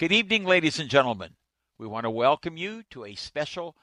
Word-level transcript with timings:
Good 0.00 0.12
evening, 0.12 0.46
ladies 0.46 0.78
and 0.78 0.88
gentlemen. 0.88 1.34
We 1.76 1.86
want 1.86 2.04
to 2.04 2.10
welcome 2.10 2.56
you 2.56 2.84
to 2.88 3.04
a 3.04 3.14
special 3.14 3.76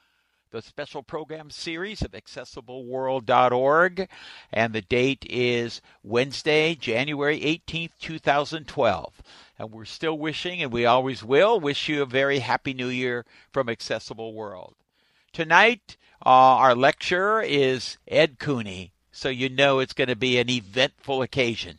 the 0.50 0.60
special 0.60 1.04
program 1.04 1.48
series 1.48 2.02
of 2.02 2.10
accessibleworld.org 2.10 4.08
and 4.52 4.72
the 4.72 4.80
date 4.80 5.24
is 5.30 5.80
Wednesday, 6.02 6.74
January 6.74 7.38
18th, 7.38 7.92
2012. 8.00 9.22
And 9.60 9.70
we're 9.70 9.84
still 9.84 10.18
wishing 10.18 10.60
and 10.60 10.72
we 10.72 10.84
always 10.84 11.22
will 11.22 11.60
wish 11.60 11.88
you 11.88 12.02
a 12.02 12.06
very 12.06 12.40
happy 12.40 12.74
new 12.74 12.88
year 12.88 13.24
from 13.52 13.68
Accessible 13.68 14.34
World. 14.34 14.74
Tonight 15.32 15.96
uh, 16.26 16.30
our 16.30 16.74
lecturer 16.74 17.42
is 17.42 17.96
Ed 18.08 18.40
Cooney, 18.40 18.90
so 19.12 19.28
you 19.28 19.48
know 19.48 19.78
it's 19.78 19.92
going 19.92 20.08
to 20.08 20.16
be 20.16 20.40
an 20.40 20.50
eventful 20.50 21.22
occasion. 21.22 21.78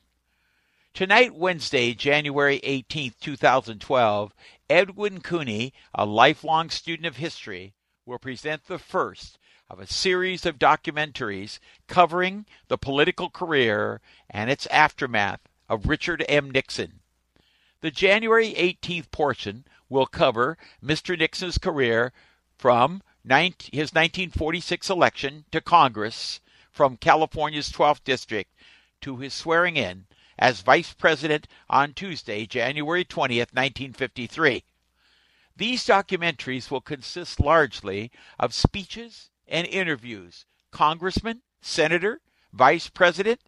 Tonight, 0.99 1.33
Wednesday, 1.33 1.93
January 1.93 2.59
18, 2.61 3.13
2012, 3.21 4.33
Edwin 4.69 5.21
Cooney, 5.21 5.71
a 5.95 6.05
lifelong 6.05 6.69
student 6.69 7.05
of 7.05 7.15
history, 7.15 7.73
will 8.05 8.19
present 8.19 8.67
the 8.67 8.79
first 8.79 9.39
of 9.69 9.79
a 9.79 9.87
series 9.87 10.45
of 10.45 10.59
documentaries 10.59 11.59
covering 11.87 12.45
the 12.67 12.77
political 12.77 13.29
career 13.29 14.01
and 14.29 14.51
its 14.51 14.67
aftermath 14.67 15.39
of 15.69 15.87
Richard 15.87 16.25
M. 16.27 16.51
Nixon. 16.51 16.99
The 17.79 17.91
January 17.91 18.53
18th 18.55 19.09
portion 19.09 19.63
will 19.87 20.05
cover 20.05 20.57
Mr. 20.83 21.17
Nixon's 21.17 21.57
career 21.57 22.11
from 22.57 23.03
his 23.23 23.93
1946 23.93 24.89
election 24.89 25.45
to 25.53 25.61
Congress 25.61 26.41
from 26.73 26.97
California's 26.97 27.71
12th 27.71 28.03
District 28.03 28.53
to 28.99 29.15
his 29.15 29.33
swearing 29.33 29.77
in 29.77 30.05
as 30.39 30.61
Vice 30.61 30.93
President 30.93 31.47
on 31.69 31.93
Tuesday, 31.93 32.45
January 32.45 33.03
20th, 33.03 33.53
1953. 33.53 34.63
These 35.55 35.85
documentaries 35.85 36.71
will 36.71 36.79
consist 36.81 37.41
largely 37.41 38.09
of 38.39 38.53
speeches 38.53 39.29
and 39.47 39.67
interviews 39.67 40.45
Congressman, 40.71 41.41
Senator, 41.61 42.21
Vice 42.53 42.87
President, 42.87 43.41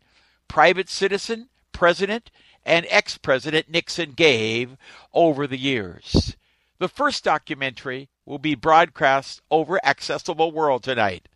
private 0.49 0.89
citizen, 0.89 1.47
President, 1.71 2.29
and 2.65 2.85
ex 2.89 3.17
President 3.17 3.69
Nixon 3.69 4.11
gave 4.11 4.75
over 5.13 5.47
the 5.47 5.57
years. 5.57 6.35
The 6.79 6.89
first 6.89 7.23
documentary 7.23 8.09
will 8.25 8.39
be 8.39 8.55
broadcast 8.55 9.41
over 9.49 9.79
Accessible 9.85 10.51
World 10.51 10.83
tonight. 10.83 11.29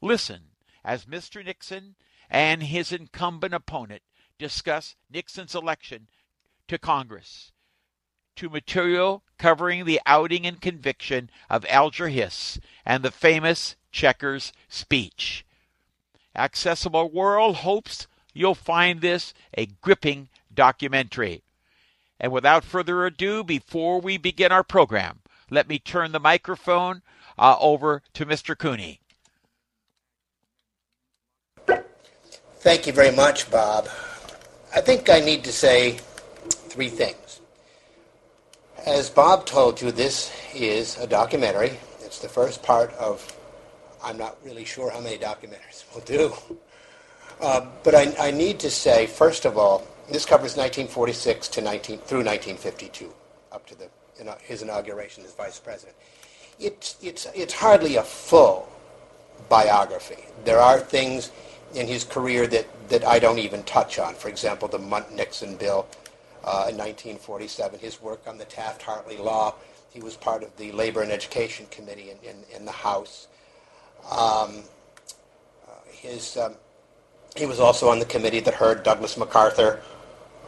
Listen 0.00 0.44
as 0.82 1.04
Mr. 1.04 1.44
Nixon 1.44 1.96
and 2.30 2.62
his 2.62 2.90
incumbent 2.90 3.52
opponent 3.52 4.02
discuss 4.38 4.96
Nixon's 5.10 5.54
election 5.54 6.08
to 6.68 6.78
Congress, 6.78 7.52
to 8.36 8.48
material 8.48 9.22
covering 9.38 9.84
the 9.84 10.00
outing 10.06 10.46
and 10.46 10.60
conviction 10.60 11.30
of 11.50 11.66
Alger 11.68 12.08
Hiss 12.08 12.58
and 12.84 13.02
the 13.02 13.10
famous 13.10 13.76
Checkers 13.92 14.52
speech. 14.68 15.44
Accessible 16.34 17.10
World 17.10 17.56
hopes 17.56 18.08
you'll 18.32 18.56
find 18.56 19.00
this 19.00 19.34
a 19.56 19.66
gripping 19.66 20.28
documentary. 20.52 21.42
And 22.18 22.32
without 22.32 22.64
further 22.64 23.06
ado, 23.06 23.44
before 23.44 24.00
we 24.00 24.16
begin 24.16 24.50
our 24.50 24.64
program, 24.64 25.20
let 25.50 25.68
me 25.68 25.78
turn 25.78 26.12
the 26.12 26.20
microphone 26.20 27.02
uh, 27.38 27.56
over 27.60 28.02
to 28.14 28.26
Mr. 28.26 28.56
Cooney. 28.56 29.00
Thank 32.56 32.86
you 32.86 32.92
very 32.92 33.14
much, 33.14 33.50
Bob. 33.50 33.88
I 34.74 34.80
think 34.80 35.08
I 35.08 35.20
need 35.20 35.44
to 35.44 35.52
say 35.52 35.98
three 36.48 36.88
things. 36.88 37.40
As 38.84 39.08
Bob 39.08 39.46
told 39.46 39.80
you, 39.80 39.92
this 39.92 40.32
is 40.52 40.98
a 40.98 41.06
documentary. 41.06 41.78
It's 42.00 42.18
the 42.18 42.28
first 42.28 42.60
part 42.60 42.92
of, 42.94 43.24
I'm 44.02 44.18
not 44.18 44.36
really 44.44 44.64
sure 44.64 44.90
how 44.90 44.98
many 44.98 45.16
documentaries 45.16 45.84
we'll 45.94 46.04
do. 46.04 46.34
Uh, 47.40 47.66
but 47.84 47.94
I, 47.94 48.14
I, 48.18 48.30
need 48.32 48.58
to 48.60 48.70
say, 48.70 49.06
first 49.06 49.44
of 49.44 49.56
all, 49.56 49.86
this 50.10 50.24
covers 50.24 50.56
1946 50.56 51.48
to 51.48 51.60
19, 51.60 51.98
through 51.98 52.24
1952, 52.24 53.12
up 53.52 53.66
to 53.66 53.76
the, 53.76 53.88
his 54.42 54.62
inauguration 54.62 55.24
as 55.24 55.34
vice 55.34 55.60
president. 55.60 55.96
It's, 56.58 56.96
it's, 57.00 57.28
it's 57.32 57.54
hardly 57.54 57.94
a 57.96 58.02
full 58.02 58.68
biography. 59.48 60.24
There 60.44 60.58
are 60.58 60.80
things 60.80 61.30
in 61.74 61.86
his 61.86 62.04
career 62.04 62.46
that, 62.46 62.66
that 62.88 63.04
I 63.04 63.18
don't 63.18 63.38
even 63.38 63.62
touch 63.64 63.98
on. 63.98 64.14
For 64.14 64.28
example, 64.28 64.68
the 64.68 64.78
Mundt-Nixon 64.78 65.56
bill 65.56 65.86
uh, 66.44 66.68
in 66.68 66.76
1947, 66.76 67.80
his 67.80 68.00
work 68.00 68.22
on 68.26 68.38
the 68.38 68.44
Taft-Hartley 68.44 69.16
law. 69.16 69.54
He 69.92 70.00
was 70.00 70.16
part 70.16 70.42
of 70.42 70.56
the 70.56 70.72
Labor 70.72 71.02
and 71.02 71.10
Education 71.10 71.66
Committee 71.70 72.10
in, 72.10 72.18
in, 72.28 72.36
in 72.54 72.64
the 72.64 72.72
House. 72.72 73.28
Um, 74.10 74.64
uh, 75.66 75.72
his, 75.90 76.36
um, 76.36 76.54
he 77.36 77.46
was 77.46 77.60
also 77.60 77.88
on 77.88 77.98
the 77.98 78.04
committee 78.04 78.40
that 78.40 78.54
heard 78.54 78.82
Douglas 78.82 79.16
MacArthur 79.16 79.80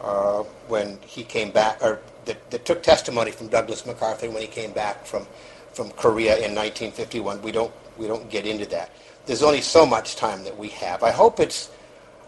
uh, 0.01 0.43
when 0.67 0.99
he 1.05 1.23
came 1.23 1.51
back, 1.51 1.81
or 1.81 1.99
that, 2.25 2.51
that 2.51 2.65
took 2.65 2.83
testimony 2.83 3.31
from 3.31 3.47
Douglas 3.47 3.85
MacArthur 3.85 4.29
when 4.29 4.41
he 4.41 4.47
came 4.47 4.71
back 4.71 5.05
from, 5.05 5.25
from 5.73 5.89
Korea 5.91 6.35
in 6.35 6.53
1951. 6.53 7.41
We 7.41 7.51
don't, 7.51 7.73
we 7.97 8.07
don't 8.07 8.29
get 8.29 8.45
into 8.45 8.65
that 8.67 8.91
there's 9.27 9.43
only 9.43 9.61
so 9.61 9.85
much 9.85 10.15
time 10.15 10.43
that 10.45 10.57
we 10.57 10.69
have. 10.69 11.03
I 11.03 11.11
hope 11.11 11.39
it's, 11.39 11.69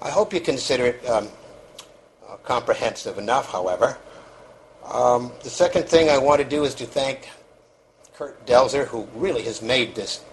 I 0.02 0.10
hope 0.10 0.34
you 0.34 0.42
consider 0.42 0.88
it 0.88 1.06
um, 1.10 1.30
uh, 2.28 2.36
comprehensive 2.38 3.18
enough. 3.18 3.50
However, 3.50 3.98
um, 4.86 5.32
the 5.44 5.50
second 5.50 5.88
thing 5.88 6.10
I 6.10 6.18
want 6.18 6.42
to 6.42 6.48
do 6.48 6.66
is 6.66 6.76
to 6.76 6.86
thank 6.86 7.30
Kurt 8.14 8.46
Delzer, 8.46 8.86
who 8.86 9.08
really 9.16 9.42
has 9.44 9.62
made 9.62 9.96
this 9.96 10.24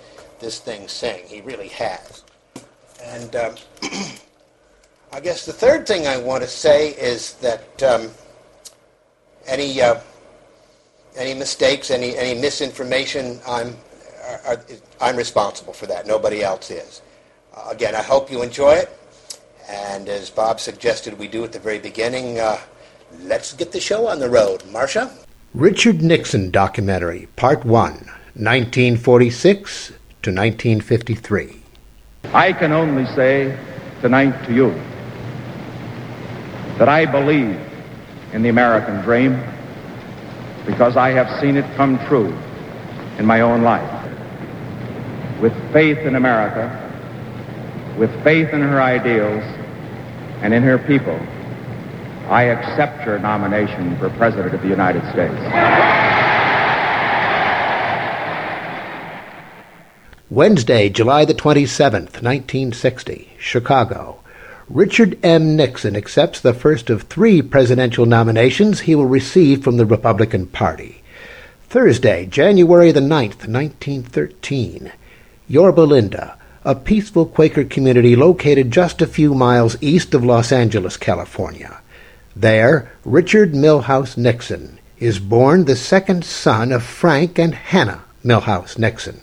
this 0.41 0.59
thing 0.59 0.87
sing. 0.87 1.25
He 1.26 1.41
really 1.41 1.69
has. 1.69 2.25
And 3.03 3.34
um, 3.37 3.55
I 5.12 5.21
guess 5.21 5.47
the 5.47 5.53
third 5.53 5.87
thing 5.87 6.06
I 6.06 6.19
want 6.19 6.43
to 6.43 6.49
say 6.49 6.91
is 6.91 7.34
that 7.34 7.82
um, 7.82 8.10
any 9.47 9.81
uh, 9.81 10.00
any 11.16 11.32
mistakes, 11.32 11.91
any 11.91 12.16
any 12.16 12.38
misinformation, 12.41 13.41
I'm 13.47 13.76
are, 14.47 14.60
I'm 15.00 15.16
responsible 15.16 15.72
for 15.72 15.87
that. 15.87 16.06
Nobody 16.06 16.42
else 16.42 16.70
is. 16.70 17.03
Uh, 17.54 17.69
again, 17.70 17.94
I 17.94 18.03
hope 18.03 18.31
you 18.31 18.42
enjoy 18.42 18.72
it. 18.72 18.91
And 19.69 20.09
as 20.09 20.31
Bob 20.31 20.60
suggested 20.60 21.19
we 21.19 21.28
do 21.28 21.44
at 21.44 21.53
the 21.53 21.59
very 21.59 21.78
beginning, 21.78 22.38
uh, 22.38 22.59
let's 23.22 23.53
get 23.53 23.72
the 23.72 23.81
show 23.81 24.06
on 24.06 24.20
the 24.20 24.28
road. 24.28 24.64
Marcia? 24.70 25.12
Richard 25.54 26.03
Nixon 26.03 26.50
Documentary, 26.50 27.28
Part 27.37 27.64
1, 27.64 27.92
1946 27.92 29.88
to 30.22 30.31
1953. 30.31 31.62
I 32.32 32.53
can 32.53 32.72
only 32.72 33.06
say 33.06 33.58
tonight 34.00 34.44
to 34.47 34.54
you 34.54 34.70
that 36.78 36.88
I 36.88 37.06
believe 37.06 37.58
in 38.32 38.43
the 38.43 38.50
American 38.50 39.00
dream 39.00 39.43
because 40.66 40.97
I 40.97 41.10
have 41.10 41.41
seen 41.41 41.56
it 41.56 41.64
come 41.76 41.98
true 42.06 42.37
in 43.19 43.25
my 43.25 43.41
own 43.41 43.62
life 43.62 43.95
with 45.41 45.52
faith 45.72 45.98
in 45.98 46.16
America, 46.16 46.70
with 47.98 48.10
faith 48.24 48.50
in 48.52 48.60
her 48.60 48.80
ideals, 48.80 49.44
and 50.42 50.52
in 50.52 50.62
her 50.62 50.78
people, 50.78 51.19
I 52.28 52.44
accept 52.44 53.06
your 53.06 53.19
nomination 53.19 53.96
for 53.98 54.10
President 54.10 54.54
of 54.54 54.62
the 54.62 54.69
United 54.69 55.02
States. 55.12 55.34
Wednesday, 60.28 60.88
July 60.88 61.25
the 61.25 61.34
27th, 61.34 62.20
1960, 62.20 63.30
Chicago. 63.38 64.20
Richard 64.69 65.16
M. 65.25 65.54
Nixon 65.54 65.94
accepts 65.94 66.41
the 66.41 66.52
first 66.52 66.91
of 66.91 67.02
three 67.02 67.41
presidential 67.41 68.04
nominations 68.04 68.80
he 68.80 68.96
will 68.96 69.06
receive 69.06 69.62
from 69.62 69.76
the 69.76 69.86
Republican 69.86 70.46
Party. 70.46 71.02
Thursday, 71.69 72.26
January 72.26 72.90
the 72.90 73.00
9th, 73.00 73.46
1913. 73.46 74.93
Yorba 75.48 75.82
Linda, 75.82 76.37
a 76.64 76.75
peaceful 76.75 77.25
Quaker 77.25 77.62
community 77.62 78.16
located 78.16 78.72
just 78.72 79.00
a 79.00 79.06
few 79.06 79.32
miles 79.32 79.76
east 79.81 80.12
of 80.12 80.25
Los 80.25 80.50
Angeles, 80.50 80.96
California. 80.96 81.81
There, 82.34 82.90
Richard 83.04 83.52
Milhous 83.52 84.16
Nixon 84.16 84.81
is 84.98 85.20
born 85.20 85.64
the 85.64 85.76
second 85.76 86.25
son 86.25 86.72
of 86.72 86.82
Frank 86.82 87.38
and 87.38 87.54
Hannah 87.54 88.02
Milhous 88.25 88.76
Nixon. 88.76 89.20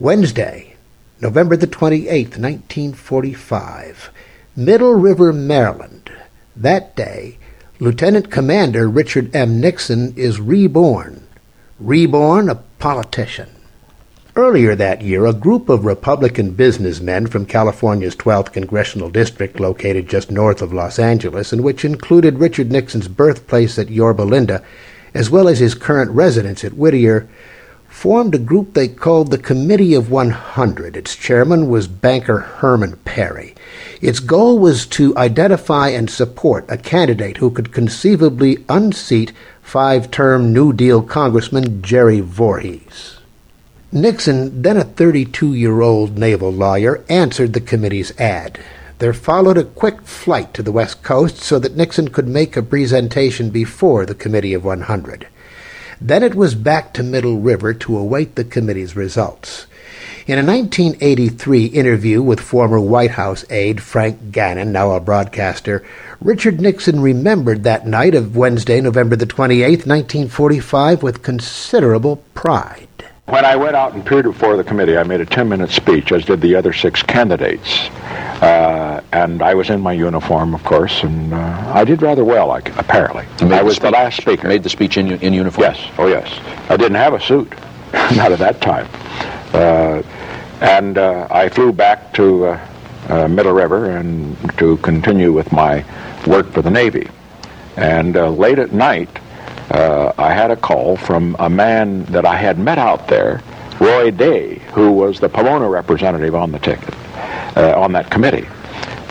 Wednesday, 0.00 0.76
November 1.20 1.54
the 1.56 1.66
28th, 1.66 2.38
1945, 2.38 4.10
Middle 4.56 4.94
River, 4.94 5.34
Maryland. 5.34 6.10
That 6.56 6.96
day, 6.96 7.36
Lieutenant 7.78 8.30
Commander 8.30 8.88
Richard 8.88 9.36
M. 9.36 9.60
Nixon 9.60 10.14
is 10.16 10.40
reborn. 10.40 11.26
Reborn 11.78 12.48
a 12.48 12.54
politician. 12.54 13.50
Earlier 14.38 14.76
that 14.76 15.02
year, 15.02 15.26
a 15.26 15.32
group 15.32 15.68
of 15.68 15.84
Republican 15.84 16.52
businessmen 16.52 17.26
from 17.26 17.44
California's 17.44 18.14
12th 18.14 18.52
Congressional 18.52 19.10
District, 19.10 19.58
located 19.58 20.08
just 20.08 20.30
north 20.30 20.62
of 20.62 20.72
Los 20.72 21.00
Angeles, 21.00 21.52
and 21.52 21.64
which 21.64 21.84
included 21.84 22.38
Richard 22.38 22.70
Nixon's 22.70 23.08
birthplace 23.08 23.80
at 23.80 23.90
Yorba 23.90 24.22
Linda, 24.22 24.62
as 25.12 25.28
well 25.28 25.48
as 25.48 25.58
his 25.58 25.74
current 25.74 26.12
residence 26.12 26.62
at 26.62 26.74
Whittier, 26.74 27.28
formed 27.88 28.32
a 28.32 28.38
group 28.38 28.74
they 28.74 28.86
called 28.86 29.32
the 29.32 29.38
Committee 29.38 29.94
of 29.94 30.08
100. 30.08 30.96
Its 30.96 31.16
chairman 31.16 31.68
was 31.68 31.88
banker 31.88 32.38
Herman 32.38 32.96
Perry. 33.04 33.56
Its 34.00 34.20
goal 34.20 34.60
was 34.60 34.86
to 34.86 35.16
identify 35.16 35.88
and 35.88 36.08
support 36.08 36.64
a 36.68 36.78
candidate 36.78 37.38
who 37.38 37.50
could 37.50 37.72
conceivably 37.72 38.64
unseat 38.68 39.32
five 39.62 40.12
term 40.12 40.52
New 40.52 40.72
Deal 40.72 41.02
Congressman 41.02 41.82
Jerry 41.82 42.22
Voorhis. 42.22 43.17
Nixon, 43.90 44.60
then 44.60 44.76
a 44.76 44.84
32 44.84 45.54
year 45.54 45.80
old 45.80 46.18
naval 46.18 46.52
lawyer, 46.52 47.02
answered 47.08 47.54
the 47.54 47.60
committee's 47.60 48.12
ad. 48.20 48.60
There 48.98 49.14
followed 49.14 49.56
a 49.56 49.64
quick 49.64 50.02
flight 50.02 50.52
to 50.54 50.62
the 50.62 50.72
West 50.72 51.02
Coast 51.02 51.38
so 51.38 51.58
that 51.58 51.74
Nixon 51.74 52.08
could 52.08 52.28
make 52.28 52.54
a 52.54 52.62
presentation 52.62 53.48
before 53.48 54.04
the 54.04 54.14
Committee 54.14 54.52
of 54.52 54.62
100. 54.62 55.28
Then 56.02 56.22
it 56.22 56.34
was 56.34 56.54
back 56.54 56.92
to 56.94 57.02
Middle 57.02 57.40
River 57.40 57.72
to 57.72 57.96
await 57.96 58.34
the 58.34 58.44
committee's 58.44 58.94
results. 58.94 59.66
In 60.26 60.38
a 60.38 60.44
1983 60.44 61.64
interview 61.66 62.20
with 62.20 62.40
former 62.40 62.78
White 62.78 63.12
House 63.12 63.46
aide 63.48 63.80
Frank 63.80 64.30
Gannon, 64.30 64.70
now 64.70 64.90
a 64.90 65.00
broadcaster, 65.00 65.82
Richard 66.20 66.60
Nixon 66.60 67.00
remembered 67.00 67.64
that 67.64 67.86
night 67.86 68.14
of 68.14 68.36
Wednesday, 68.36 68.82
November 68.82 69.16
the 69.16 69.24
28th, 69.24 69.86
1945, 69.86 71.02
with 71.02 71.22
considerable 71.22 72.16
pride. 72.34 72.88
When 73.28 73.44
I 73.44 73.56
went 73.56 73.76
out 73.76 73.92
and 73.92 74.00
appeared 74.00 74.24
before 74.24 74.56
the 74.56 74.64
committee, 74.64 74.96
I 74.96 75.02
made 75.02 75.20
a 75.20 75.26
10 75.26 75.50
minute 75.50 75.68
speech, 75.68 76.12
as 76.12 76.24
did 76.24 76.40
the 76.40 76.54
other 76.54 76.72
six 76.72 77.02
candidates. 77.02 77.90
Uh, 78.40 79.02
and 79.12 79.42
I 79.42 79.52
was 79.52 79.68
in 79.68 79.82
my 79.82 79.92
uniform, 79.92 80.54
of 80.54 80.64
course, 80.64 81.02
and 81.02 81.34
uh, 81.34 81.72
I 81.74 81.84
did 81.84 82.00
rather 82.00 82.24
well, 82.24 82.50
apparently. 82.52 83.26
I 83.42 83.62
was 83.62 83.78
the 83.80 83.90
last 83.90 84.16
speaker. 84.16 84.48
Made 84.48 84.62
the 84.62 84.70
speech 84.70 84.96
in, 84.96 85.10
in 85.20 85.34
uniform? 85.34 85.74
Yes, 85.74 85.92
oh 85.98 86.06
yes. 86.06 86.40
I 86.70 86.78
didn't 86.78 86.94
have 86.94 87.12
a 87.12 87.20
suit, 87.20 87.52
not 87.92 88.32
at 88.32 88.38
that 88.38 88.62
time. 88.62 88.88
Uh, 89.52 90.02
and 90.62 90.96
uh, 90.96 91.28
I 91.30 91.50
flew 91.50 91.70
back 91.70 92.14
to 92.14 92.46
uh, 92.46 92.68
uh, 93.10 93.28
Middle 93.28 93.52
River 93.52 93.90
and 93.90 94.38
to 94.56 94.78
continue 94.78 95.34
with 95.34 95.52
my 95.52 95.84
work 96.26 96.50
for 96.52 96.62
the 96.62 96.70
Navy. 96.70 97.10
And 97.76 98.14
late 98.38 98.58
at 98.58 98.72
night, 98.72 99.10
uh, 99.70 100.12
I 100.16 100.32
had 100.32 100.50
a 100.50 100.56
call 100.56 100.96
from 100.96 101.36
a 101.38 101.50
man 101.50 102.04
that 102.06 102.24
I 102.24 102.36
had 102.36 102.58
met 102.58 102.78
out 102.78 103.08
there, 103.08 103.42
Roy 103.80 104.10
Day, 104.10 104.56
who 104.72 104.92
was 104.92 105.20
the 105.20 105.28
Pomona 105.28 105.68
representative 105.68 106.34
on 106.34 106.52
the 106.52 106.58
ticket, 106.58 106.94
uh, 107.56 107.74
on 107.76 107.92
that 107.92 108.10
committee. 108.10 108.48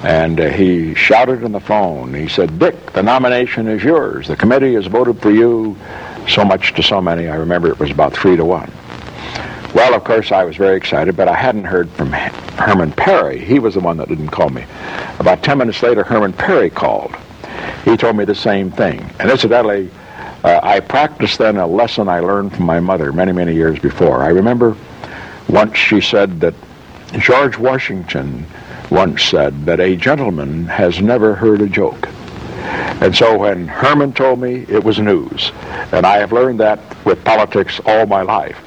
And 0.03 0.39
uh, 0.39 0.49
he 0.49 0.93
shouted 0.93 1.43
in 1.43 1.51
the 1.51 1.59
phone. 1.59 2.13
He 2.13 2.27
said, 2.27 2.59
Dick, 2.59 2.93
the 2.93 3.03
nomination 3.03 3.67
is 3.67 3.83
yours. 3.83 4.27
The 4.27 4.35
committee 4.35 4.73
has 4.73 4.87
voted 4.87 5.21
for 5.21 5.31
you 5.31 5.77
so 6.27 6.43
much 6.43 6.73
to 6.73 6.83
so 6.83 7.01
many. 7.01 7.27
I 7.27 7.35
remember 7.35 7.69
it 7.69 7.79
was 7.79 7.91
about 7.91 8.13
three 8.13 8.35
to 8.35 8.45
one. 8.45 8.71
Well, 9.73 9.93
of 9.93 10.03
course, 10.03 10.31
I 10.31 10.43
was 10.43 10.55
very 10.55 10.77
excited, 10.77 11.15
but 11.15 11.27
I 11.27 11.35
hadn't 11.35 11.65
heard 11.65 11.89
from 11.91 12.11
Herman 12.11 12.93
Perry. 12.93 13.39
He 13.39 13.59
was 13.59 13.75
the 13.75 13.79
one 13.79 13.97
that 13.97 14.07
didn't 14.07 14.29
call 14.29 14.49
me. 14.49 14.65
About 15.19 15.43
10 15.43 15.57
minutes 15.57 15.83
later, 15.83 16.03
Herman 16.03 16.33
Perry 16.33 16.69
called. 16.69 17.15
He 17.85 17.97
told 17.97 18.15
me 18.15 18.25
the 18.25 18.35
same 18.35 18.71
thing. 18.71 18.99
And 19.19 19.29
incidentally, 19.29 19.89
uh, 20.47 20.61
I 20.63 20.79
practiced 20.79 21.39
then 21.39 21.57
a 21.57 21.67
lesson 21.67 22.07
I 22.07 22.21
learned 22.21 22.55
from 22.55 22.65
my 22.65 22.79
mother 22.79 23.11
many, 23.11 23.33
many 23.33 23.53
years 23.53 23.79
before. 23.79 24.23
I 24.23 24.29
remember 24.29 24.77
once 25.49 25.75
she 25.75 25.99
said 25.99 26.39
that 26.39 26.53
George 27.19 27.57
Washington 27.57 28.45
once 28.89 29.23
said 29.23 29.65
that 29.65 29.81
a 29.81 29.97
gentleman 29.97 30.65
has 30.67 31.01
never 31.01 31.35
heard 31.35 31.61
a 31.61 31.67
joke. 31.67 32.07
And 33.01 33.13
so 33.13 33.37
when 33.37 33.67
Herman 33.67 34.13
told 34.13 34.39
me, 34.39 34.65
it 34.69 34.81
was 34.85 34.99
news. 34.99 35.51
And 35.91 36.05
I 36.05 36.17
have 36.19 36.31
learned 36.31 36.61
that 36.61 36.79
with 37.05 37.21
politics 37.25 37.81
all 37.85 38.05
my 38.05 38.21
life. 38.21 38.57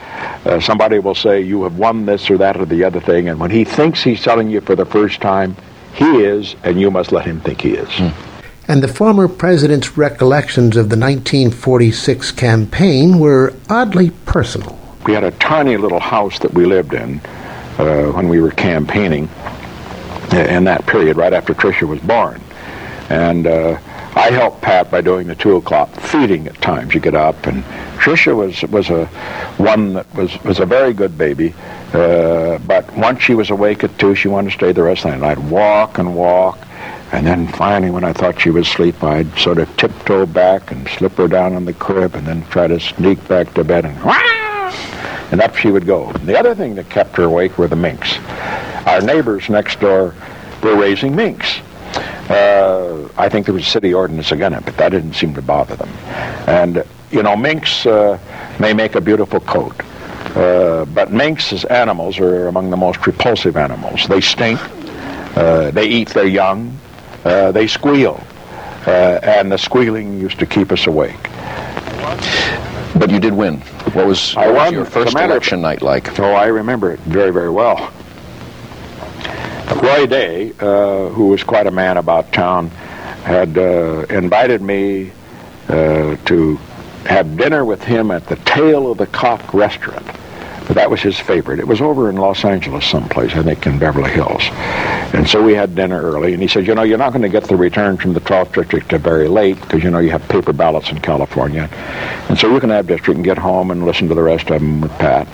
Uh, 0.47 0.61
somebody 0.61 0.99
will 0.99 1.15
say, 1.15 1.41
you 1.41 1.63
have 1.63 1.79
won 1.79 2.05
this 2.05 2.31
or 2.31 2.37
that 2.37 2.59
or 2.59 2.67
the 2.67 2.85
other 2.85 3.01
thing, 3.01 3.31
and 3.31 3.41
when 3.41 3.51
he 3.51 3.65
thinks 3.65 4.03
he's 4.03 4.23
telling 4.23 4.51
you 4.51 4.61
for 4.61 4.77
the 4.77 4.85
first 4.85 5.23
time, 5.23 5.57
he 5.95 6.25
is, 6.25 6.57
and 6.63 6.79
you 6.79 6.91
must 6.91 7.11
let 7.11 7.25
him 7.25 7.41
think 7.41 7.63
he 7.63 7.71
is. 7.71 7.89
Mm 7.89 8.30
and 8.71 8.85
the 8.85 8.89
former 8.89 9.27
president's 9.27 9.97
recollections 9.97 10.77
of 10.77 10.91
the 10.91 10.97
1946 10.97 12.31
campaign 12.31 13.19
were 13.19 13.53
oddly 13.69 14.11
personal. 14.27 14.79
We 15.05 15.13
had 15.13 15.25
a 15.25 15.33
tiny 15.33 15.77
little 15.77 15.99
house 15.99 16.39
that 16.39 16.55
we 16.55 16.65
lived 16.67 16.95
in 16.95 17.19
uh, 17.79 18.13
when 18.13 18.29
we 18.29 18.41
were 18.41 18.53
campaigning 18.53 19.29
in 20.33 20.63
that 20.63 20.87
period, 20.87 21.17
right 21.17 21.33
after 21.33 21.53
Tricia 21.53 21.89
was 21.89 21.99
born. 21.99 22.41
And 23.09 23.49
uh, 23.49 23.77
I 24.15 24.31
helped 24.31 24.63
Pat 24.63 24.89
by 24.89 25.01
doing 25.01 25.27
the 25.27 25.35
two 25.35 25.57
o'clock 25.57 25.91
feeding 25.97 26.47
at 26.47 26.55
times. 26.63 26.95
You 26.95 27.01
get 27.01 27.17
up, 27.17 27.49
and 27.49 27.65
Tricia 27.99 28.37
was 28.37 28.63
was 28.71 28.89
a 28.89 29.07
one 29.57 29.95
that 29.95 30.15
was 30.15 30.41
was 30.45 30.61
a 30.61 30.67
very 30.67 30.93
good 30.93 31.19
baby. 31.19 31.55
Uh, 31.93 32.59
but 32.59 32.89
once 32.97 33.21
she 33.21 33.35
was 33.35 33.51
awake 33.51 33.83
at 33.83 33.99
two, 33.99 34.15
she 34.15 34.29
wanted 34.29 34.51
to 34.51 34.57
stay 34.57 34.71
the 34.71 34.85
rest 34.85 35.05
of 35.07 35.11
the 35.11 35.17
night. 35.17 35.39
I'd 35.39 35.51
walk 35.51 35.99
and 35.99 36.15
walk, 36.15 36.57
and 37.13 37.27
then 37.27 37.49
finally, 37.49 37.91
when 37.91 38.05
I 38.05 38.13
thought 38.13 38.41
she 38.41 38.51
was 38.51 38.69
asleep, 38.69 39.03
I'd 39.03 39.37
sort 39.39 39.59
of 39.59 39.77
tiptoe 39.77 40.27
back 40.27 40.71
and 40.71 40.87
slip 40.89 41.13
her 41.13 41.29
down 41.29 41.55
on 41.55 41.65
the 41.65 41.73
crib 41.73 42.15
and 42.15 42.27
then 42.27 42.47
try 42.47 42.67
to 42.69 42.79
sneak 42.79 43.27
back 43.27 43.53
to 43.55 43.65
bed 43.65 43.85
and 43.85 43.99
and 45.33 45.41
up 45.41 45.57
she 45.57 45.71
would 45.71 45.87
go. 45.87 46.13
The 46.13 46.39
other 46.39 46.55
thing 46.55 46.75
that 46.75 46.91
kept 46.91 47.17
her 47.17 47.25
awake 47.25 47.59
were 47.59 47.69
the 47.69 47.77
minks. 47.77 48.19
Our 48.87 49.01
neighbors 49.01 49.49
next 49.49 49.81
door 49.81 50.15
were 50.63 50.77
raising 50.77 51.15
minks. 51.15 51.61
Uh, 52.29 53.09
I 53.17 53.29
think 53.29 53.47
there 53.47 53.55
was 53.55 53.67
a 53.67 53.71
city 53.71 53.93
ordinance 53.93 54.33
against 54.33 54.59
it, 54.59 54.65
but 54.65 54.77
that 54.77 54.91
didn't 54.91 55.15
seem 55.15 55.35
to 55.35 55.43
bother 55.43 55.77
them. 55.77 55.89
And, 56.47 56.85
you 57.11 57.23
know, 57.23 57.37
minks 57.37 57.87
uh, 57.87 58.19
may 58.59 58.73
make 58.73 58.95
a 58.95 59.01
beautiful 59.01 59.41
coat, 59.41 59.75
uh, 60.37 60.85
but 60.87 61.13
minks 61.13 61.53
as 61.53 61.65
animals 61.65 62.19
are 62.19 62.47
among 62.49 62.71
the 62.71 62.77
most 62.77 63.05
repulsive 63.07 63.57
animals. 63.57 64.07
They 64.07 64.21
stink, 64.21 64.61
uh, 65.37 65.71
they 65.73 65.87
eat 65.87 66.11
their 66.11 66.27
young, 66.27 66.79
uh, 67.25 67.53
they 67.53 67.67
squeal, 67.67 68.23
uh, 68.87 69.21
and 69.23 69.51
the 69.53 69.59
squealing 69.59 70.21
used 70.21 70.39
to 70.39 70.47
keep 70.47 70.73
us 70.73 70.87
awake. 70.87 71.23
But 72.99 73.11
you 73.11 73.19
did 73.19 73.33
win. 73.33 73.59
What 73.93 74.07
was, 74.07 74.35
what 74.35 74.53
was 74.53 74.73
your 74.73 74.85
first 74.85 75.17
election 75.17 75.61
night 75.61 75.83
like? 75.83 76.19
Oh, 76.19 76.33
I 76.33 76.47
remember 76.47 76.93
it 76.93 77.01
very, 77.01 77.33
very 77.33 77.51
well. 77.51 77.93
Roy 79.77 80.07
Day, 80.07 80.53
uh, 80.61 81.09
who 81.09 81.29
was 81.29 81.43
quite 81.43 81.67
a 81.67 81.71
man 81.71 81.97
about 81.97 82.33
town, 82.33 82.69
had 83.25 83.57
uh, 83.57 84.05
invited 84.11 84.61
me 84.61 85.13
uh, 85.69 86.17
to 86.27 86.57
have 87.07 87.37
dinner 87.37 87.65
with 87.65 87.83
him 87.83 88.11
at 88.11 88.27
the 88.27 88.37
Tail 88.37 88.91
of 88.91 88.99
the 88.99 89.07
Cock 89.07 89.55
restaurant. 89.55 90.07
That 90.69 90.91
was 90.91 91.01
his 91.01 91.19
favorite. 91.19 91.59
It 91.59 91.67
was 91.67 91.81
over 91.81 92.09
in 92.09 92.17
Los 92.17 92.45
Angeles 92.45 92.85
someplace, 92.87 93.33
I 93.33 93.43
think 93.43 93.67
in 93.67 93.79
Beverly 93.79 94.11
Hills. 94.11 94.43
And 95.13 95.29
so 95.29 95.43
we 95.43 95.55
had 95.55 95.75
dinner 95.75 96.01
early, 96.01 96.33
and 96.33 96.41
he 96.41 96.49
said, 96.49 96.67
you 96.67 96.75
know, 96.75 96.83
you're 96.83 96.99
not 96.99 97.11
going 97.11 97.23
to 97.23 97.29
get 97.29 97.45
the 97.45 97.57
return 97.57 97.97
from 97.97 98.13
the 98.13 98.21
12th 98.21 98.55
district 98.55 98.91
to 98.91 98.99
very 98.99 99.27
late 99.27 99.61
because, 99.61 99.83
you 99.83 99.91
know, 99.91 99.99
you 99.99 100.11
have 100.11 100.27
paper 100.29 100.53
ballots 100.53 100.91
in 100.91 101.01
California. 101.01 101.69
And 102.29 102.39
so 102.39 102.53
you 102.53 102.61
can 102.61 102.71
have 102.71 102.87
district 102.87 103.17
and 103.17 103.25
get 103.25 103.39
home 103.39 103.71
and 103.71 103.85
listen 103.85 104.09
to 104.09 104.15
the 104.15 104.23
rest 104.23 104.51
of 104.51 104.61
them 104.61 104.81
with 104.83 104.93
Pat. 104.93 105.27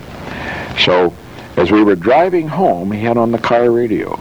So 0.79 1.13
as 1.55 1.71
we 1.71 1.83
were 1.83 1.95
driving 1.95 2.47
home, 2.47 2.91
he 2.91 3.01
had 3.01 3.17
on 3.17 3.31
the 3.31 3.37
car 3.37 3.69
radio. 3.69 4.19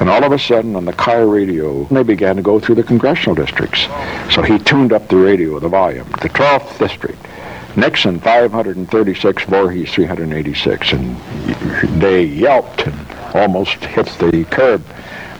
And 0.00 0.08
all 0.08 0.24
of 0.24 0.32
a 0.32 0.38
sudden, 0.38 0.76
on 0.76 0.86
the 0.86 0.94
car 0.94 1.26
radio, 1.26 1.84
they 1.84 2.02
began 2.02 2.36
to 2.36 2.42
go 2.42 2.58
through 2.58 2.76
the 2.76 2.82
congressional 2.82 3.34
districts. 3.34 3.82
So 4.34 4.40
he 4.42 4.58
tuned 4.58 4.94
up 4.94 5.08
the 5.08 5.16
radio, 5.16 5.58
the 5.58 5.68
volume. 5.68 6.08
The 6.22 6.30
12th 6.30 6.78
district. 6.78 7.18
Nixon 7.76 8.18
536, 8.18 9.44
Voorhis 9.44 9.88
386, 9.90 10.92
and 10.92 11.16
they 12.00 12.24
yelped 12.24 12.86
and 12.86 12.96
almost 13.34 13.84
hit 13.84 14.06
the 14.18 14.44
curb. 14.50 14.84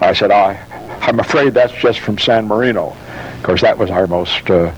I 0.01 0.13
said, 0.13 0.31
I, 0.31 0.61
I'm 1.01 1.19
afraid 1.19 1.55
that's 1.55 1.73
just 1.73 2.01
from 2.01 2.19
San 2.19 2.47
Marino. 2.47 2.97
Of 3.37 3.43
course, 3.43 3.63
that 3.63 3.79
was 3.79 3.91
our 3.91 4.07
most 4.07 4.49
uh, 4.49 4.73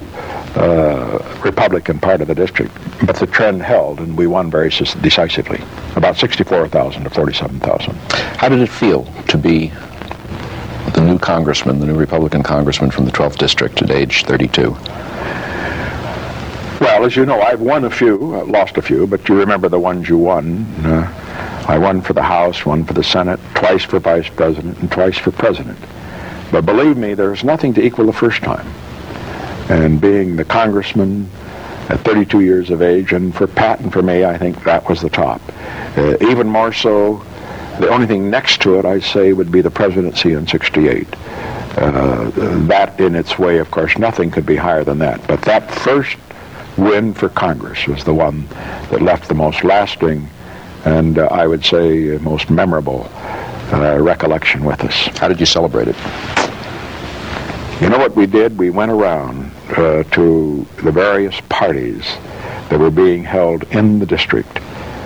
uh, 0.55 1.41
Republican 1.43 1.99
part 1.99 2.21
of 2.21 2.29
the 2.29 2.35
district. 2.35 2.73
But 3.07 3.17
the 3.17 3.27
trend 3.27 3.63
held, 3.63 3.99
and 4.01 4.17
we 4.17 4.27
won 4.27 4.51
very 4.51 4.71
decisively, 4.71 5.61
about 5.97 6.17
64,000 6.17 7.05
to 7.05 7.11
47,000. 7.11 7.95
How 8.39 8.49
did 8.49 8.61
it 8.61 8.69
feel 8.69 9.05
to 9.29 9.37
be 9.37 9.73
the 10.95 11.01
new 11.01 11.19
congressman, 11.19 11.81
the 11.81 11.87
new 11.87 11.97
Republican 11.97 12.43
congressman 12.43 12.91
from 12.91 13.05
the 13.05 13.13
12th 13.13 13.39
district 13.39 13.83
at 13.83 13.91
age 13.91 14.25
32? 14.25 14.77
Well, 17.03 17.09
as 17.09 17.17
you 17.17 17.27
know, 17.27 17.41
I've 17.41 17.61
won 17.61 17.83
a 17.85 17.91
few, 17.91 18.17
lost 18.17 18.79
a 18.79 18.81
few, 18.81 19.09
but 19.09 19.29
you 19.29 19.35
remember 19.35 19.69
the 19.69 19.81
ones 19.81 20.09
you 20.09 20.19
won. 20.19 20.65
Uh, 20.85 21.65
I 21.67 21.77
won 21.77 22.01
for 22.01 22.13
the 22.13 22.23
House, 22.23 22.65
one 22.65 22.85
for 22.85 22.93
the 22.93 23.03
Senate, 23.03 23.41
twice 23.57 23.83
for 23.83 23.99
Vice 23.99 24.29
President, 24.29 24.79
and 24.79 24.89
twice 24.89 25.19
for 25.19 25.33
President. 25.33 25.81
But 26.53 26.65
believe 26.65 26.97
me, 26.97 27.15
there's 27.15 27.43
nothing 27.43 27.75
to 27.75 27.85
equal 27.85 28.07
the 28.07 28.13
first 28.13 28.41
time. 28.45 28.69
And 29.69 30.01
being 30.01 30.37
the 30.37 30.45
congressman 30.45 31.29
at 31.89 31.99
32 32.03 32.39
years 32.43 32.71
of 32.71 32.83
age, 32.83 33.13
and 33.13 33.35
for 33.35 33.49
Pat 33.49 33.81
and 33.81 33.93
for 33.93 34.03
me, 34.03 34.25
I 34.25 34.39
think 34.39 34.63
that 34.63 34.89
was 34.89 35.01
the 35.01 35.11
top. 35.11 35.41
Uh, 35.99 36.17
even 36.21 36.47
more 36.47 36.73
so, 36.73 37.17
the 37.81 37.89
only 37.89 38.07
thing 38.07 38.31
next 38.31 38.63
to 38.63 38.79
it, 38.79 38.85
I'd 38.85 39.03
say, 39.03 39.33
would 39.33 39.51
be 39.51 39.61
the 39.61 39.73
presidency 39.73 40.35
in 40.35 40.47
68. 40.47 41.09
Uh, 41.79 42.31
that 42.69 43.01
in 43.01 43.17
its 43.17 43.41
way, 43.41 43.59
of 43.59 43.73
course, 43.73 43.99
nothing 43.99 44.31
could 44.31 44.47
be 44.47 44.55
higher 44.55 44.85
than 44.85 44.99
that. 45.01 45.27
But 45.27 45.43
that 45.43 45.69
first 45.75 46.17
win 46.77 47.15
for 47.15 47.29
Congress 47.29 47.87
was 47.87 48.05
the 48.05 48.15
one 48.15 48.47
that 48.91 49.03
left 49.03 49.29
the 49.29 49.35
most 49.35 49.65
lasting 49.65 50.29
and 50.85 51.19
uh, 51.19 51.27
I 51.27 51.47
would 51.47 51.65
say 51.65 52.19
most 52.19 52.51
memorable 52.51 53.09
uh, 53.73 53.99
recollection 54.01 54.65
with 54.65 54.83
us. 54.83 54.95
How 55.19 55.29
did 55.29 55.41
you 55.41 55.47
celebrate 55.47 55.89
it? 55.89 55.97
You 57.81 57.89
know 57.89 57.99
what 57.99 58.15
we 58.15 58.27
did? 58.27 58.59
We 58.59 58.71
went 58.71 58.93
around 58.93 59.51
uh, 59.71 60.05
to 60.05 60.67
the 60.83 60.93
various 60.93 61.41
parties 61.49 62.05
that 62.69 62.79
were 62.79 62.91
being 62.91 63.25
held 63.25 63.65
in 63.65 63.99
the 63.99 64.07
district 64.07 64.61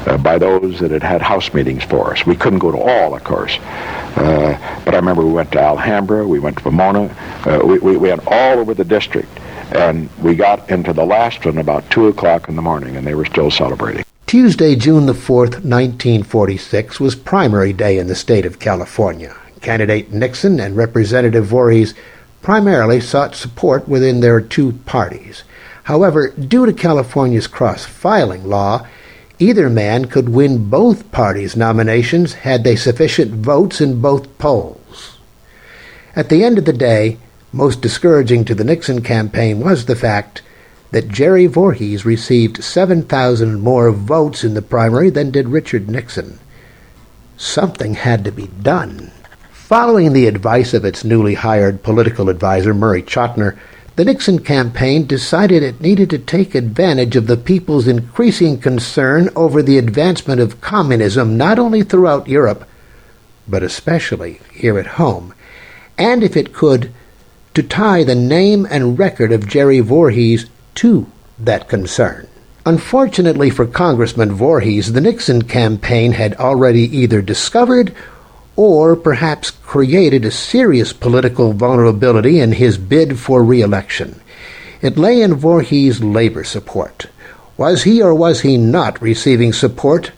uh, 0.06 0.16
by 0.18 0.38
those 0.38 0.78
that 0.80 0.90
had 0.90 1.02
had 1.02 1.22
house 1.22 1.52
meetings 1.52 1.84
for 1.84 2.12
us. 2.12 2.26
We 2.26 2.36
couldn't 2.36 2.58
go 2.58 2.70
to 2.70 2.78
all, 2.78 3.14
of 3.14 3.24
course. 3.24 3.56
Uh, 4.16 4.82
but 4.84 4.94
I 4.94 4.98
remember 4.98 5.24
we 5.24 5.32
went 5.32 5.52
to 5.52 5.60
Alhambra, 5.60 6.26
we 6.26 6.38
went 6.38 6.58
to 6.58 6.62
Pomona, 6.62 7.04
uh, 7.44 7.60
we, 7.64 7.78
we, 7.78 7.96
we, 7.96 8.08
went 8.08 8.26
all 8.26 8.58
over 8.58 8.74
the 8.74 8.84
district. 8.84 9.28
And 9.72 10.08
we 10.18 10.34
got 10.34 10.70
into 10.70 10.92
the 10.92 11.04
last 11.04 11.44
one 11.44 11.58
about 11.58 11.88
2 11.90 12.08
o'clock 12.08 12.48
in 12.48 12.56
the 12.56 12.62
morning, 12.62 12.96
and 12.96 13.06
they 13.06 13.14
were 13.14 13.24
still 13.24 13.50
celebrating. 13.50 14.04
Tuesday, 14.26 14.74
June 14.74 15.06
the 15.06 15.12
4th, 15.12 15.62
1946, 15.64 16.98
was 16.98 17.14
primary 17.14 17.72
day 17.72 17.98
in 17.98 18.06
the 18.06 18.14
state 18.14 18.44
of 18.44 18.58
California. 18.58 19.36
Candidate 19.60 20.12
Nixon 20.12 20.60
and 20.60 20.76
Representative 20.76 21.46
Voorhis 21.46 21.94
primarily 22.42 23.00
sought 23.00 23.34
support 23.34 23.88
within 23.88 24.20
their 24.20 24.40
two 24.40 24.72
parties. 24.84 25.42
However, 25.84 26.30
due 26.30 26.66
to 26.66 26.72
California's 26.72 27.46
cross 27.46 27.84
filing 27.84 28.44
law, 28.44 28.86
either 29.38 29.68
man 29.68 30.06
could 30.06 30.28
win 30.28 30.70
both 30.70 31.10
parties' 31.12 31.56
nominations 31.56 32.34
had 32.34 32.64
they 32.64 32.76
sufficient 32.76 33.32
votes 33.32 33.80
in 33.80 34.00
both 34.00 34.38
polls. 34.38 35.18
At 36.14 36.28
the 36.28 36.42
end 36.42 36.58
of 36.58 36.64
the 36.64 36.72
day, 36.72 37.18
most 37.52 37.80
discouraging 37.80 38.44
to 38.44 38.54
the 38.54 38.64
Nixon 38.64 39.02
campaign 39.02 39.60
was 39.60 39.86
the 39.86 39.96
fact 39.96 40.42
that 40.90 41.08
Jerry 41.08 41.48
Voorhis 41.48 42.04
received 42.04 42.62
7,000 42.62 43.60
more 43.60 43.90
votes 43.90 44.44
in 44.44 44.54
the 44.54 44.62
primary 44.62 45.10
than 45.10 45.30
did 45.30 45.48
Richard 45.48 45.88
Nixon. 45.88 46.38
Something 47.36 47.94
had 47.94 48.24
to 48.24 48.32
be 48.32 48.46
done. 48.46 49.10
Following 49.52 50.12
the 50.12 50.26
advice 50.26 50.74
of 50.74 50.84
its 50.84 51.04
newly 51.04 51.34
hired 51.34 51.82
political 51.82 52.30
adviser, 52.30 52.72
Murray 52.72 53.02
Chotiner, 53.02 53.58
the 53.96 54.04
Nixon 54.04 54.38
campaign 54.40 55.06
decided 55.06 55.62
it 55.62 55.80
needed 55.80 56.10
to 56.10 56.18
take 56.18 56.54
advantage 56.54 57.16
of 57.16 57.26
the 57.26 57.36
people's 57.36 57.88
increasing 57.88 58.60
concern 58.60 59.30
over 59.34 59.62
the 59.62 59.78
advancement 59.78 60.40
of 60.40 60.60
communism 60.60 61.36
not 61.36 61.58
only 61.58 61.82
throughout 61.82 62.28
Europe, 62.28 62.68
but 63.48 63.62
especially 63.62 64.40
here 64.52 64.78
at 64.78 64.86
home, 64.86 65.34
and 65.98 66.22
if 66.22 66.36
it 66.36 66.52
could, 66.52 66.92
to 67.56 67.62
tie 67.62 68.04
the 68.04 68.14
name 68.14 68.66
and 68.70 68.98
record 68.98 69.32
of 69.32 69.48
Jerry 69.48 69.80
Voorhis 69.80 70.46
to 70.74 71.10
that 71.38 71.70
concern. 71.70 72.28
Unfortunately 72.66 73.48
for 73.48 73.64
Congressman 73.64 74.36
Voorhis, 74.36 74.92
the 74.92 75.00
Nixon 75.00 75.40
campaign 75.40 76.12
had 76.12 76.34
already 76.34 76.82
either 76.82 77.22
discovered 77.22 77.94
or 78.56 78.94
perhaps 78.94 79.50
created 79.50 80.26
a 80.26 80.30
serious 80.30 80.92
political 80.92 81.54
vulnerability 81.54 82.40
in 82.40 82.52
his 82.52 82.76
bid 82.76 83.18
for 83.18 83.42
re-election. 83.42 84.20
It 84.82 84.98
lay 84.98 85.22
in 85.22 85.36
Voorhis' 85.36 86.00
labor 86.02 86.44
support. 86.44 87.06
Was 87.56 87.84
he 87.84 88.02
or 88.02 88.14
was 88.14 88.42
he 88.42 88.58
not 88.58 89.00
receiving 89.00 89.54
support 89.54 90.12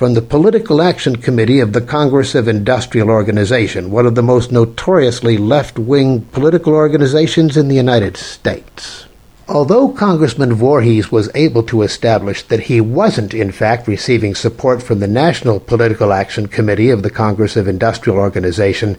from 0.00 0.14
the 0.14 0.22
Political 0.22 0.80
Action 0.80 1.16
Committee 1.16 1.60
of 1.60 1.74
the 1.74 1.80
Congress 1.82 2.34
of 2.34 2.48
Industrial 2.48 3.10
Organization, 3.10 3.90
one 3.90 4.06
of 4.06 4.14
the 4.14 4.22
most 4.22 4.50
notoriously 4.50 5.36
left-wing 5.36 6.22
political 6.32 6.72
organizations 6.72 7.54
in 7.54 7.68
the 7.68 7.74
United 7.74 8.16
States? 8.16 9.04
Although 9.46 9.90
Congressman 9.90 10.54
Voorhis 10.54 11.12
was 11.12 11.28
able 11.34 11.62
to 11.64 11.82
establish 11.82 12.42
that 12.44 12.60
he 12.60 12.80
wasn't, 12.80 13.34
in 13.34 13.52
fact, 13.52 13.86
receiving 13.86 14.34
support 14.34 14.82
from 14.82 15.00
the 15.00 15.06
National 15.06 15.60
Political 15.60 16.14
Action 16.14 16.48
Committee 16.48 16.88
of 16.88 17.02
the 17.02 17.10
Congress 17.10 17.54
of 17.54 17.68
Industrial 17.68 18.16
Organization, 18.16 18.96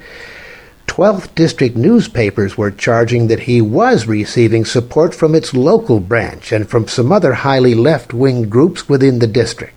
12th 0.85 1.33
District 1.33 1.75
newspapers 1.75 2.59
were 2.59 2.69
charging 2.69 3.25
that 3.25 3.39
he 3.39 3.59
was 3.59 4.05
receiving 4.05 4.65
support 4.65 5.15
from 5.15 5.33
its 5.33 5.55
local 5.55 5.99
branch 5.99 6.51
and 6.51 6.69
from 6.69 6.87
some 6.87 7.11
other 7.11 7.33
highly 7.33 7.73
left 7.73 8.13
wing 8.13 8.47
groups 8.47 8.87
within 8.87 9.17
the 9.17 9.25
district. 9.25 9.73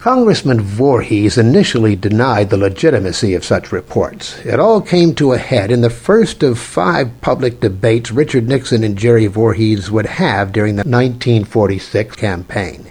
Congressman 0.00 0.60
Voorhis 0.60 1.36
initially 1.36 1.94
denied 1.94 2.48
the 2.48 2.56
legitimacy 2.56 3.34
of 3.34 3.44
such 3.44 3.70
reports. 3.70 4.38
It 4.46 4.58
all 4.58 4.80
came 4.80 5.14
to 5.16 5.34
a 5.34 5.38
head 5.38 5.70
in 5.70 5.82
the 5.82 5.90
first 5.90 6.42
of 6.42 6.58
five 6.58 7.20
public 7.20 7.60
debates 7.60 8.10
Richard 8.10 8.48
Nixon 8.48 8.82
and 8.82 8.96
Jerry 8.96 9.28
Voorhis 9.28 9.90
would 9.90 10.06
have 10.06 10.52
during 10.52 10.76
the 10.76 10.84
1946 10.84 12.16
campaign. 12.16 12.90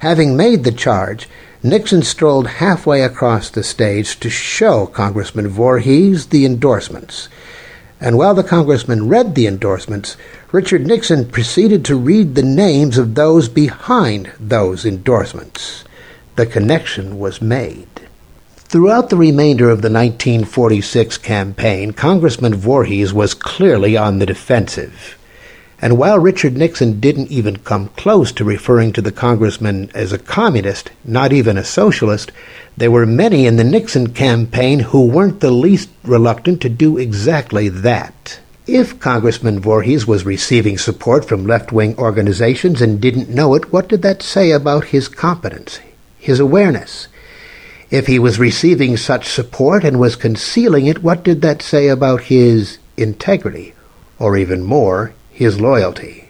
Having 0.00 0.36
made 0.36 0.64
the 0.64 0.70
charge, 0.70 1.30
Nixon 1.62 2.02
strolled 2.02 2.46
halfway 2.46 3.00
across 3.00 3.48
the 3.48 3.64
stage 3.64 4.20
to 4.20 4.28
show 4.28 4.84
Congressman 4.84 5.48
Voorhis 5.48 6.28
the 6.28 6.44
endorsements. 6.44 7.30
And 8.02 8.18
while 8.18 8.34
the 8.34 8.44
congressman 8.44 9.08
read 9.08 9.34
the 9.34 9.46
endorsements, 9.46 10.18
Richard 10.52 10.86
Nixon 10.86 11.30
proceeded 11.30 11.86
to 11.86 11.96
read 11.96 12.34
the 12.34 12.42
names 12.42 12.98
of 12.98 13.14
those 13.14 13.48
behind 13.48 14.30
those 14.38 14.84
endorsements 14.84 15.84
the 16.38 16.46
connection 16.46 17.18
was 17.18 17.42
made. 17.42 17.88
Throughout 18.54 19.10
the 19.10 19.16
remainder 19.16 19.70
of 19.70 19.82
the 19.82 19.90
1946 19.90 21.18
campaign, 21.18 21.92
Congressman 21.92 22.54
Voorhis 22.54 23.12
was 23.12 23.34
clearly 23.34 23.96
on 23.96 24.20
the 24.20 24.26
defensive. 24.26 25.18
And 25.82 25.98
while 25.98 26.20
Richard 26.20 26.56
Nixon 26.56 27.00
didn't 27.00 27.32
even 27.32 27.56
come 27.56 27.88
close 27.96 28.30
to 28.32 28.44
referring 28.44 28.92
to 28.92 29.02
the 29.02 29.10
congressman 29.10 29.90
as 29.94 30.12
a 30.12 30.18
communist, 30.18 30.92
not 31.04 31.32
even 31.32 31.58
a 31.58 31.64
socialist, 31.64 32.30
there 32.76 32.92
were 32.92 33.04
many 33.04 33.44
in 33.44 33.56
the 33.56 33.64
Nixon 33.64 34.14
campaign 34.14 34.78
who 34.78 35.08
weren't 35.08 35.40
the 35.40 35.50
least 35.50 35.88
reluctant 36.04 36.60
to 36.62 36.68
do 36.68 36.98
exactly 36.98 37.68
that. 37.68 38.38
If 38.64 39.00
Congressman 39.00 39.60
Voorhis 39.60 40.06
was 40.06 40.24
receiving 40.24 40.78
support 40.78 41.24
from 41.24 41.46
left 41.46 41.72
wing 41.72 41.98
organizations 41.98 42.80
and 42.80 43.00
didn't 43.00 43.28
know 43.28 43.54
it, 43.56 43.72
what 43.72 43.88
did 43.88 44.02
that 44.02 44.22
say 44.22 44.52
about 44.52 44.84
his 44.94 45.08
competence, 45.08 45.80
his 46.18 46.40
awareness. 46.40 47.08
If 47.90 48.06
he 48.06 48.18
was 48.18 48.38
receiving 48.38 48.96
such 48.96 49.28
support 49.28 49.82
and 49.84 49.98
was 49.98 50.16
concealing 50.16 50.86
it, 50.86 51.02
what 51.02 51.22
did 51.22 51.40
that 51.42 51.62
say 51.62 51.88
about 51.88 52.24
his 52.24 52.78
integrity, 52.96 53.74
or 54.18 54.36
even 54.36 54.62
more, 54.62 55.14
his 55.30 55.60
loyalty? 55.60 56.28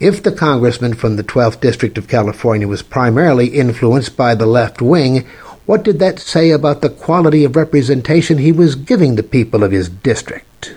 If 0.00 0.22
the 0.22 0.32
congressman 0.32 0.94
from 0.94 1.16
the 1.16 1.24
12th 1.24 1.60
District 1.60 1.96
of 1.96 2.08
California 2.08 2.68
was 2.68 2.82
primarily 2.82 3.48
influenced 3.48 4.16
by 4.16 4.34
the 4.34 4.44
left 4.44 4.82
wing, 4.82 5.24
what 5.66 5.82
did 5.82 5.98
that 6.00 6.18
say 6.18 6.50
about 6.50 6.82
the 6.82 6.90
quality 6.90 7.42
of 7.44 7.56
representation 7.56 8.36
he 8.36 8.52
was 8.52 8.74
giving 8.74 9.14
the 9.14 9.22
people 9.22 9.64
of 9.64 9.72
his 9.72 9.88
district? 9.88 10.74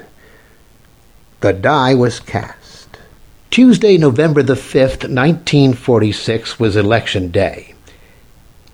The 1.42 1.52
die 1.52 1.94
was 1.94 2.22
cast. 2.22 2.98
Tuesday, 3.52 3.98
November 3.98 4.44
the 4.44 4.54
5th, 4.54 5.10
1946, 5.10 6.60
was 6.60 6.76
Election 6.76 7.30
Day. 7.32 7.74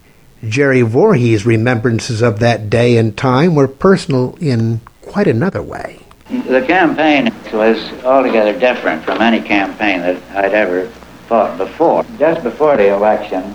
Jerry 0.49 0.81
Voorhis' 0.81 1.45
remembrances 1.45 2.21
of 2.21 2.39
that 2.39 2.69
day 2.69 2.97
and 2.97 3.17
time 3.17 3.55
were 3.55 3.67
personal 3.67 4.37
in 4.39 4.81
quite 5.01 5.27
another 5.27 5.61
way. 5.61 5.99
The 6.29 6.63
campaign 6.65 7.33
was 7.53 7.91
altogether 8.03 8.57
different 8.57 9.03
from 9.03 9.21
any 9.21 9.41
campaign 9.41 10.01
that 10.01 10.21
I'd 10.35 10.53
ever 10.53 10.87
fought 11.27 11.57
before. 11.57 12.03
Just 12.17 12.43
before 12.43 12.77
the 12.77 12.93
election, 12.93 13.53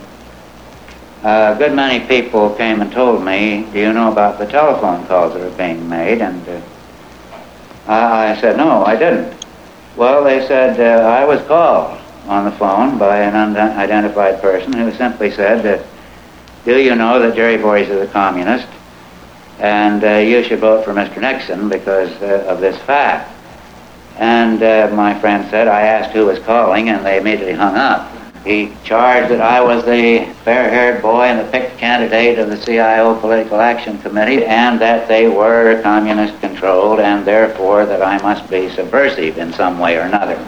a 1.23 1.55
good 1.59 1.75
many 1.75 2.07
people 2.07 2.55
came 2.55 2.81
and 2.81 2.93
told 2.93 3.25
me, 3.25 3.67
Do 3.73 3.79
you 3.79 3.93
know 3.93 4.11
about 4.11 4.39
the 4.39 4.47
telephone 4.47 5.07
calls 5.07 5.35
that 5.35 5.43
are 5.43 5.57
being 5.57 5.89
made? 5.89 6.23
And 6.23 6.49
uh, 6.49 6.61
I 7.89 8.39
said, 8.41 8.57
No, 8.57 8.85
I 8.85 8.97
didn't. 8.97 9.37
Well, 9.97 10.23
they 10.25 10.47
said, 10.47 10.81
uh, 10.81 11.07
I 11.07 11.25
was 11.25 11.43
called 11.47 12.01
on 12.27 12.45
the 12.45 12.53
phone 12.53 12.97
by 12.97 13.19
an 13.19 13.35
unidentified 13.35 14.41
person 14.41 14.73
who 14.73 14.93
simply 14.93 15.31
said 15.31 15.63
that 15.65 15.85
do 16.64 16.79
you 16.79 16.95
know 16.95 17.19
that 17.21 17.35
Jerry 17.35 17.57
Voorhis 17.57 17.88
is 17.88 18.09
a 18.09 18.12
communist? 18.12 18.69
And 19.59 20.02
uh, 20.05 20.17
you 20.17 20.43
should 20.43 20.61
vote 20.61 20.85
for 20.85 20.93
Mr. 20.93 21.21
Nixon 21.21 21.69
because 21.69 22.11
uh, 22.23 22.47
of 22.49 22.61
this 22.61 22.79
fact. 22.83 23.31
And 24.17 24.62
uh, 24.62 24.90
my 24.95 25.19
friend 25.19 25.49
said, 25.50 25.69
I 25.69 25.83
asked 25.83 26.11
who 26.11 26.26
was 26.26 26.38
calling, 26.40 26.90
and 26.90 27.05
they 27.05 27.19
immediately 27.19 27.55
hung 27.55 27.76
up. 27.76 28.11
He 28.45 28.73
charged 28.85 29.31
that 29.31 29.43
I 29.43 29.61
was 29.61 29.85
the 29.85 30.25
fair-haired 30.45 31.02
boy 31.02 31.25
and 31.25 31.47
the 31.47 31.50
picked 31.50 31.76
candidate 31.76 32.38
of 32.38 32.49
the 32.49 32.57
CIO 32.57 33.14
Political 33.21 33.61
Action 33.61 33.99
Committee 33.99 34.47
and 34.47 34.81
that 34.81 35.09
they 35.09 35.29
were 35.29 35.81
communist-controlled 35.83 37.00
and 37.00 37.26
therefore 37.26 37.85
that 37.85 38.02
I 38.02 38.17
must 38.23 38.49
be 38.49 38.71
subversive 38.71 39.37
in 39.37 39.52
some 39.52 39.79
way 39.79 39.99
or 39.99 40.02
another. 40.02 40.38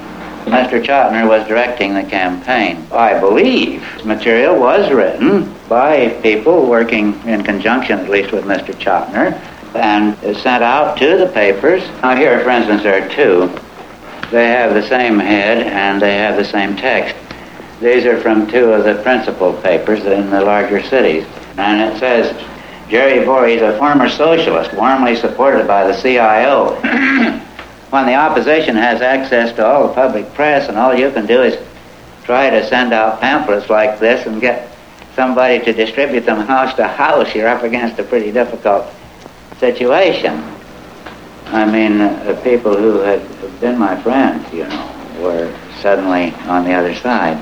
Mr. 0.45 0.83
Chotiner 0.83 1.29
was 1.29 1.47
directing 1.47 1.95
the 1.95 2.03
campaign. 2.03 2.87
I 2.93 3.19
believe 3.19 3.83
material 4.05 4.59
was 4.59 4.91
written 4.91 5.55
by 5.69 6.11
people 6.23 6.67
working 6.67 7.15
in 7.27 7.43
conjunction 7.45 7.99
at 8.01 8.11
least 8.11 8.33
with 8.33 8.45
Mr. 8.45 8.75
Chotiner 8.75 9.41
and 9.75 10.17
sent 10.37 10.63
out 10.63 10.99
to 10.99 11.17
the 11.17 11.29
papers. 11.29 11.83
Now 12.03 12.17
here, 12.17 12.41
for 12.41 12.51
instance, 12.51 12.83
there 12.83 13.05
are 13.05 13.09
two. 13.09 13.49
They 14.31 14.49
have 14.49 14.75
the 14.75 14.87
same 14.89 15.19
head 15.19 15.67
and 15.67 16.01
they 16.01 16.17
have 16.17 16.37
the 16.37 16.45
same 16.45 16.77
text. 16.77 17.15
These 17.81 18.05
are 18.07 18.21
from 18.21 18.47
two 18.47 18.73
of 18.73 18.85
the 18.85 19.03
principal 19.03 19.53
papers 19.55 20.05
in 20.05 20.31
the 20.31 20.41
larger 20.41 20.83
cities. 20.83 21.27
And 21.57 21.93
it 21.93 21.99
says, 21.99 22.37
Jerry 22.89 23.25
Voorhis, 23.25 23.63
a 23.63 23.79
former 23.79 24.09
socialist, 24.09 24.75
warmly 24.75 25.17
supported 25.17 25.67
by 25.67 25.87
the 25.87 26.01
CIO. 26.01 26.79
When 27.93 28.07
the 28.07 28.15
opposition 28.15 28.75
has 28.75 29.03
access 29.03 29.55
to 29.55 29.67
all 29.67 29.87
the 29.87 29.93
public 29.93 30.33
press 30.33 30.67
and 30.71 30.79
all 30.79 30.95
you 30.95 31.11
can 31.11 31.27
do 31.27 31.43
is 31.43 31.63
try 32.25 32.49
to 32.49 32.67
send 32.67 32.91
out 32.91 33.21
pamphlets 33.21 33.69
like 33.69 34.01
this 34.01 34.27
and 34.27 34.41
get 34.41 34.75
somebody 35.15 35.63
to 35.63 35.75
distribute 35.75 36.25
them 36.25 36.41
house 36.47 36.75
to 36.75 36.89
house, 36.89 37.35
you're 37.35 37.49
up 37.49 37.63
against 37.63 37.99
a 37.99 38.03
pretty 38.03 38.33
difficult 38.33 38.87
situation. 39.59 40.43
I 41.49 41.71
mean, 41.71 42.01
uh, 42.01 42.41
people 42.43 42.75
who 42.75 43.01
had 43.01 43.21
been 43.61 43.79
my 43.79 44.01
friends, 44.03 44.51
you 44.55 44.67
know, 44.67 45.19
were 45.21 45.55
suddenly 45.83 46.33
on 46.49 46.65
the 46.65 46.73
other 46.73 46.95
side 46.95 47.37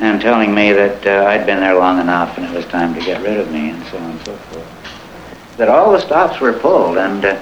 and 0.00 0.20
telling 0.20 0.52
me 0.52 0.72
that 0.72 1.06
uh, 1.06 1.28
I'd 1.28 1.46
been 1.46 1.60
there 1.60 1.78
long 1.78 2.00
enough 2.00 2.36
and 2.38 2.46
it 2.46 2.56
was 2.56 2.66
time 2.66 2.92
to 2.94 3.00
get 3.00 3.22
rid 3.22 3.38
of 3.38 3.52
me 3.52 3.70
and 3.70 3.86
so 3.86 3.98
on 3.98 4.10
and 4.10 4.26
so 4.26 4.34
forth. 4.36 5.56
That 5.58 5.68
all 5.68 5.92
the 5.92 6.00
stops 6.00 6.40
were 6.40 6.54
pulled 6.54 6.98
and, 6.98 7.24
uh, 7.24 7.40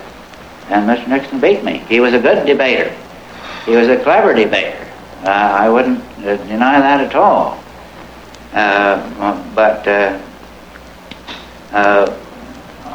and 0.70 0.88
Mr. 0.88 1.08
Nixon 1.08 1.40
beat 1.40 1.62
me. 1.64 1.78
He 1.88 2.00
was 2.00 2.14
a 2.14 2.18
good 2.18 2.46
debater. 2.46 2.94
He 3.66 3.76
was 3.76 3.88
a 3.88 4.02
clever 4.02 4.32
debater. 4.32 4.86
Uh, 5.22 5.28
I 5.28 5.68
wouldn't 5.68 6.00
uh, 6.24 6.36
deny 6.46 6.80
that 6.80 7.00
at 7.00 7.14
all. 7.14 7.62
Uh, 8.52 9.52
but 9.54 9.86
uh, 9.86 10.18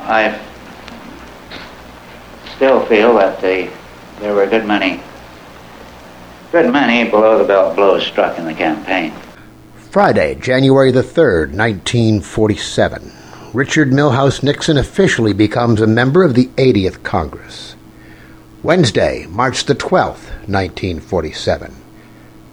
I 0.08 0.39
still 2.55 2.86
feel 2.88 3.15
that 3.15 3.39
the, 3.41 3.72
there 4.20 4.34
were 4.34 4.44
a 4.44 4.48
good 4.48 4.65
many 4.65 5.01
good 6.55 6.72
many 6.72 7.10
below 7.10 7.38
the 7.38 7.44
belt 7.44 7.75
blows 7.75 8.08
struck 8.08 8.39
in 8.39 8.46
the 8.46 8.53
campaign. 8.53 9.12
Friday, 9.91 10.36
January 10.36 10.89
the 10.89 11.01
3rd, 11.01 11.51
1947. 11.51 13.12
Richard 13.55 13.91
Milhous 13.91 14.43
Nixon 14.43 14.77
officially 14.77 15.31
becomes 15.31 15.79
a 15.79 15.88
member 15.88 16.25
of 16.25 16.33
the 16.33 16.47
80th 16.57 17.03
Congress. 17.03 17.77
Wednesday, 18.62 19.27
March 19.29 19.63
the 19.63 19.74
12th, 19.74 20.27
1947. 20.50 21.74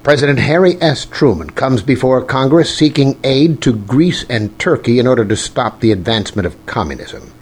President 0.05 0.39
Harry 0.39 0.81
S. 0.81 1.05
Truman 1.05 1.51
comes 1.51 1.83
before 1.83 2.23
Congress 2.23 2.73
seeking 2.73 3.19
aid 3.25 3.61
to 3.63 3.73
Greece 3.73 4.25
and 4.31 4.57
Turkey 4.61 5.01
in 5.01 5.09
order 5.09 5.25
to 5.25 5.37
stop 5.37 5.81
the 5.81 5.91
advancement 5.91 6.47
of 6.47 6.67
communism. 6.67 7.33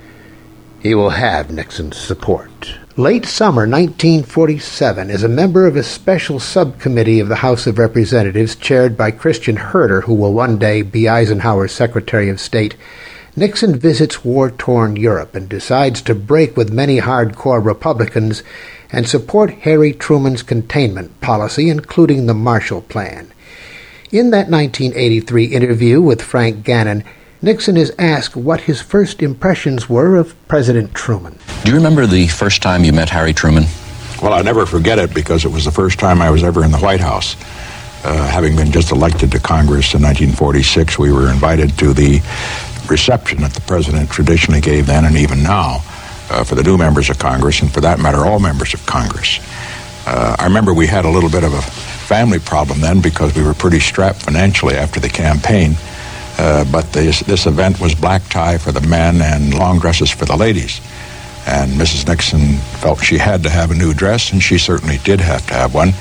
He 0.81 0.95
will 0.95 1.11
have 1.11 1.51
Nixon's 1.51 1.99
support. 1.99 2.79
Late 2.97 3.27
summer 3.27 3.69
1947, 3.69 5.11
as 5.11 5.23
a 5.23 5.29
member 5.29 5.67
of 5.67 5.77
a 5.77 5.83
special 5.83 6.41
subcommittee 6.41 7.21
of 7.21 7.29
the 7.29 7.37
House 7.37 7.67
of 7.67 7.79
Representatives 7.79 8.57
chaired 8.57 8.97
by 8.97 9.11
Christian 9.11 9.57
Herter, 9.57 10.01
who 10.03 10.15
will 10.15 10.33
one 10.33 10.59
day 10.59 10.81
be 10.81 11.11
Eisenhower's 11.11 11.73
Secretary 11.73 12.31
of 12.31 12.41
State, 12.41 12.75
Nixon 13.37 13.79
visits 13.79 14.25
war 14.25 14.51
torn 14.51 14.97
Europe 14.97 15.35
and 15.35 15.49
decides 15.49 16.03
to 16.03 16.15
break 16.15 16.57
with 16.57 16.73
many 16.73 16.99
hardcore 16.99 17.65
Republicans 17.65 18.43
and 18.91 19.09
support 19.09 19.51
Harry 19.51 19.93
Truman's 19.93 20.43
containment 20.43 21.21
policy, 21.21 21.69
including 21.69 22.27
the 22.27 22.35
Marshall 22.35 22.83
Plan. 22.83 23.33
In 24.11 24.31
that 24.31 24.51
1983 24.51 25.45
interview 25.45 26.01
with 26.01 26.21
Frank 26.21 26.65
Gannon, 26.65 27.05
Nixon 27.41 27.77
is 27.77 27.95
asked 27.99 28.35
what 28.35 28.63
his 28.63 28.83
first 28.83 29.23
impressions 29.23 29.89
were 29.89 30.17
of 30.17 30.35
President 30.49 30.93
Truman. 30.93 31.39
Do 31.65 31.71
you 31.71 31.77
remember 31.77 32.07
the 32.07 32.27
first 32.27 32.61
time 32.61 32.83
you 32.83 32.93
met 32.93 33.09
Harry 33.11 33.33
Truman? 33.33 33.65
Well, 34.21 34.35
I'll 34.35 34.45
never 34.45 34.67
forget 34.67 34.99
it 34.99 35.15
because 35.15 35.45
it 35.45 35.53
was 35.53 35.65
the 35.65 35.71
first 35.71 35.99
time 35.99 36.21
I 36.21 36.31
was 36.31 36.43
ever 36.43 36.65
in 36.65 36.73
the 36.73 36.79
White 36.79 37.01
House. 37.01 37.37
Uh, 38.03 38.27
having 38.27 38.57
been 38.57 38.73
just 38.73 38.93
elected 38.93 39.31
to 39.31 39.39
Congress 39.39 39.95
in 39.95 40.03
1946, 40.03 40.99
we 40.99 41.13
were 41.13 41.31
invited 41.31 41.79
to 41.79 41.93
the 41.93 42.21
reception 42.91 43.41
that 43.41 43.53
the 43.53 43.61
president 43.63 44.11
traditionally 44.11 44.61
gave 44.61 44.87
then 44.87 45.05
and 45.05 45.17
even 45.17 45.43
now 45.43 45.79
uh, 46.31 46.45
for 46.45 46.55
the 46.55 46.63
new 46.63 46.77
members 46.77 47.11
of 47.11 47.19
Congress, 47.19 47.61
and 47.61 47.73
for 47.73 47.81
that 47.81 47.99
matter, 47.99 48.19
all 48.19 48.39
members 48.39 48.75
of 48.75 48.85
Congress. 48.87 49.39
Uh, 50.07 50.37
I 50.39 50.45
remember 50.45 50.75
we 50.75 50.87
had 50.87 51.05
a 51.05 51.11
little 51.11 51.31
bit 51.31 51.45
of 51.45 51.53
a 51.53 51.63
family 51.63 52.39
problem 52.39 52.81
then 52.81 53.01
because 53.01 53.35
we 53.37 53.43
were 53.43 53.55
pretty 53.55 53.81
strapped 53.81 54.23
financially 54.23 54.75
after 54.75 55.01
the 55.01 55.09
campaign. 55.09 55.75
Uh, 56.39 56.65
but 56.73 56.91
this, 56.93 57.21
this 57.21 57.47
event 57.47 57.81
was 57.81 57.95
black 57.95 58.23
tie 58.29 58.59
for 58.59 58.73
the 58.73 58.81
men 58.81 59.21
and 59.21 59.55
long 59.55 59.79
dresses 59.79 60.11
for 60.11 60.25
the 60.25 60.37
ladies. 60.37 60.81
And 61.47 61.73
Mrs. 61.73 62.09
Nixon 62.09 62.57
felt 62.81 63.03
she 63.03 63.19
had 63.19 63.43
to 63.43 63.51
have 63.51 63.71
a 63.71 63.75
new 63.75 63.93
dress, 63.93 64.33
and 64.33 64.43
she 64.43 64.59
certainly 64.59 64.99
did 64.99 65.21
have 65.21 65.47
to 65.49 65.55
have 65.55 65.75
one. 65.75 65.93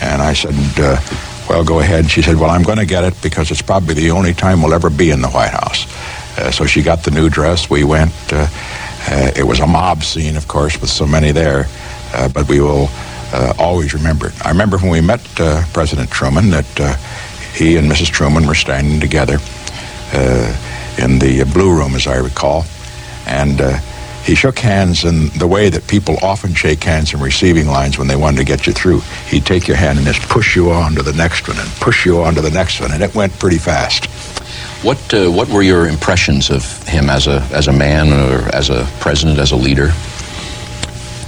And 0.00 0.22
I 0.22 0.32
said, 0.32 0.54
uh, 0.78 1.00
well, 1.48 1.64
go 1.64 1.80
ahead. 1.80 2.10
She 2.10 2.22
said, 2.22 2.36
well, 2.36 2.50
I'm 2.50 2.62
going 2.62 2.78
to 2.78 2.86
get 2.86 3.04
it 3.04 3.14
because 3.22 3.50
it's 3.50 3.62
probably 3.62 3.94
the 3.94 4.10
only 4.10 4.34
time 4.34 4.62
we'll 4.62 4.74
ever 4.74 4.90
be 4.90 5.10
in 5.10 5.20
the 5.20 5.28
White 5.28 5.50
House. 5.50 5.86
Uh, 6.38 6.50
so 6.52 6.64
she 6.66 6.82
got 6.82 7.02
the 7.02 7.10
new 7.10 7.28
dress. 7.28 7.68
We 7.68 7.84
went. 7.84 8.12
Uh, 8.30 8.46
uh, 9.10 9.30
it 9.34 9.44
was 9.44 9.58
a 9.60 9.66
mob 9.66 10.04
scene, 10.04 10.36
of 10.36 10.46
course, 10.46 10.80
with 10.80 10.90
so 10.90 11.06
many 11.06 11.32
there, 11.32 11.66
uh, 12.14 12.28
but 12.28 12.48
we 12.48 12.60
will 12.60 12.88
always 13.58 13.92
remember 13.92 14.28
it. 14.28 14.46
I 14.46 14.50
remember 14.50 14.78
when 14.78 14.90
we 14.90 15.00
met 15.00 15.20
President 15.72 16.10
Truman 16.10 16.50
that 16.50 16.66
he 17.54 17.76
and 17.76 17.90
Mrs. 17.90 18.10
Truman 18.10 18.46
were 18.46 18.54
standing 18.54 19.00
together 19.00 19.38
uh, 20.12 20.56
in 20.98 21.18
the 21.18 21.44
Blue 21.52 21.76
Room, 21.76 21.94
as 21.94 22.06
I 22.06 22.16
recall. 22.16 22.64
And 23.26 23.60
uh, 23.60 23.78
he 24.24 24.34
shook 24.34 24.58
hands 24.58 25.04
in 25.04 25.28
the 25.38 25.46
way 25.46 25.68
that 25.68 25.86
people 25.86 26.16
often 26.22 26.54
shake 26.54 26.84
hands 26.84 27.12
in 27.12 27.20
receiving 27.20 27.66
lines 27.66 27.98
when 27.98 28.08
they 28.08 28.16
wanted 28.16 28.38
to 28.38 28.44
get 28.44 28.66
you 28.66 28.72
through. 28.72 29.00
He'd 29.26 29.44
take 29.44 29.66
your 29.66 29.76
hand 29.76 29.98
and 29.98 30.06
just 30.06 30.22
push 30.28 30.54
you 30.54 30.70
on 30.70 30.94
to 30.94 31.02
the 31.02 31.12
next 31.12 31.48
one 31.48 31.58
and 31.58 31.68
push 31.80 32.06
you 32.06 32.20
on 32.22 32.34
to 32.34 32.40
the 32.40 32.50
next 32.50 32.80
one, 32.80 32.92
and 32.92 33.02
it 33.02 33.14
went 33.14 33.38
pretty 33.38 33.58
fast. 33.58 34.08
What 34.82 35.12
uh, 35.12 35.30
what 35.30 35.48
were 35.48 35.62
your 35.62 35.88
impressions 35.88 36.50
of 36.50 36.86
him 36.86 37.10
as 37.10 37.26
a 37.26 37.40
as 37.52 37.66
a 37.66 37.72
man 37.72 38.12
or 38.12 38.48
as 38.54 38.70
a 38.70 38.88
president, 39.00 39.40
as 39.40 39.50
a 39.50 39.56
leader? 39.56 39.92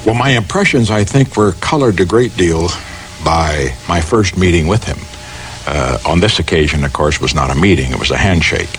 Well, 0.07 0.15
my 0.15 0.31
impressions, 0.31 0.91
I 0.91 1.05
think, 1.05 1.37
were 1.37 1.53
colored 1.61 1.99
a 2.01 2.07
great 2.07 2.37
deal 2.37 2.69
by 3.25 3.75
my 3.89 4.01
first 4.01 4.39
meeting 4.39 4.69
with 4.69 4.85
him. 4.85 4.99
Uh, 5.67 5.99
on 6.07 6.21
this 6.21 6.39
occasion, 6.39 6.85
of 6.85 6.93
course, 6.93 7.21
was 7.21 7.35
not 7.35 7.51
a 7.51 7.55
meeting, 7.55 7.91
it 7.91 7.99
was 7.99 8.11
a 8.11 8.17
handshake. 8.17 8.71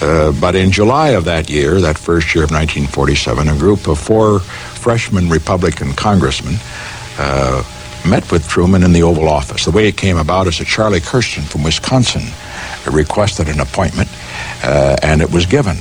Uh, 0.00 0.32
but 0.40 0.54
in 0.54 0.72
July 0.72 1.10
of 1.10 1.24
that 1.24 1.48
year, 1.48 1.80
that 1.80 1.96
first 1.96 2.34
year 2.34 2.44
of 2.44 2.50
1947, 2.50 3.48
a 3.48 3.56
group 3.56 3.86
of 3.86 3.98
four 3.98 4.40
freshman 4.40 5.28
Republican 5.28 5.92
congressmen 5.92 6.56
uh, 7.18 7.62
met 8.08 8.30
with 8.30 8.46
Truman 8.48 8.82
in 8.82 8.92
the 8.92 9.02
Oval 9.02 9.28
Office. 9.28 9.64
The 9.64 9.70
way 9.70 9.88
it 9.88 9.96
came 9.96 10.16
about 10.16 10.46
is 10.46 10.58
that 10.58 10.66
Charlie 10.66 11.00
Kersten 11.00 11.44
from 11.44 11.62
Wisconsin 11.62 12.28
requested 12.92 13.48
an 13.48 13.60
appointment, 13.60 14.08
uh, 14.62 14.96
and 15.02 15.20
it 15.20 15.30
was 15.30 15.46
given. 15.46 15.76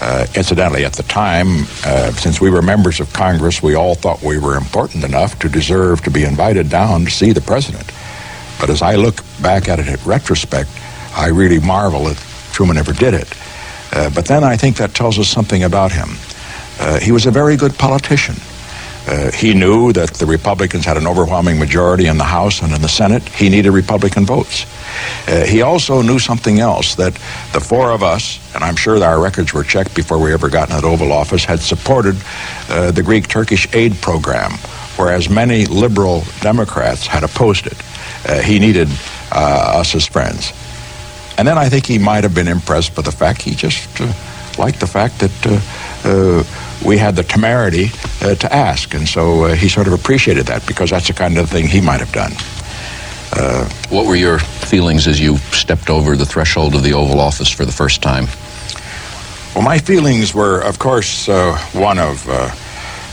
Uh, 0.00 0.26
incidentally, 0.34 0.84
at 0.84 0.92
the 0.92 1.02
time, 1.04 1.64
uh, 1.84 2.10
since 2.12 2.40
we 2.40 2.50
were 2.50 2.60
members 2.60 3.00
of 3.00 3.10
Congress, 3.12 3.62
we 3.62 3.74
all 3.74 3.94
thought 3.94 4.22
we 4.22 4.38
were 4.38 4.56
important 4.56 5.04
enough 5.04 5.38
to 5.38 5.48
deserve 5.48 6.02
to 6.02 6.10
be 6.10 6.24
invited 6.24 6.68
down 6.68 7.04
to 7.04 7.10
see 7.10 7.32
the 7.32 7.40
president. 7.40 7.90
But 8.60 8.68
as 8.68 8.82
I 8.82 8.96
look 8.96 9.22
back 9.40 9.68
at 9.68 9.78
it 9.78 9.88
in 9.88 9.96
retrospect, 10.04 10.68
I 11.16 11.28
really 11.28 11.60
marvel 11.60 12.04
that 12.04 12.16
Truman 12.52 12.76
ever 12.76 12.92
did 12.92 13.14
it. 13.14 13.32
Uh, 13.92 14.10
but 14.10 14.26
then 14.26 14.44
I 14.44 14.56
think 14.56 14.76
that 14.76 14.94
tells 14.94 15.18
us 15.18 15.28
something 15.28 15.62
about 15.62 15.92
him. 15.92 16.10
Uh, 16.78 17.00
he 17.00 17.12
was 17.12 17.24
a 17.24 17.30
very 17.30 17.56
good 17.56 17.78
politician. 17.78 18.34
Uh, 19.06 19.30
he 19.30 19.54
knew 19.54 19.92
that 19.92 20.14
the 20.14 20.26
Republicans 20.26 20.84
had 20.84 20.96
an 20.96 21.06
overwhelming 21.06 21.58
majority 21.58 22.06
in 22.06 22.18
the 22.18 22.24
House 22.24 22.60
and 22.60 22.72
in 22.72 22.82
the 22.82 22.88
Senate. 22.88 23.22
He 23.28 23.48
needed 23.48 23.70
Republican 23.70 24.26
votes. 24.26 24.66
Uh, 25.28 25.44
he 25.44 25.62
also 25.62 26.02
knew 26.02 26.18
something 26.18 26.58
else 26.58 26.96
that 26.96 27.14
the 27.52 27.60
four 27.60 27.92
of 27.92 28.02
us, 28.02 28.40
and 28.54 28.64
I'm 28.64 28.74
sure 28.74 29.02
our 29.04 29.20
records 29.20 29.52
were 29.52 29.62
checked 29.62 29.94
before 29.94 30.18
we 30.18 30.32
ever 30.32 30.48
got 30.48 30.70
in 30.70 30.74
that 30.74 30.84
Oval 30.84 31.12
Office, 31.12 31.44
had 31.44 31.60
supported 31.60 32.16
uh, 32.68 32.90
the 32.90 33.02
Greek 33.02 33.28
Turkish 33.28 33.72
aid 33.72 33.94
program, 34.00 34.52
whereas 34.96 35.30
many 35.30 35.66
liberal 35.66 36.24
Democrats 36.40 37.06
had 37.06 37.22
opposed 37.22 37.66
it. 37.66 37.80
Uh, 38.28 38.40
he 38.40 38.58
needed 38.58 38.88
uh, 39.30 39.78
us 39.78 39.94
as 39.94 40.04
friends. 40.04 40.52
And 41.38 41.46
then 41.46 41.58
I 41.58 41.68
think 41.68 41.86
he 41.86 41.98
might 41.98 42.24
have 42.24 42.34
been 42.34 42.48
impressed 42.48 42.96
by 42.96 43.02
the 43.02 43.12
fact 43.12 43.42
he 43.42 43.54
just 43.54 44.00
uh, 44.00 44.12
liked 44.58 44.80
the 44.80 44.86
fact 44.86 45.20
that 45.20 45.62
we 46.84 46.98
had 46.98 47.16
the 47.16 47.22
temerity 47.22 47.90
uh, 48.22 48.34
to 48.34 48.52
ask. 48.52 48.94
And 48.94 49.08
so 49.08 49.46
he 49.54 49.68
sort 49.68 49.86
of 49.86 49.92
appreciated 49.92 50.46
that 50.46 50.66
because 50.66 50.90
that's 50.90 51.08
the 51.08 51.14
kind 51.14 51.38
of 51.38 51.48
thing 51.48 51.66
he 51.66 51.80
might 51.80 52.00
have 52.00 52.12
done. 52.12 52.32
Uh, 53.32 53.68
what 53.90 54.06
were 54.06 54.16
your 54.16 54.38
feelings 54.38 55.06
as 55.06 55.20
you 55.20 55.36
stepped 55.52 55.90
over 55.90 56.16
the 56.16 56.26
threshold 56.26 56.74
of 56.74 56.82
the 56.82 56.92
Oval 56.92 57.20
Office 57.20 57.50
for 57.50 57.64
the 57.64 57.72
first 57.72 58.02
time? 58.02 58.26
Well, 59.54 59.64
my 59.64 59.78
feelings 59.78 60.34
were, 60.34 60.60
of 60.60 60.78
course, 60.78 61.28
uh, 61.28 61.56
one 61.72 61.98
of 61.98 62.28
uh, 62.28 62.50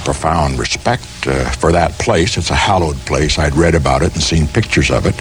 profound 0.03 0.59
respect 0.59 1.25
uh, 1.25 1.49
for 1.51 1.71
that 1.71 1.93
place. 1.93 2.37
It's 2.37 2.51
a 2.51 2.55
hallowed 2.55 2.97
place. 3.05 3.39
I'd 3.39 3.55
read 3.55 3.75
about 3.75 4.01
it 4.01 4.13
and 4.13 4.21
seen 4.21 4.47
pictures 4.47 4.91
of 4.91 5.05
it. 5.05 5.15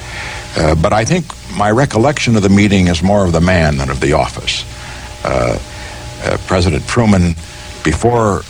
Uh, 0.56 0.74
but 0.74 0.92
I 0.92 1.04
think 1.04 1.24
my 1.56 1.70
recollection 1.70 2.36
of 2.36 2.42
the 2.42 2.48
meeting 2.48 2.88
is 2.88 3.02
more 3.02 3.24
of 3.24 3.32
the 3.32 3.40
man 3.40 3.78
than 3.78 3.88
of 3.88 4.00
the 4.00 4.12
office. 4.12 4.64
Uh, 5.24 5.58
uh, 6.24 6.36
President 6.46 6.86
Truman, 6.86 7.34
before 7.84 8.42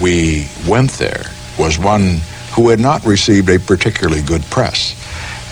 we 0.00 0.46
went 0.68 0.90
there, 0.92 1.24
was 1.58 1.78
one 1.78 2.20
who 2.54 2.68
had 2.68 2.80
not 2.80 3.04
received 3.04 3.48
a 3.48 3.58
particularly 3.58 4.22
good 4.22 4.42
press. 4.44 4.94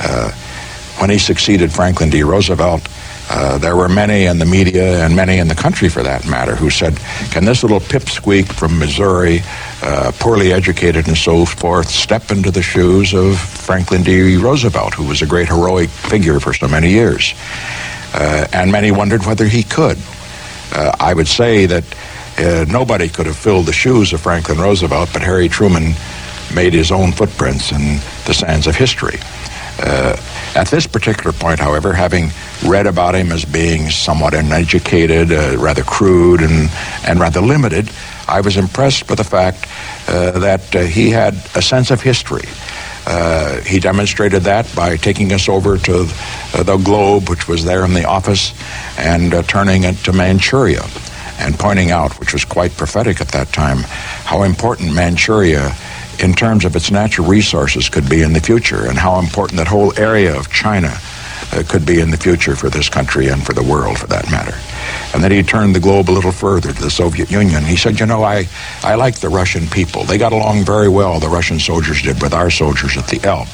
Uh, 0.00 0.30
when 0.98 1.10
he 1.10 1.18
succeeded 1.18 1.72
Franklin 1.72 2.10
D. 2.10 2.22
Roosevelt, 2.22 2.88
uh, 3.30 3.56
there 3.58 3.76
were 3.76 3.88
many 3.88 4.26
in 4.26 4.38
the 4.38 4.44
media 4.44 5.04
and 5.04 5.16
many 5.16 5.38
in 5.38 5.48
the 5.48 5.54
country, 5.54 5.88
for 5.88 6.02
that 6.02 6.26
matter, 6.26 6.54
who 6.54 6.70
said, 6.70 6.98
"Can 7.30 7.44
this 7.44 7.62
little 7.62 7.80
pipsqueak 7.80 8.52
from 8.52 8.78
Missouri, 8.78 9.42
uh, 9.82 10.12
poorly 10.18 10.52
educated 10.52 11.08
and 11.08 11.16
so 11.16 11.46
forth, 11.46 11.88
step 11.88 12.30
into 12.30 12.50
the 12.50 12.62
shoes 12.62 13.14
of 13.14 13.38
Franklin 13.38 14.02
D. 14.02 14.36
Roosevelt, 14.36 14.94
who 14.94 15.04
was 15.04 15.22
a 15.22 15.26
great 15.26 15.48
heroic 15.48 15.88
figure 15.88 16.40
for 16.40 16.52
so 16.52 16.68
many 16.68 16.90
years?" 16.90 17.34
Uh, 18.12 18.46
and 18.52 18.70
many 18.70 18.90
wondered 18.90 19.24
whether 19.24 19.46
he 19.46 19.62
could. 19.62 19.98
Uh, 20.74 20.92
I 21.00 21.14
would 21.14 21.28
say 21.28 21.66
that 21.66 21.84
uh, 22.38 22.64
nobody 22.68 23.08
could 23.08 23.26
have 23.26 23.36
filled 23.36 23.66
the 23.66 23.72
shoes 23.72 24.12
of 24.12 24.20
Franklin 24.20 24.58
Roosevelt, 24.58 25.10
but 25.12 25.22
Harry 25.22 25.48
Truman 25.48 25.94
made 26.54 26.72
his 26.72 26.90
own 26.90 27.12
footprints 27.12 27.72
in 27.72 27.96
the 28.26 28.34
sands 28.34 28.66
of 28.66 28.76
history. 28.76 29.18
Uh, 29.78 30.16
at 30.54 30.68
this 30.68 30.86
particular 30.86 31.32
point, 31.32 31.58
however, 31.58 31.92
having 31.92 32.30
read 32.66 32.86
about 32.86 33.14
him 33.14 33.32
as 33.32 33.44
being 33.44 33.90
somewhat 33.90 34.34
uneducated, 34.34 35.32
uh, 35.32 35.56
rather 35.58 35.82
crude, 35.82 36.40
and, 36.40 36.70
and 37.06 37.18
rather 37.18 37.40
limited, 37.40 37.90
I 38.28 38.40
was 38.40 38.56
impressed 38.56 39.08
with 39.08 39.18
the 39.18 39.24
fact 39.24 39.66
uh, 40.08 40.38
that 40.38 40.76
uh, 40.76 40.80
he 40.80 41.10
had 41.10 41.34
a 41.54 41.62
sense 41.62 41.90
of 41.90 42.00
history. 42.00 42.48
Uh, 43.06 43.60
he 43.62 43.80
demonstrated 43.80 44.42
that 44.42 44.72
by 44.76 44.96
taking 44.96 45.32
us 45.32 45.48
over 45.48 45.76
to 45.78 46.06
uh, 46.54 46.62
the 46.62 46.76
globe, 46.76 47.28
which 47.28 47.48
was 47.48 47.64
there 47.64 47.84
in 47.84 47.94
the 47.94 48.04
office, 48.04 48.54
and 48.98 49.32
turning 49.48 49.84
it 49.84 49.96
to 49.96 50.12
Manchuria 50.12 50.82
and 51.42 51.58
pointing 51.58 51.90
out, 51.90 52.18
which 52.20 52.32
was 52.32 52.44
quite 52.44 52.76
prophetic 52.76 53.20
at 53.20 53.28
that 53.28 53.52
time, 53.52 53.78
how 54.24 54.42
important 54.42 54.94
Manchuria 54.94 55.74
in 56.20 56.32
terms 56.32 56.64
of 56.64 56.76
its 56.76 56.90
natural 56.90 57.26
resources 57.26 57.88
could 57.88 58.08
be 58.08 58.22
in 58.22 58.32
the 58.32 58.40
future 58.40 58.86
and 58.86 58.98
how 58.98 59.18
important 59.18 59.58
that 59.58 59.66
whole 59.66 59.92
area 59.98 60.36
of 60.36 60.50
China 60.50 60.92
uh, 61.52 61.62
could 61.68 61.84
be 61.84 62.00
in 62.00 62.10
the 62.10 62.16
future 62.16 62.54
for 62.54 62.70
this 62.70 62.88
country 62.88 63.28
and 63.28 63.44
for 63.44 63.52
the 63.52 63.62
world 63.62 63.98
for 63.98 64.06
that 64.06 64.30
matter. 64.30 64.56
And 65.14 65.22
then 65.22 65.30
he 65.30 65.42
turned 65.42 65.74
the 65.74 65.80
globe 65.80 66.08
a 66.08 66.12
little 66.12 66.32
further 66.32 66.72
to 66.72 66.82
the 66.82 66.90
Soviet 66.90 67.30
Union. 67.30 67.64
He 67.64 67.76
said, 67.76 68.00
you 68.00 68.06
know, 68.06 68.22
I, 68.22 68.46
I 68.82 68.94
like 68.94 69.20
the 69.20 69.28
Russian 69.28 69.66
people. 69.66 70.04
They 70.04 70.18
got 70.18 70.32
along 70.32 70.64
very 70.64 70.88
well, 70.88 71.20
the 71.20 71.28
Russian 71.28 71.58
soldiers 71.58 72.02
did, 72.02 72.22
with 72.22 72.32
our 72.32 72.50
soldiers 72.50 72.96
at 72.96 73.08
the 73.08 73.20
Elbe. 73.26 73.48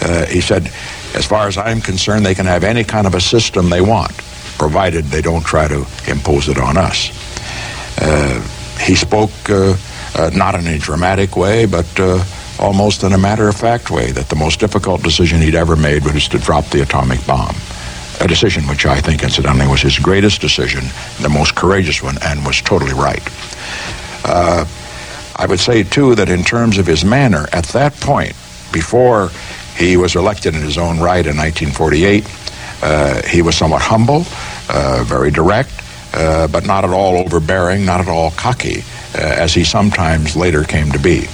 Uh, 0.00 0.26
he 0.26 0.40
said, 0.40 0.70
as 1.14 1.26
far 1.26 1.46
as 1.46 1.56
I'm 1.56 1.80
concerned, 1.80 2.26
they 2.26 2.34
can 2.34 2.46
have 2.46 2.64
any 2.64 2.84
kind 2.84 3.06
of 3.06 3.14
a 3.14 3.20
system 3.20 3.70
they 3.70 3.80
want, 3.80 4.12
provided 4.58 5.04
they 5.06 5.22
don't 5.22 5.44
try 5.44 5.68
to 5.68 5.86
impose 6.08 6.48
it 6.48 6.58
on 6.58 6.76
us. 6.76 7.10
Uh, 8.00 8.40
he 8.80 8.94
spoke 8.94 9.30
uh, 9.48 9.76
uh, 10.16 10.30
not 10.34 10.54
in 10.54 10.66
a 10.66 10.78
dramatic 10.78 11.36
way, 11.36 11.66
but 11.66 11.88
uh, 11.98 12.22
almost 12.58 13.02
in 13.02 13.12
a 13.12 13.18
matter 13.18 13.48
of 13.48 13.56
fact 13.56 13.90
way, 13.90 14.12
that 14.12 14.28
the 14.28 14.36
most 14.36 14.60
difficult 14.60 15.02
decision 15.02 15.40
he'd 15.40 15.54
ever 15.54 15.76
made 15.76 16.04
was 16.04 16.28
to 16.28 16.38
drop 16.38 16.64
the 16.66 16.82
atomic 16.82 17.24
bomb. 17.26 17.56
A 18.20 18.28
decision 18.28 18.66
which 18.68 18.86
I 18.86 19.00
think, 19.00 19.22
incidentally, 19.22 19.66
was 19.66 19.80
his 19.80 19.98
greatest 19.98 20.40
decision, 20.40 20.84
the 21.20 21.28
most 21.28 21.54
courageous 21.54 22.02
one, 22.02 22.18
and 22.22 22.44
was 22.46 22.60
totally 22.60 22.92
right. 22.92 23.22
Uh, 24.24 24.64
I 25.36 25.46
would 25.46 25.60
say, 25.60 25.82
too, 25.82 26.14
that 26.14 26.28
in 26.28 26.44
terms 26.44 26.78
of 26.78 26.86
his 26.86 27.04
manner, 27.04 27.46
at 27.52 27.64
that 27.68 27.94
point, 27.94 28.34
before 28.72 29.30
he 29.76 29.96
was 29.96 30.14
elected 30.14 30.54
in 30.54 30.62
his 30.62 30.78
own 30.78 31.00
right 31.00 31.26
in 31.26 31.36
1948, 31.36 32.24
uh, 32.24 32.28
he 33.28 33.42
was 33.42 33.56
somewhat 33.56 33.82
humble, 33.82 34.24
uh, 34.68 35.04
very 35.06 35.30
direct, 35.30 35.72
uh, 36.14 36.48
but 36.48 36.66
not 36.66 36.84
at 36.84 36.90
all 36.90 37.16
overbearing, 37.16 37.84
not 37.84 38.00
at 38.00 38.08
all 38.08 38.30
cocky. 38.32 38.82
Uh, 39.14 39.18
as 39.18 39.52
he 39.52 39.62
sometimes 39.62 40.36
later 40.36 40.64
came 40.64 40.90
to 40.90 40.98
be. 40.98 41.26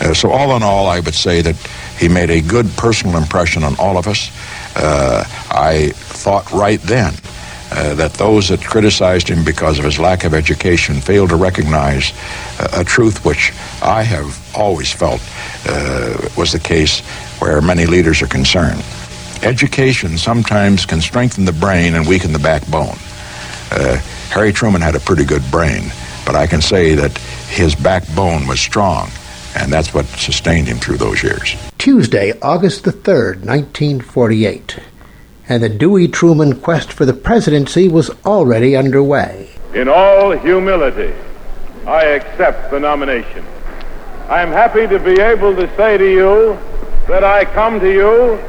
Uh, 0.00 0.12
so, 0.12 0.32
all 0.32 0.56
in 0.56 0.62
all, 0.64 0.88
I 0.88 0.98
would 0.98 1.14
say 1.14 1.40
that 1.40 1.54
he 1.96 2.08
made 2.08 2.30
a 2.30 2.40
good 2.40 2.68
personal 2.76 3.16
impression 3.16 3.62
on 3.62 3.76
all 3.78 3.96
of 3.96 4.08
us. 4.08 4.28
Uh, 4.74 5.22
I 5.48 5.90
thought 5.94 6.50
right 6.50 6.80
then 6.80 7.14
uh, 7.70 7.94
that 7.94 8.14
those 8.14 8.48
that 8.48 8.60
criticized 8.60 9.28
him 9.28 9.44
because 9.44 9.78
of 9.78 9.84
his 9.84 10.00
lack 10.00 10.24
of 10.24 10.34
education 10.34 11.00
failed 11.00 11.28
to 11.28 11.36
recognize 11.36 12.12
uh, 12.58 12.80
a 12.80 12.84
truth 12.84 13.24
which 13.24 13.52
I 13.80 14.02
have 14.02 14.36
always 14.56 14.92
felt 14.92 15.22
uh, 15.68 16.28
was 16.36 16.50
the 16.50 16.58
case 16.58 17.02
where 17.38 17.60
many 17.60 17.86
leaders 17.86 18.20
are 18.20 18.26
concerned. 18.26 18.82
Education 19.42 20.18
sometimes 20.18 20.86
can 20.86 21.00
strengthen 21.00 21.44
the 21.44 21.52
brain 21.52 21.94
and 21.94 22.06
weaken 22.06 22.32
the 22.32 22.38
backbone. 22.38 22.96
Uh, 23.70 23.96
Harry 24.30 24.52
Truman 24.52 24.80
had 24.80 24.94
a 24.94 25.00
pretty 25.00 25.24
good 25.24 25.42
brain. 25.50 25.90
But 26.24 26.36
I 26.36 26.46
can 26.46 26.60
say 26.60 26.94
that 26.94 27.16
his 27.48 27.74
backbone 27.74 28.46
was 28.46 28.60
strong, 28.60 29.10
and 29.56 29.72
that's 29.72 29.92
what 29.92 30.06
sustained 30.06 30.68
him 30.68 30.78
through 30.78 30.98
those 30.98 31.22
years. 31.22 31.56
Tuesday, 31.78 32.32
August 32.40 32.84
the 32.84 32.92
3rd, 32.92 33.44
1948, 33.44 34.78
and 35.48 35.62
the 35.62 35.68
Dewey 35.68 36.06
Truman 36.06 36.60
quest 36.60 36.92
for 36.92 37.04
the 37.04 37.12
presidency 37.12 37.88
was 37.88 38.10
already 38.24 38.76
underway. 38.76 39.50
In 39.74 39.88
all 39.88 40.30
humility, 40.30 41.12
I 41.86 42.04
accept 42.04 42.70
the 42.70 42.78
nomination. 42.78 43.44
I 44.28 44.42
am 44.42 44.52
happy 44.52 44.86
to 44.86 45.00
be 45.00 45.20
able 45.20 45.56
to 45.56 45.76
say 45.76 45.98
to 45.98 46.08
you 46.08 46.58
that 47.08 47.24
I 47.24 47.44
come 47.44 47.80
to 47.80 47.92
you 47.92 48.40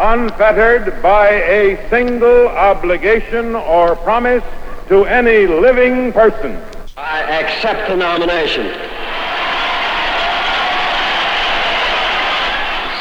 unfettered 0.00 1.02
by 1.02 1.28
a 1.28 1.88
single 1.90 2.48
obligation 2.48 3.54
or 3.54 3.94
promise 3.96 4.42
to 4.88 5.04
any 5.04 5.46
living 5.46 6.12
person. 6.12 6.60
I 6.96 7.20
accept 7.20 7.88
the 7.88 7.96
nomination. 7.96 8.66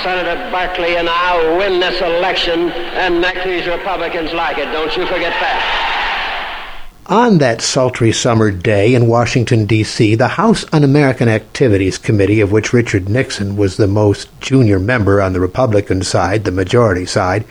Senator 0.03 0.51
Barkley 0.51 0.95
and 0.95 1.09
I 1.09 1.37
will 1.37 1.57
win 1.57 1.79
this 1.79 2.01
election 2.01 2.69
and 2.71 3.19
make 3.19 3.43
these 3.43 3.67
Republicans 3.67 4.31
like 4.33 4.57
it. 4.57 4.65
Don't 4.71 4.95
you 4.95 5.05
forget 5.07 5.33
that. 5.39 5.98
On 7.09 7.39
that 7.39 7.61
sultry 7.61 8.11
summer 8.11 8.51
day 8.51 8.93
in 8.93 9.07
Washington, 9.07 9.65
D.C., 9.65 10.13
the 10.13 10.27
House 10.27 10.63
Un 10.71 10.83
American 10.83 11.27
Activities 11.27 11.97
Committee, 11.97 12.39
of 12.39 12.51
which 12.51 12.71
Richard 12.71 13.09
Nixon 13.09 13.57
was 13.57 13.77
the 13.77 13.87
most 13.87 14.29
junior 14.39 14.77
member 14.77 15.19
on 15.19 15.33
the 15.33 15.39
Republican 15.39 16.03
side, 16.03 16.43
the 16.43 16.51
majority 16.51 17.07
side, 17.07 17.45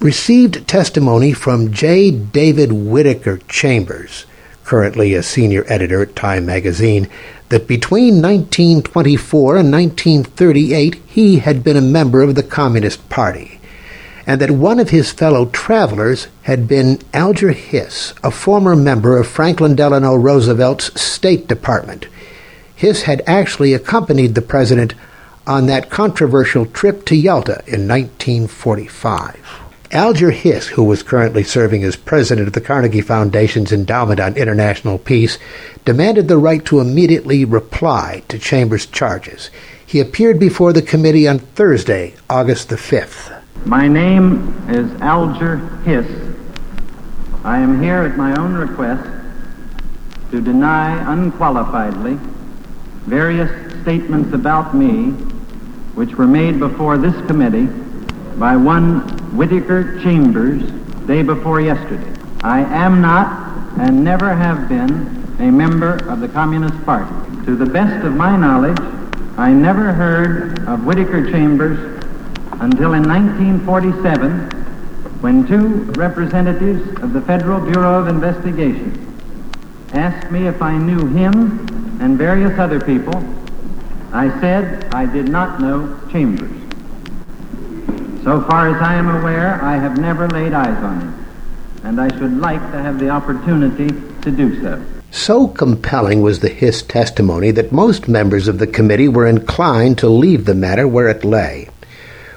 received 0.00 0.68
testimony 0.68 1.32
from 1.32 1.72
J. 1.72 2.10
David 2.10 2.72
Whittaker 2.72 3.38
Chambers 3.48 4.26
currently 4.64 5.14
a 5.14 5.22
senior 5.22 5.64
editor 5.68 6.02
at 6.02 6.16
Time 6.16 6.46
magazine, 6.46 7.08
that 7.50 7.68
between 7.68 8.20
1924 8.20 9.56
and 9.56 9.70
1938 9.70 10.94
he 11.06 11.38
had 11.38 11.62
been 11.62 11.76
a 11.76 11.82
member 11.82 12.22
of 12.22 12.34
the 12.34 12.42
Communist 12.42 13.08
Party, 13.08 13.60
and 14.26 14.40
that 14.40 14.50
one 14.50 14.80
of 14.80 14.90
his 14.90 15.12
fellow 15.12 15.46
travelers 15.46 16.28
had 16.42 16.66
been 16.66 17.00
Alger 17.12 17.52
Hiss, 17.52 18.14
a 18.22 18.30
former 18.30 18.74
member 18.74 19.18
of 19.18 19.26
Franklin 19.26 19.74
Delano 19.74 20.14
Roosevelt's 20.14 21.00
State 21.00 21.46
Department. 21.46 22.06
Hiss 22.74 23.02
had 23.02 23.22
actually 23.26 23.74
accompanied 23.74 24.34
the 24.34 24.42
president 24.42 24.94
on 25.46 25.66
that 25.66 25.90
controversial 25.90 26.66
trip 26.66 27.04
to 27.06 27.16
Yalta 27.16 27.62
in 27.66 27.86
1945. 27.86 29.60
Alger 29.92 30.32
Hiss, 30.32 30.68
who 30.68 30.82
was 30.82 31.04
currently 31.04 31.44
serving 31.44 31.84
as 31.84 31.94
president 31.94 32.48
of 32.48 32.54
the 32.54 32.60
Carnegie 32.60 33.00
Foundation's 33.00 33.70
Endowment 33.70 34.18
on 34.18 34.36
International 34.36 34.98
Peace, 34.98 35.38
demanded 35.84 36.26
the 36.26 36.38
right 36.38 36.64
to 36.64 36.80
immediately 36.80 37.44
reply 37.44 38.22
to 38.28 38.38
Chambers' 38.38 38.86
charges. 38.86 39.50
He 39.86 40.00
appeared 40.00 40.40
before 40.40 40.72
the 40.72 40.82
committee 40.82 41.28
on 41.28 41.38
Thursday, 41.38 42.14
August 42.28 42.70
the 42.70 42.76
5th. 42.76 43.33
My 43.64 43.88
name 43.88 44.52
is 44.68 44.92
Alger 45.00 45.56
Hiss. 45.84 46.06
I 47.44 47.58
am 47.58 47.82
here 47.82 48.02
at 48.02 48.16
my 48.16 48.38
own 48.38 48.52
request 48.54 49.08
to 50.30 50.40
deny 50.42 51.02
unqualifiedly 51.06 52.18
various 53.06 53.50
statements 53.82 54.34
about 54.34 54.74
me 54.74 55.12
which 55.94 56.14
were 56.16 56.26
made 56.26 56.58
before 56.58 56.98
this 56.98 57.14
committee 57.26 57.66
by 58.36 58.56
one 58.56 59.00
Whittaker 59.34 59.98
Chambers 60.02 60.62
day 61.06 61.22
before 61.22 61.60
yesterday. 61.60 62.12
I 62.42 62.60
am 62.60 63.00
not 63.00 63.78
and 63.78 64.04
never 64.04 64.34
have 64.34 64.68
been 64.68 65.36
a 65.38 65.50
member 65.50 65.96
of 66.10 66.20
the 66.20 66.28
Communist 66.28 66.84
Party. 66.84 67.10
To 67.46 67.56
the 67.56 67.66
best 67.66 68.04
of 68.04 68.14
my 68.14 68.36
knowledge, 68.36 68.78
I 69.38 69.52
never 69.52 69.92
heard 69.92 70.66
of 70.68 70.84
Whittaker 70.84 71.30
Chambers 71.30 71.93
until 72.60 72.94
in 72.94 73.02
1947 73.08 74.50
when 75.20 75.46
two 75.46 75.90
representatives 75.92 76.86
of 77.02 77.12
the 77.12 77.20
Federal 77.22 77.60
Bureau 77.60 77.98
of 77.98 78.08
Investigation 78.08 79.00
asked 79.92 80.30
me 80.30 80.46
if 80.46 80.60
I 80.60 80.76
knew 80.76 81.06
him 81.06 81.66
and 82.00 82.18
various 82.18 82.58
other 82.58 82.80
people, 82.80 83.14
I 84.12 84.28
said 84.40 84.92
I 84.92 85.06
did 85.06 85.28
not 85.28 85.60
know 85.60 85.98
Chambers. 86.10 86.50
So 88.22 88.42
far 88.42 88.74
as 88.74 88.82
I 88.82 88.94
am 88.94 89.08
aware, 89.08 89.62
I 89.62 89.76
have 89.76 89.98
never 89.98 90.28
laid 90.28 90.52
eyes 90.52 90.82
on 90.82 91.00
him, 91.00 91.26
and 91.84 92.00
I 92.00 92.08
should 92.18 92.38
like 92.38 92.60
to 92.72 92.82
have 92.82 92.98
the 92.98 93.08
opportunity 93.10 93.88
to 93.88 94.30
do 94.30 94.60
so. 94.62 94.84
So 95.10 95.46
compelling 95.48 96.22
was 96.22 96.40
the 96.40 96.48
Hiss 96.48 96.82
testimony 96.82 97.50
that 97.52 97.70
most 97.70 98.08
members 98.08 98.48
of 98.48 98.58
the 98.58 98.66
committee 98.66 99.08
were 99.08 99.26
inclined 99.26 99.98
to 99.98 100.08
leave 100.08 100.44
the 100.44 100.54
matter 100.54 100.88
where 100.88 101.08
it 101.08 101.24
lay. 101.24 101.68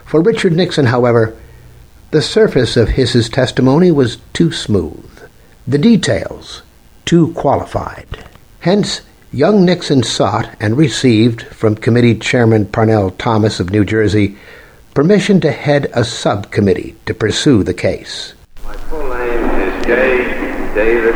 For 0.08 0.22
Richard 0.22 0.54
Nixon, 0.54 0.86
however, 0.86 1.36
the 2.12 2.22
surface 2.22 2.78
of 2.78 2.88
Hiss's 2.88 3.28
testimony 3.28 3.92
was 3.92 4.20
too 4.32 4.54
smooth, 4.54 5.22
the 5.68 5.78
details 5.78 6.62
too 7.04 7.34
qualified. 7.34 8.24
Hence, 8.62 9.02
young 9.34 9.66
Nixon 9.66 10.04
sought 10.04 10.50
and 10.62 10.78
received 10.78 11.42
from 11.48 11.76
Committee 11.76 12.16
Chairman 12.16 12.68
Parnell 12.68 13.12
Thomas 13.12 13.60
of 13.60 13.70
New 13.70 13.84
Jersey 13.84 14.38
permission 14.94 15.42
to 15.42 15.52
head 15.52 15.92
a 15.94 16.06
subcommittee 16.06 16.96
to 17.06 17.14
pursue 17.14 17.64
the 17.64 17.74
case. 17.74 18.34
My 18.64 18.78
full 18.78 19.10
name 19.10 19.44
is 19.60 19.86
J. 19.86 20.74
David 20.74 21.16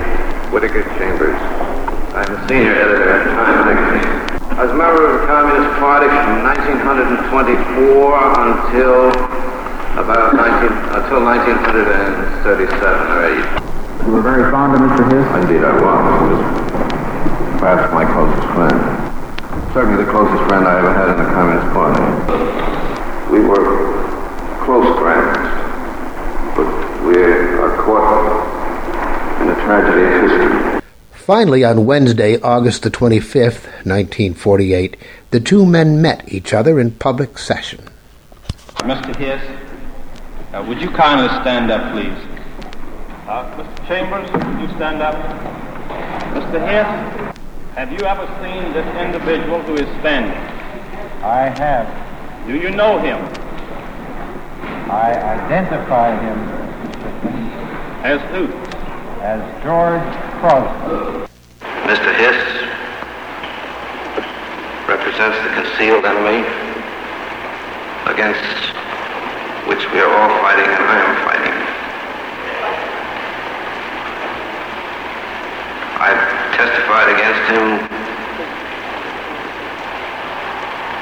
Whittaker 0.51 0.84
Chambers. 0.99 1.39
I'm 2.13 2.34
the 2.34 2.47
senior 2.49 2.75
editor 2.75 3.10
at 3.10 3.23
Time. 3.23 3.51
I 4.62 4.69
was 4.69 4.74
a 4.74 4.78
member 4.78 5.10
of 5.10 5.17
the 5.17 5.26
Communist 5.26 5.74
Party 5.82 6.06
from 6.06 6.45
1924 6.45 6.93
until 8.45 9.10
about 9.97 10.38
19, 10.38 10.69
until 11.02 11.17
1937 11.17 12.69
or 12.69 13.26
8. 13.26 14.06
You 14.06 14.13
were 14.13 14.21
very 14.21 14.45
fond 14.54 14.78
of 14.78 14.86
Mr. 14.86 15.02
Hiss? 15.10 15.26
Indeed 15.41 15.65
I 15.65 15.74
was. 15.82 16.06
He 16.13 16.30
was 16.30 16.45
perhaps 17.58 17.89
my 17.89 18.06
closest 18.06 18.45
friend. 18.54 18.78
Certainly 19.74 20.06
the 20.06 20.13
closest 20.13 20.45
friend 20.45 20.69
I 20.69 20.78
ever 20.78 20.93
had 20.93 21.10
in 21.10 21.17
the 21.17 21.26
Communist 21.34 21.65
Party. 21.74 22.06
We 23.34 23.41
were 23.41 24.06
close 24.62 24.86
friends, 25.02 25.41
but 26.54 26.69
we 27.10 27.17
are 27.17 27.82
caught 27.82 29.41
in 29.41 29.50
the 29.50 29.58
tragedy 29.65 30.06
of 30.06 30.21
history. 30.21 30.81
Finally, 31.21 31.63
on 31.63 31.86
Wednesday, 31.86 32.41
August 32.41 32.81
the 32.81 32.89
25th, 32.89 33.65
1948, 33.86 34.97
the 35.29 35.39
two 35.39 35.67
men 35.67 36.01
met 36.01 36.27
each 36.34 36.51
other 36.51 36.79
in 36.79 36.89
public 36.89 37.38
session. 37.38 37.79
Mr. 38.77 39.15
Hiss, 39.15 39.39
uh, 40.51 40.65
would 40.67 40.81
you 40.81 40.89
kindly 40.89 41.27
stand 41.41 41.69
up, 41.69 41.93
please? 41.93 42.17
Uh, 43.29 43.45
Mr. 43.55 43.88
Chambers, 43.88 44.31
would 44.31 44.62
you 44.62 44.75
stand 44.75 45.03
up? 45.03 45.13
Mr. 46.34 46.57
Hiss, 46.67 47.38
have 47.75 47.91
you 47.91 47.99
ever 47.99 48.25
seen 48.41 48.73
this 48.73 48.88
individual 48.99 49.62
who 49.62 49.75
is 49.75 49.88
standing? 49.99 50.36
I 51.23 51.53
have. 51.55 52.47
Do 52.47 52.55
you 52.55 52.71
know 52.71 52.97
him? 52.97 53.19
I 54.89 55.13
identify 55.13 56.19
him 56.19 56.39
As 58.03 58.19
who? 58.31 58.70
As 59.21 59.38
George 59.62 60.01
Crosby. 60.41 61.29
Mr. 61.86 62.10
Hiss 62.10 62.41
represents 64.89 65.38
the 65.45 65.53
concealed 65.62 66.05
enemy 66.05 66.41
against 68.10 68.41
which 69.69 69.86
we 69.93 69.99
are 69.99 70.10
all 70.10 70.41
fighting 70.41 70.65
and 70.65 70.86
I 70.89 70.97
am 71.05 71.15
fighting. 71.21 71.57
I've 76.01 76.25
testified 76.57 77.13
against 77.13 77.43
him 77.53 77.65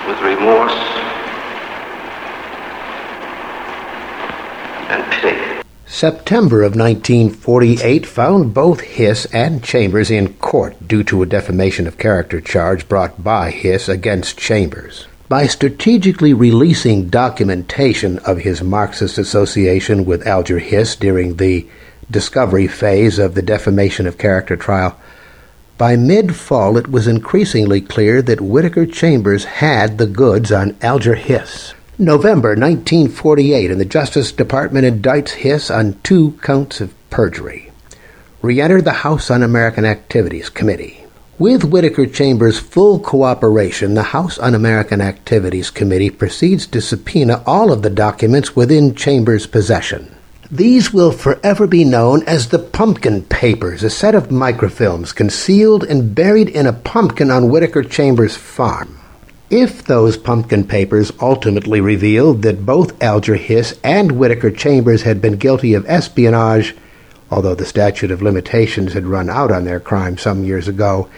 with 0.09 0.19
remorse 0.27 0.79
and 4.89 5.09
pity. 5.13 5.68
September 5.91 6.61
of 6.61 6.75
1948 6.75 8.05
found 8.05 8.53
both 8.53 8.79
Hiss 8.81 9.25
and 9.33 9.63
Chambers 9.63 10.11
in 10.11 10.33
court 10.35 10.87
due 10.87 11.03
to 11.05 11.23
a 11.23 11.25
defamation 11.25 11.87
of 11.87 11.97
character 11.97 12.39
charge 12.39 12.87
brought 12.87 13.23
by 13.23 13.49
Hiss 13.49 13.89
against 13.89 14.37
Chambers. 14.37 15.07
By 15.29 15.47
strategically 15.47 16.31
releasing 16.31 17.09
documentation 17.09 18.19
of 18.19 18.37
his 18.37 18.61
Marxist 18.61 19.17
association 19.17 20.05
with 20.05 20.27
Alger 20.27 20.59
Hiss 20.59 20.95
during 20.95 21.37
the 21.37 21.67
discovery 22.09 22.67
phase 22.67 23.17
of 23.17 23.33
the 23.33 23.41
defamation 23.41 24.05
of 24.05 24.19
character 24.19 24.55
trial, 24.55 24.95
by 25.79 25.95
mid 25.95 26.35
fall 26.35 26.77
it 26.77 26.89
was 26.89 27.07
increasingly 27.07 27.81
clear 27.81 28.21
that 28.21 28.41
Whittaker 28.41 28.85
Chambers 28.85 29.43
had 29.43 29.97
the 29.97 30.07
goods 30.07 30.51
on 30.51 30.77
Alger 30.83 31.15
Hiss. 31.15 31.73
November 32.01 32.51
1948, 32.51 33.71
and 33.71 33.81
the 33.81 33.83
Justice 33.83 34.31
Department 34.31 34.85
indicts 34.85 35.31
Hiss 35.31 35.69
on 35.69 35.99
two 36.01 36.31
counts 36.41 36.79
of 36.79 36.93
perjury. 37.09 37.71
Re-enter 38.41 38.81
the 38.81 39.03
House 39.03 39.29
Un-American 39.29 39.83
Activities 39.83 40.47
Committee. 40.47 41.03
With 41.37 41.65
Whittaker 41.65 42.05
Chambers' 42.05 42.57
full 42.57 43.01
cooperation, 43.01 43.95
the 43.95 44.03
House 44.03 44.39
Un-American 44.39 45.01
Activities 45.01 45.69
Committee 45.69 46.09
proceeds 46.09 46.65
to 46.67 46.79
subpoena 46.79 47.43
all 47.45 47.69
of 47.69 47.81
the 47.81 47.89
documents 47.89 48.55
within 48.55 48.95
Chambers' 48.95 49.45
possession. 49.45 50.15
These 50.49 50.93
will 50.93 51.11
forever 51.11 51.67
be 51.67 51.83
known 51.83 52.23
as 52.23 52.47
the 52.47 52.59
Pumpkin 52.59 53.23
Papers, 53.23 53.83
a 53.83 53.89
set 53.89 54.15
of 54.15 54.29
microfilms 54.29 55.13
concealed 55.13 55.83
and 55.83 56.15
buried 56.15 56.47
in 56.47 56.65
a 56.65 56.71
pumpkin 56.71 57.29
on 57.29 57.49
Whittaker 57.49 57.83
Chambers' 57.83 58.37
farm. 58.37 58.98
If 59.49 59.83
those 59.83 60.15
pumpkin 60.15 60.65
papers 60.65 61.11
ultimately 61.19 61.81
revealed 61.81 62.43
that 62.43 62.67
both 62.67 63.01
Alger 63.01 63.35
Hiss 63.35 63.79
and 63.83 64.11
Whittaker 64.11 64.51
Chambers 64.51 65.01
had 65.01 65.21
been 65.21 65.37
guilty 65.37 65.73
of 65.73 65.89
espionage, 65.89 66.75
although 67.31 67.55
the 67.55 67.65
statute 67.65 68.11
of 68.11 68.21
limitations 68.21 68.93
had 68.93 69.07
run 69.07 69.27
out 69.27 69.51
on 69.51 69.65
their 69.65 69.79
crime 69.79 70.19
some 70.19 70.43
years 70.43 70.67
ago, 70.67 71.09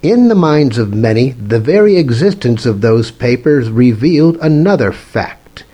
in 0.00 0.28
the 0.28 0.36
minds 0.36 0.78
of 0.78 0.94
many, 0.94 1.30
the 1.32 1.58
very 1.58 1.96
existence 1.96 2.66
of 2.66 2.82
those 2.82 3.10
papers 3.10 3.68
revealed 3.68 4.36
another 4.36 4.92
fact 4.92 5.64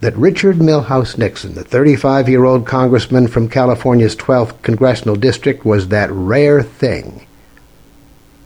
that 0.00 0.16
Richard 0.16 0.56
Milhous 0.56 1.16
Nixon, 1.16 1.54
the 1.54 1.64
35 1.64 2.28
year 2.28 2.44
old 2.44 2.66
congressman 2.66 3.26
from 3.26 3.48
California's 3.48 4.16
12th 4.16 4.60
congressional 4.60 5.16
district, 5.16 5.64
was 5.64 5.88
that 5.88 6.10
rare 6.10 6.62
thing 6.62 7.26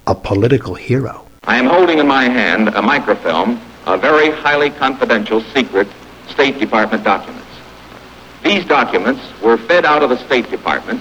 a 0.07 0.15
political 0.15 0.75
hero. 0.75 1.26
I 1.49 1.59
am 1.59 1.67
holding 1.67 2.01
in 2.01 2.09
my 2.09 2.25
hand 2.25 2.69
a 2.71 2.83
microfilm 2.83 3.61
of 3.87 4.01
very 4.01 4.31
highly 4.31 4.69
confidential, 4.69 5.41
secret 5.41 5.87
State 6.29 6.59
Department 6.59 7.05
documents. 7.05 7.47
These 8.43 8.65
documents 8.65 9.23
were 9.41 9.57
fed 9.57 9.85
out 9.85 10.03
of 10.03 10.11
the 10.11 10.19
State 10.27 10.51
Department 10.51 11.01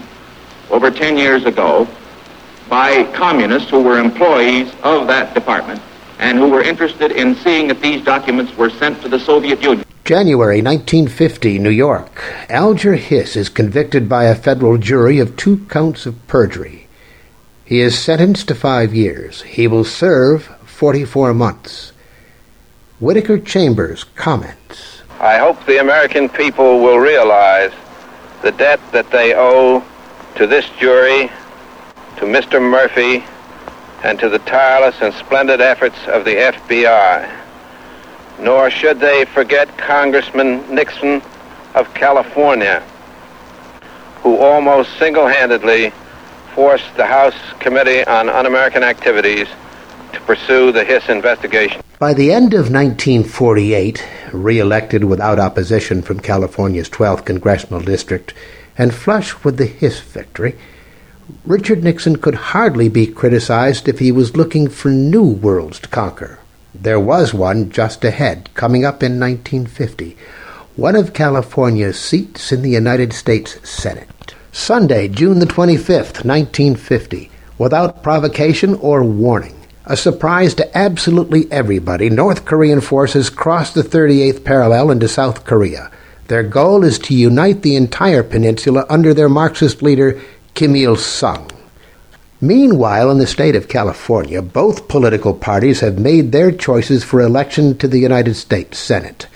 over 0.70 0.88
10 0.92 1.18
years 1.18 1.44
ago 1.46 1.88
by 2.68 3.02
communists 3.12 3.70
who 3.70 3.82
were 3.82 3.98
employees 3.98 4.72
of 4.84 5.08
that 5.08 5.34
department 5.34 5.82
and 6.20 6.38
who 6.38 6.48
were 6.48 6.62
interested 6.62 7.10
in 7.10 7.34
seeing 7.34 7.66
that 7.66 7.80
these 7.80 8.04
documents 8.04 8.56
were 8.56 8.70
sent 8.70 9.02
to 9.02 9.08
the 9.08 9.18
Soviet 9.18 9.60
Union. 9.60 9.84
January 10.04 10.62
1950, 10.62 11.58
New 11.58 11.70
York. 11.70 12.22
Alger 12.48 12.94
Hiss 12.94 13.34
is 13.34 13.48
convicted 13.48 14.08
by 14.08 14.26
a 14.26 14.36
federal 14.36 14.78
jury 14.78 15.18
of 15.18 15.36
two 15.36 15.58
counts 15.66 16.06
of 16.06 16.24
perjury. 16.28 16.85
He 17.66 17.80
is 17.80 17.98
sentenced 17.98 18.46
to 18.46 18.54
five 18.54 18.94
years. 18.94 19.42
He 19.42 19.66
will 19.66 19.82
serve 19.82 20.44
44 20.66 21.34
months. 21.34 21.92
Whittaker 23.00 23.40
Chambers 23.40 24.04
comments. 24.04 25.02
I 25.18 25.38
hope 25.38 25.66
the 25.66 25.80
American 25.80 26.28
people 26.28 26.78
will 26.80 26.98
realize 27.00 27.72
the 28.42 28.52
debt 28.52 28.78
that 28.92 29.10
they 29.10 29.34
owe 29.34 29.84
to 30.36 30.46
this 30.46 30.68
jury, 30.78 31.28
to 32.18 32.24
Mr. 32.24 32.62
Murphy, 32.62 33.24
and 34.04 34.16
to 34.20 34.28
the 34.28 34.38
tireless 34.40 34.94
and 35.00 35.12
splendid 35.14 35.60
efforts 35.60 35.98
of 36.06 36.24
the 36.24 36.36
FBI. 36.36 37.28
Nor 38.38 38.70
should 38.70 39.00
they 39.00 39.24
forget 39.24 39.76
Congressman 39.76 40.72
Nixon 40.72 41.20
of 41.74 41.92
California, 41.94 42.80
who 44.22 44.36
almost 44.36 44.96
single-handedly 44.98 45.92
forced 46.56 46.96
the 46.96 47.04
House 47.04 47.36
Committee 47.60 48.02
on 48.06 48.30
Un-American 48.30 48.82
Activities 48.82 49.46
to 50.14 50.20
pursue 50.22 50.72
the 50.72 50.82
Hiss 50.82 51.06
investigation. 51.10 51.82
By 51.98 52.14
the 52.14 52.32
end 52.32 52.54
of 52.54 52.72
1948, 52.72 54.02
re-elected 54.32 55.04
without 55.04 55.38
opposition 55.38 56.00
from 56.00 56.20
California's 56.20 56.88
12th 56.88 57.26
congressional 57.26 57.82
district 57.82 58.32
and 58.78 58.94
flush 58.94 59.44
with 59.44 59.58
the 59.58 59.66
Hiss 59.66 60.00
victory, 60.00 60.56
Richard 61.44 61.84
Nixon 61.84 62.16
could 62.16 62.36
hardly 62.36 62.88
be 62.88 63.06
criticized 63.06 63.86
if 63.86 63.98
he 63.98 64.10
was 64.10 64.38
looking 64.38 64.70
for 64.70 64.88
new 64.88 65.24
worlds 65.28 65.78
to 65.80 65.88
conquer. 65.88 66.38
There 66.74 66.98
was 66.98 67.34
one 67.34 67.68
just 67.68 68.02
ahead, 68.02 68.48
coming 68.54 68.82
up 68.82 69.02
in 69.02 69.20
1950, 69.20 70.16
one 70.74 70.96
of 70.96 71.12
California's 71.12 72.00
seats 72.00 72.50
in 72.50 72.62
the 72.62 72.70
United 72.70 73.12
States 73.12 73.58
Senate. 73.68 74.08
Sunday, 74.56 75.06
June 75.06 75.38
the 75.38 75.44
25th, 75.44 76.24
1950, 76.24 77.30
without 77.58 78.02
provocation 78.02 78.74
or 78.76 79.04
warning. 79.04 79.54
A 79.84 79.98
surprise 79.98 80.54
to 80.54 80.76
absolutely 80.76 81.46
everybody, 81.52 82.08
North 82.08 82.46
Korean 82.46 82.80
forces 82.80 83.28
crossed 83.28 83.74
the 83.74 83.82
38th 83.82 84.44
parallel 84.44 84.90
into 84.90 85.08
South 85.08 85.44
Korea. 85.44 85.90
Their 86.28 86.42
goal 86.42 86.84
is 86.84 86.98
to 87.00 87.14
unite 87.14 87.60
the 87.60 87.76
entire 87.76 88.22
peninsula 88.22 88.86
under 88.88 89.12
their 89.12 89.28
Marxist 89.28 89.82
leader, 89.82 90.18
Kim 90.54 90.74
Il 90.74 90.96
sung. 90.96 91.50
Meanwhile, 92.40 93.10
in 93.10 93.18
the 93.18 93.26
state 93.26 93.56
of 93.56 93.68
California, 93.68 94.40
both 94.40 94.88
political 94.88 95.34
parties 95.34 95.80
have 95.80 95.98
made 95.98 96.32
their 96.32 96.50
choices 96.50 97.04
for 97.04 97.20
election 97.20 97.76
to 97.76 97.86
the 97.86 98.00
United 98.00 98.34
States 98.34 98.78
Senate. 98.78 99.26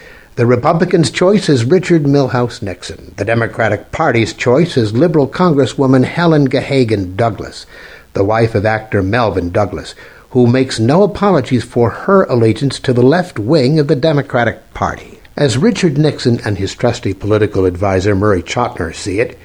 The 0.40 0.46
Republicans' 0.46 1.10
choice 1.10 1.50
is 1.50 1.66
Richard 1.66 2.04
Milhous 2.04 2.62
Nixon. 2.62 3.12
The 3.18 3.26
Democratic 3.26 3.92
Party's 3.92 4.32
choice 4.32 4.78
is 4.78 4.94
liberal 4.94 5.28
Congresswoman 5.28 6.04
Helen 6.04 6.48
Gahagan 6.48 7.14
Douglas, 7.14 7.66
the 8.14 8.24
wife 8.24 8.54
of 8.54 8.64
actor 8.64 9.02
Melvyn 9.02 9.50
Douglas, 9.52 9.94
who 10.30 10.46
makes 10.46 10.80
no 10.80 11.02
apologies 11.02 11.62
for 11.62 11.90
her 11.90 12.24
allegiance 12.24 12.80
to 12.80 12.94
the 12.94 13.02
left 13.02 13.38
wing 13.38 13.78
of 13.78 13.88
the 13.88 13.94
Democratic 13.94 14.72
Party. 14.72 15.20
As 15.36 15.58
Richard 15.58 15.98
Nixon 15.98 16.40
and 16.42 16.56
his 16.56 16.74
trusty 16.74 17.12
political 17.12 17.66
adviser 17.66 18.14
Murray 18.14 18.42
Chotiner 18.42 18.94
see 18.94 19.20
it, 19.20 19.38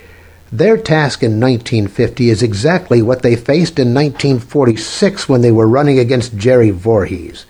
their 0.50 0.78
task 0.78 1.24
in 1.24 1.42
1950 1.42 2.30
is 2.30 2.42
exactly 2.42 3.02
what 3.02 3.22
they 3.22 3.36
faced 3.36 3.80
in 3.80 3.94
1946 3.94 5.28
when 5.28 5.42
they 5.42 5.52
were 5.52 5.68
running 5.68 6.00
against 6.00 6.38
Jerry 6.38 6.72
Voorhis. 6.72 7.44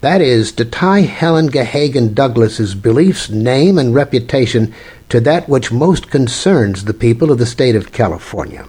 That 0.00 0.22
is, 0.22 0.52
to 0.52 0.64
tie 0.64 1.02
Helen 1.02 1.50
Gahagan 1.50 2.14
Douglas's 2.14 2.74
beliefs, 2.74 3.28
name, 3.28 3.76
and 3.76 3.94
reputation 3.94 4.72
to 5.10 5.20
that 5.20 5.48
which 5.48 5.70
most 5.70 6.10
concerns 6.10 6.84
the 6.84 6.94
people 6.94 7.30
of 7.30 7.38
the 7.38 7.44
state 7.44 7.76
of 7.76 7.92
California. 7.92 8.66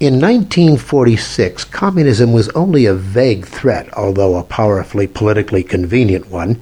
In 0.00 0.14
1946, 0.14 1.64
communism 1.64 2.32
was 2.32 2.48
only 2.50 2.84
a 2.84 2.94
vague 2.94 3.46
threat, 3.46 3.92
although 3.94 4.36
a 4.36 4.42
powerfully 4.42 5.06
politically 5.06 5.62
convenient 5.62 6.30
one. 6.30 6.60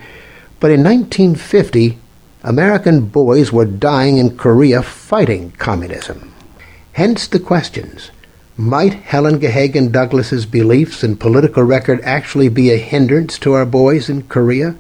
But 0.61 0.71
in 0.71 0.83
1950, 0.83 1.99
American 2.45 3.07
boys 3.07 3.53
were 3.53 3.65
dying 3.65 4.19
in 4.19 4.37
Korea 4.37 4.83
fighting 4.83 5.53
communism. 5.53 6.35
Hence 6.93 7.27
the 7.27 7.41
questions. 7.41 8.11
Might 8.61 8.95
Helen 8.95 9.39
Gahagan 9.39 9.93
Douglas's 9.93 10.45
beliefs 10.45 11.05
and 11.05 11.21
political 11.21 11.63
record 11.63 12.01
actually 12.03 12.49
be 12.49 12.73
a 12.73 12.77
hindrance 12.77 13.39
to 13.39 13.53
our 13.53 13.65
boys 13.65 14.09
in 14.09 14.23
Korea? 14.23 14.75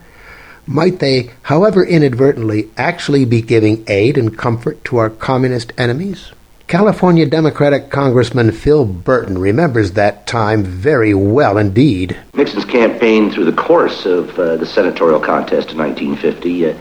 Might 0.66 0.98
they, 0.98 1.30
however 1.42 1.84
inadvertently, 1.84 2.70
actually 2.76 3.24
be 3.24 3.40
giving 3.40 3.84
aid 3.86 4.18
and 4.18 4.36
comfort 4.36 4.84
to 4.86 4.96
our 4.96 5.08
communist 5.08 5.72
enemies? 5.78 6.32
California 6.66 7.24
Democratic 7.24 7.88
Congressman 7.88 8.50
Phil 8.50 8.84
Burton 8.84 9.38
remembers 9.38 9.92
that 9.92 10.26
time 10.26 10.64
very 10.64 11.14
well 11.14 11.56
indeed. 11.56 12.16
Nixon's 12.34 12.64
campaign 12.64 13.30
through 13.30 13.44
the 13.44 13.52
course 13.52 14.04
of 14.06 14.36
uh, 14.40 14.56
the 14.56 14.66
senatorial 14.66 15.20
contest 15.20 15.70
in 15.70 15.78
1950 15.78 16.66
uh, 16.66 16.74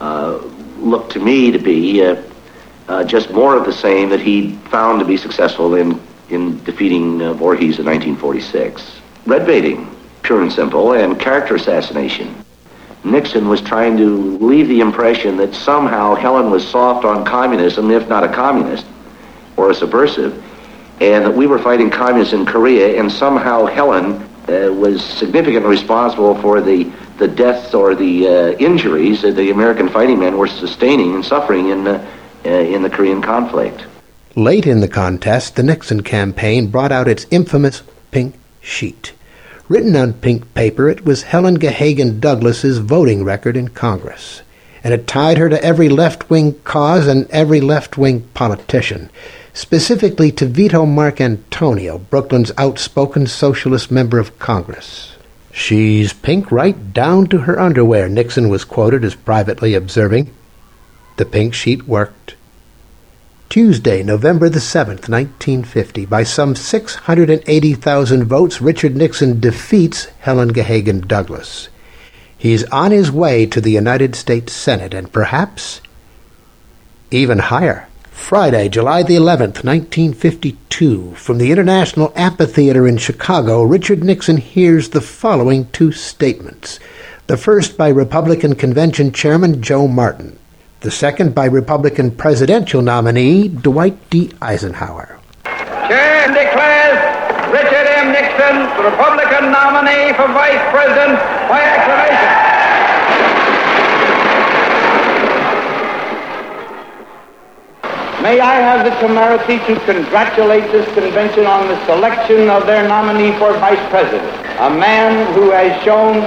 uh, 0.00 0.38
looked 0.78 1.12
to 1.12 1.20
me 1.20 1.50
to 1.50 1.58
be 1.58 2.02
uh, 2.02 2.16
uh, 2.88 3.04
just 3.04 3.30
more 3.30 3.58
of 3.58 3.66
the 3.66 3.72
same 3.74 4.08
that 4.08 4.20
he 4.20 4.52
found 4.70 5.00
to 5.00 5.04
be 5.04 5.18
successful 5.18 5.74
in, 5.74 6.00
in 6.30 6.62
defeating 6.64 7.20
uh, 7.22 7.34
Voorhis 7.34 7.78
in 7.78 7.86
1946. 7.86 9.00
Red 9.26 9.46
baiting, 9.46 9.94
pure 10.22 10.42
and 10.42 10.52
simple, 10.52 10.92
and 10.92 11.18
character 11.18 11.56
assassination. 11.56 12.34
Nixon 13.02 13.48
was 13.48 13.60
trying 13.62 13.96
to 13.96 14.38
leave 14.38 14.68
the 14.68 14.80
impression 14.80 15.36
that 15.38 15.54
somehow 15.54 16.14
Helen 16.14 16.50
was 16.50 16.66
soft 16.66 17.04
on 17.04 17.24
communism, 17.24 17.90
if 17.90 18.08
not 18.08 18.24
a 18.24 18.28
communist 18.28 18.86
or 19.56 19.70
a 19.70 19.74
subversive, 19.74 20.42
and 21.00 21.24
that 21.24 21.34
we 21.34 21.46
were 21.46 21.58
fighting 21.58 21.90
communists 21.90 22.34
in 22.34 22.44
Korea, 22.44 23.00
and 23.00 23.10
somehow 23.10 23.64
Helen 23.64 24.22
uh, 24.48 24.72
was 24.72 25.02
significantly 25.02 25.70
responsible 25.70 26.34
for 26.42 26.60
the, 26.60 26.84
the 27.16 27.28
deaths 27.28 27.72
or 27.72 27.94
the 27.94 28.28
uh, 28.28 28.32
injuries 28.58 29.22
that 29.22 29.32
the 29.32 29.50
American 29.50 29.88
fighting 29.88 30.18
men 30.18 30.36
were 30.36 30.46
sustaining 30.48 31.14
and 31.14 31.24
suffering 31.24 31.68
in, 31.68 31.86
uh, 31.86 32.06
in 32.44 32.82
the 32.82 32.90
Korean 32.90 33.22
conflict. 33.22 33.84
Late 34.36 34.66
in 34.66 34.80
the 34.80 34.88
contest, 34.88 35.56
the 35.56 35.62
Nixon 35.62 36.02
campaign 36.02 36.68
brought 36.68 36.92
out 36.92 37.08
its 37.08 37.26
infamous 37.30 37.82
pink 38.10 38.34
sheet. 38.60 39.12
Written 39.68 39.96
on 39.96 40.14
pink 40.14 40.52
paper, 40.54 40.88
it 40.88 41.04
was 41.04 41.22
Helen 41.22 41.58
Gahagan 41.58 42.20
Douglas's 42.20 42.78
voting 42.78 43.24
record 43.24 43.56
in 43.56 43.68
Congress, 43.68 44.42
and 44.82 44.94
it 44.94 45.06
tied 45.06 45.38
her 45.38 45.48
to 45.48 45.62
every 45.64 45.88
left 45.88 46.30
wing 46.30 46.60
cause 46.64 47.06
and 47.06 47.28
every 47.30 47.60
left 47.60 47.98
wing 47.98 48.22
politician 48.34 49.10
specifically 49.52 50.30
to 50.32 50.46
Vito 50.46 50.86
Marcantonio, 50.86 51.98
Brooklyn's 52.10 52.52
outspoken 52.56 53.26
socialist 53.26 53.90
member 53.90 54.18
of 54.18 54.38
Congress. 54.38 55.16
She's 55.52 56.12
pink 56.12 56.52
right 56.52 56.92
down 56.92 57.26
to 57.28 57.38
her 57.38 57.58
underwear, 57.58 58.08
Nixon 58.08 58.48
was 58.48 58.64
quoted 58.64 59.04
as 59.04 59.14
privately 59.14 59.74
observing. 59.74 60.32
The 61.16 61.24
pink 61.24 61.54
sheet 61.54 61.86
worked. 61.88 62.36
Tuesday, 63.50 64.00
November 64.04 64.48
the 64.48 64.60
7th, 64.60 65.08
1950, 65.08 66.06
by 66.06 66.22
some 66.22 66.54
680,000 66.54 68.22
votes, 68.22 68.60
Richard 68.60 68.94
Nixon 68.94 69.40
defeats 69.40 70.04
Helen 70.20 70.52
Gahagan 70.52 71.08
Douglas. 71.08 71.68
He's 72.38 72.62
on 72.66 72.92
his 72.92 73.10
way 73.10 73.46
to 73.46 73.60
the 73.60 73.72
United 73.72 74.14
States 74.14 74.52
Senate 74.52 74.94
and 74.94 75.12
perhaps 75.12 75.80
even 77.10 77.40
higher. 77.40 77.88
Friday, 78.12 78.68
July 78.68 79.02
the 79.02 79.16
11th, 79.16 79.64
1952, 79.64 81.16
from 81.16 81.38
the 81.38 81.50
International 81.50 82.12
Amphitheater 82.14 82.86
in 82.86 82.98
Chicago, 82.98 83.64
Richard 83.64 84.04
Nixon 84.04 84.36
hears 84.36 84.90
the 84.90 85.00
following 85.00 85.68
two 85.72 85.90
statements. 85.90 86.78
The 87.26 87.36
first 87.36 87.76
by 87.76 87.88
Republican 87.88 88.54
Convention 88.54 89.10
Chairman 89.10 89.60
Joe 89.60 89.88
Martin, 89.88 90.38
the 90.80 90.90
second 90.90 91.34
by 91.34 91.44
Republican 91.44 92.10
presidential 92.10 92.80
nominee 92.80 93.48
Dwight 93.48 93.98
D. 94.08 94.32
Eisenhower. 94.40 95.20
Chair 95.44 96.26
declares 96.28 96.98
Richard 97.52 97.86
M. 98.00 98.12
Nixon 98.12 98.64
the 98.76 98.90
Republican 98.90 99.52
nominee 99.52 100.12
for 100.16 100.28
Vice 100.32 100.64
President 100.72 101.18
by 101.48 101.60
acclamation. 101.60 102.50
May 108.22 108.38
I 108.38 108.54
have 108.60 108.84
the 108.84 108.90
temerity 109.00 109.58
to 109.64 109.80
congratulate 109.86 110.70
this 110.72 110.86
convention 110.94 111.46
on 111.46 111.68
the 111.68 111.86
selection 111.86 112.50
of 112.50 112.66
their 112.66 112.86
nominee 112.86 113.32
for 113.38 113.52
vice 113.54 113.80
president, 113.88 114.28
a 114.60 114.68
man 114.68 115.32
who 115.34 115.50
has 115.50 115.72
shown 115.82 116.20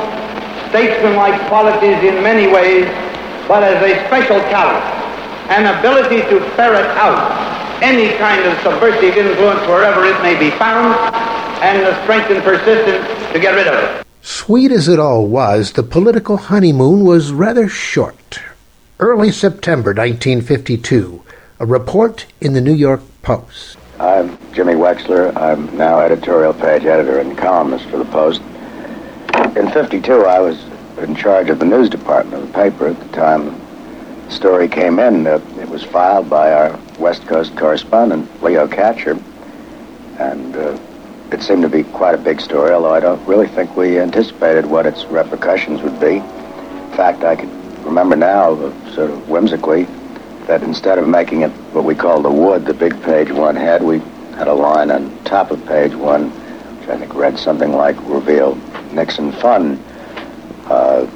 statesmanlike 0.70 1.40
qualities 1.48 2.02
in 2.02 2.22
many 2.24 2.52
ways, 2.52 2.90
but 3.48 3.64
as 3.64 3.82
a 3.84 4.08
special 4.08 4.40
talent, 4.50 4.84
an 5.50 5.78
ability 5.80 6.22
to 6.30 6.40
ferret 6.52 6.86
out 6.98 7.82
any 7.84 8.18
kind 8.18 8.46
of 8.46 8.58
subversive 8.62 9.18
influence 9.18 9.60
wherever 9.68 10.06
it 10.06 10.20
may 10.22 10.40
be 10.40 10.50
found, 10.58 10.96
and 11.62 11.86
the 11.86 12.02
strength 12.04 12.30
and 12.30 12.44
persistence 12.44 13.34
to 13.34 13.40
get 13.40 13.54
rid 13.56 13.68
of 13.68 13.74
it. 13.74 14.06
Sweet 14.22 14.72
as 14.72 14.88
it 14.88 15.00
all 15.00 15.28
was, 15.28 15.74
the 15.74 15.84
political 15.84 16.38
honeymoon 16.38 17.04
was 17.04 17.34
rather 17.34 17.68
short. 17.68 18.40
Early 19.00 19.32
September 19.32 19.90
1952, 19.90 21.22
a 21.60 21.66
report 21.66 22.26
in 22.40 22.54
the 22.54 22.62
New 22.62 22.74
York 22.74 23.02
Post. 23.22 23.78
I'm 24.00 24.38
Jimmy 24.54 24.74
Wechsler. 24.74 25.36
I'm 25.36 25.76
now 25.78 26.00
editorial 26.00 26.54
page 26.54 26.86
editor 26.86 27.20
and 27.20 27.38
columnist 27.38 27.86
for 27.86 27.98
the 27.98 28.06
Post. 28.06 28.42
In 29.58 29.70
52, 29.72 30.24
I 30.26 30.40
was 30.40 30.58
in 31.04 31.16
charge 31.16 31.50
of 31.50 31.60
the 31.60 31.66
news 31.66 31.90
department 31.90 32.42
of 32.42 32.48
the 32.48 32.54
paper 32.54 32.88
at 32.88 33.00
the 33.00 33.16
time 33.16 33.46
the 34.26 34.32
story 34.32 34.68
came 34.68 35.00
in. 35.00 35.28
Uh, 35.28 35.40
it 35.60 35.70
was 35.70 35.84
filed 35.84 36.30
by 36.30 36.54
our 36.54 36.80
West 36.98 37.26
Coast 37.28 37.56
correspondent, 37.58 38.42
Leo 38.42 38.68
Katcher, 38.68 39.22
and 40.20 40.56
uh, 40.56 40.78
it 41.32 41.42
seemed 41.42 41.64
to 41.64 41.70
be 41.70 41.84
quite 41.84 42.16
a 42.16 42.18
big 42.18 42.40
story, 42.40 42.72
although 42.72 42.94
I 42.94 43.00
don't 43.00 43.26
really 43.28 43.48
think 43.48 43.76
we 43.76 44.00
anticipated 44.00 44.66
what 44.66 44.86
its 44.86 45.06
repercussions 45.06 45.82
would 45.82 46.00
be. 46.00 46.18
In 46.18 46.92
fact, 46.96 47.24
I 47.24 47.36
can 47.36 47.50
remember 47.84 48.16
now, 48.16 48.54
uh, 48.54 48.94
sort 48.94 49.10
of 49.10 49.28
whimsically, 49.30 49.88
that 50.48 50.64
instead 50.64 50.98
of 50.98 51.08
making 51.08 51.42
it 51.42 51.52
what 51.74 51.86
we 51.86 51.96
call 51.96 52.22
the 52.22 52.32
wood, 52.32 52.66
the 52.66 52.74
big 52.74 53.02
page 53.04 53.32
one 53.32 53.56
had, 53.56 53.82
we 53.82 54.00
had 54.36 54.48
a 54.48 54.54
line 54.54 54.92
on 54.92 55.24
top 55.24 55.52
of 55.52 55.66
page 55.66 55.96
one, 55.96 56.30
which 56.80 56.90
I 56.90 56.98
think 56.98 57.14
read 57.14 57.38
something 57.38 57.74
like 57.74 57.96
reveal 58.08 58.56
Nixon 58.92 59.32
fun. 59.32 59.82
Uh, 60.66 61.08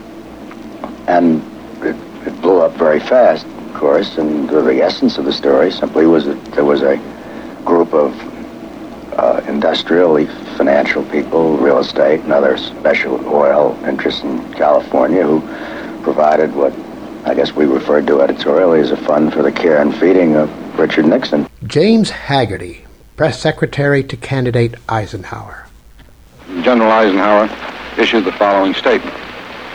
and 1.07 1.41
it, 1.83 1.95
it, 2.27 2.41
blew 2.41 2.59
up 2.59 2.73
very 2.73 2.99
fast, 2.99 3.45
of 3.45 3.73
course, 3.75 4.17
and 4.17 4.49
the 4.49 4.81
essence 4.81 5.17
of 5.17 5.25
the 5.25 5.31
story 5.31 5.71
simply 5.71 6.05
was 6.05 6.25
that 6.25 6.43
there 6.51 6.65
was 6.65 6.81
a 6.81 6.97
group 7.63 7.93
of 7.93 8.13
uh, 9.17 9.41
industrial, 9.47 10.25
financial 10.57 11.03
people, 11.05 11.57
real 11.57 11.79
estate, 11.79 12.19
and 12.21 12.31
other 12.31 12.57
special 12.57 13.25
oil 13.27 13.77
interests 13.85 14.21
in 14.21 14.53
California 14.53 15.23
who 15.23 15.41
provided 16.03 16.53
what 16.53 16.73
I 17.25 17.33
guess 17.33 17.51
we 17.51 17.65
referred 17.65 18.07
to 18.07 18.21
editorially 18.21 18.79
as 18.79 18.91
a 18.91 18.97
fund 18.97 19.33
for 19.33 19.43
the 19.43 19.51
care 19.51 19.81
and 19.81 19.93
feeding 19.93 20.35
of 20.35 20.79
Richard 20.79 21.05
Nixon. 21.05 21.45
James 21.65 22.09
Haggerty, 22.09 22.85
press 23.17 23.41
secretary 23.41 24.03
to 24.03 24.15
candidate 24.15 24.75
Eisenhower. 24.87 25.67
General 26.61 26.89
Eisenhower 26.89 27.49
issued 27.99 28.23
the 28.23 28.31
following 28.31 28.73
statement. 28.73 29.13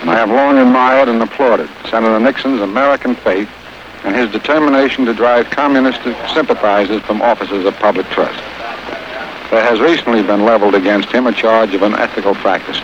I 0.09 0.17
have 0.17 0.31
long 0.31 0.59
admired 0.59 1.09
and 1.09 1.23
applauded 1.23 1.71
Senator 1.89 2.19
Nixon's 2.19 2.61
American 2.61 3.15
faith 3.15 3.49
and 4.03 4.17
his 4.17 4.31
determination 4.33 5.05
to 5.05 5.15
drive 5.15 5.49
communist 5.51 6.03
sympathizers 6.35 7.03
from 7.03 7.23
offices 7.23 7.65
of 7.65 7.77
public 7.77 8.07
trust. 8.07 8.37
There 9.51 9.63
has 9.63 9.81
recently 9.81 10.23
been 10.23 10.45
leveled 10.45 10.75
against 10.75 11.11
him 11.11 11.27
a 11.29 11.33
charge 11.33 11.73
of 11.75 11.83
unethical 11.83 12.35
practices. 12.35 12.83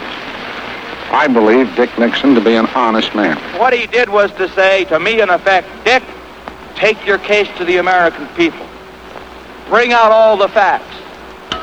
I 1.11 1.27
believe 1.27 1.75
Dick 1.75 1.99
Nixon 1.99 2.35
to 2.37 2.41
be 2.41 2.55
an 2.55 2.67
honest 2.67 3.15
man. 3.15 3.37
What 3.59 3.73
he 3.73 3.87
did 3.87 4.09
was 4.09 4.31
to 4.33 4.49
say 4.51 4.85
to 4.85 5.01
me, 5.01 5.21
in 5.21 5.29
effect, 5.29 5.67
Dick, 5.85 6.05
take 6.77 7.05
your 7.05 7.19
case 7.19 7.49
to 7.57 7.65
the 7.65 7.79
American 7.79 8.29
people. 8.29 8.67
Bring 9.69 9.93
out 9.93 10.13
all 10.13 10.37
the 10.37 10.49
facts. 10.49 10.95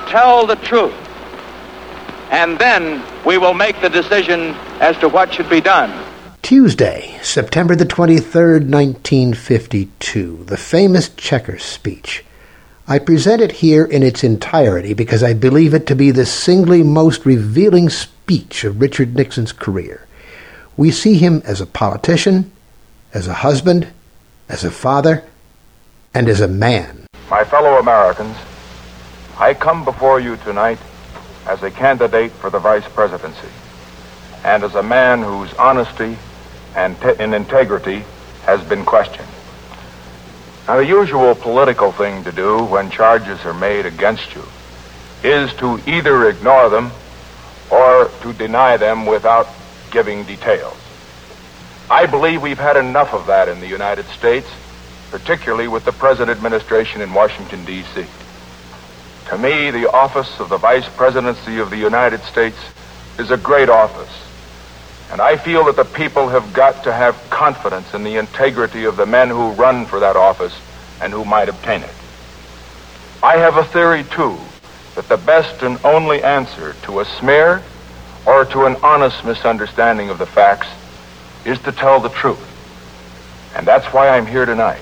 Tell 0.10 0.45
the 0.45 0.58
truth. 0.58 0.93
And 2.32 2.60
then 2.60 3.03
we 3.24 3.38
will 3.38 3.53
make 3.53 3.80
the 3.80 3.89
decision 3.89 4.56
as 4.80 4.97
to 4.97 5.09
what 5.09 5.34
should 5.34 5.49
be 5.49 5.61
done. 5.61 5.91
Tuesday, 6.41 7.17
September 7.23 7.76
the 7.76 7.86
23rd, 7.86 8.69
1952, 8.69 10.43
the 10.45 10.57
famous 10.57 11.09
Checkers 11.09 11.63
speech. 11.63 12.23
I 12.88 12.99
present 12.99 13.41
it 13.41 13.51
here 13.51 13.84
in 13.84 14.03
its 14.03 14.23
entirety 14.23 14.93
because 14.93 15.23
I 15.23 15.34
believe 15.34 15.73
it 15.73 15.88
to 15.88 15.95
be 15.95 16.11
the 16.11 16.26
singly 16.26 16.84
most 16.84 17.26
revealing 17.26 17.89
speech 17.89 18.63
of 18.63 18.80
Richard 18.80 19.15
Nixon's 19.15 19.51
career. 19.51 20.05
We 20.78 20.91
see 20.91 21.15
him 21.15 21.41
as 21.45 21.61
a 21.61 21.65
politician, 21.65 22.51
as 23.11 23.28
a 23.28 23.34
husband, 23.34 23.88
as 24.47 24.63
a 24.63 24.69
father, 24.69 25.23
and 26.13 26.30
as 26.30 26.41
a 26.41 26.47
man. 26.47 27.07
My 27.32 27.43
fellow 27.43 27.80
Americans, 27.80 28.38
I 29.39 29.55
come 29.55 29.84
before 29.84 30.19
you 30.19 30.38
tonight 30.38 30.78
as 31.47 31.63
a 31.63 31.71
candidate 31.71 32.32
for 32.34 32.51
the 32.51 32.59
vice 32.59 32.88
presidency 32.89 33.49
and 34.46 34.64
as 34.64 34.76
a 34.76 34.84
man 34.84 35.24
whose 35.24 35.52
honesty 35.56 36.16
and, 36.76 36.96
and 37.04 37.34
integrity 37.34 38.06
has 38.43 38.64
been 38.70 38.86
questioned. 38.86 39.28
Now, 40.68 40.78
the 40.78 40.86
usual 40.86 41.34
political 41.34 41.91
thing 41.91 42.24
to 42.26 42.32
do 42.32 42.64
when 42.64 42.91
charges 42.91 43.43
are 43.43 43.56
made 43.56 43.88
against 43.88 44.36
you 44.36 44.43
is 45.24 45.52
to 45.56 45.80
either 45.88 46.30
ignore 46.30 46.70
them 46.70 46.91
or 47.72 48.12
to 48.22 48.34
deny 48.34 48.78
them 48.78 49.08
without 49.08 49.48
giving 49.89 50.24
details. 50.26 50.78
I 51.89 52.06
believe 52.06 52.43
we've 52.43 52.60
had 52.60 52.78
enough 52.78 53.14
of 53.14 53.26
that 53.26 53.50
in 53.50 53.60
the 53.60 53.68
United 53.68 54.06
States, 54.10 54.48
particularly 55.10 55.68
with 55.68 55.86
the 55.86 55.91
present 55.91 56.30
administration 56.30 57.02
in 57.02 57.12
Washington, 57.16 57.66
D.C. 57.66 58.06
To 59.30 59.38
me, 59.39 59.72
the 59.72 59.91
office 59.91 60.39
of 60.39 60.50
the 60.50 60.58
Vice 60.58 60.88
Presidency 60.89 61.58
of 61.58 61.72
the 61.72 61.78
United 61.78 62.22
States 62.26 62.58
is 63.18 63.32
a 63.32 63.38
great 63.38 63.70
office. 63.70 64.12
And 65.12 65.22
I 65.22 65.38
feel 65.38 65.66
that 65.66 65.76
the 65.76 65.86
people 65.86 66.30
have 66.30 66.53
got 66.53 66.84
to 66.86 66.93
have 66.93 67.16
confidence 67.30 67.93
in 67.93 68.03
the 68.03 68.18
integrity 68.18 68.86
of 68.86 68.97
the 68.97 69.06
men 69.06 69.30
who 69.30 69.51
run 69.51 69.86
for 69.86 69.99
that 69.99 70.16
office 70.16 70.53
and 71.01 71.14
who 71.14 71.24
might 71.24 71.49
obtain 71.49 71.84
it. 71.84 71.93
I 73.22 73.38
have 73.38 73.58
a 73.58 73.64
theory, 73.64 74.03
too, 74.03 74.38
that 74.95 75.08
the 75.08 75.18
best 75.18 75.62
and 75.62 75.80
only 75.84 76.24
answer 76.24 76.76
to 76.84 76.99
a 76.99 77.06
smear 77.06 77.62
or 78.26 78.45
to 78.45 78.66
an 78.66 78.76
honest 78.82 79.24
misunderstanding 79.24 80.10
of 80.10 80.18
the 80.18 80.26
facts 80.26 80.68
is 81.45 81.60
to 81.60 81.72
tell 81.72 81.99
the 81.99 82.10
truth. 82.10 82.41
And 83.56 83.66
that's 83.66 83.86
why 83.93 84.10
I'm 84.10 84.26
here 84.26 84.45
tonight. 84.45 84.82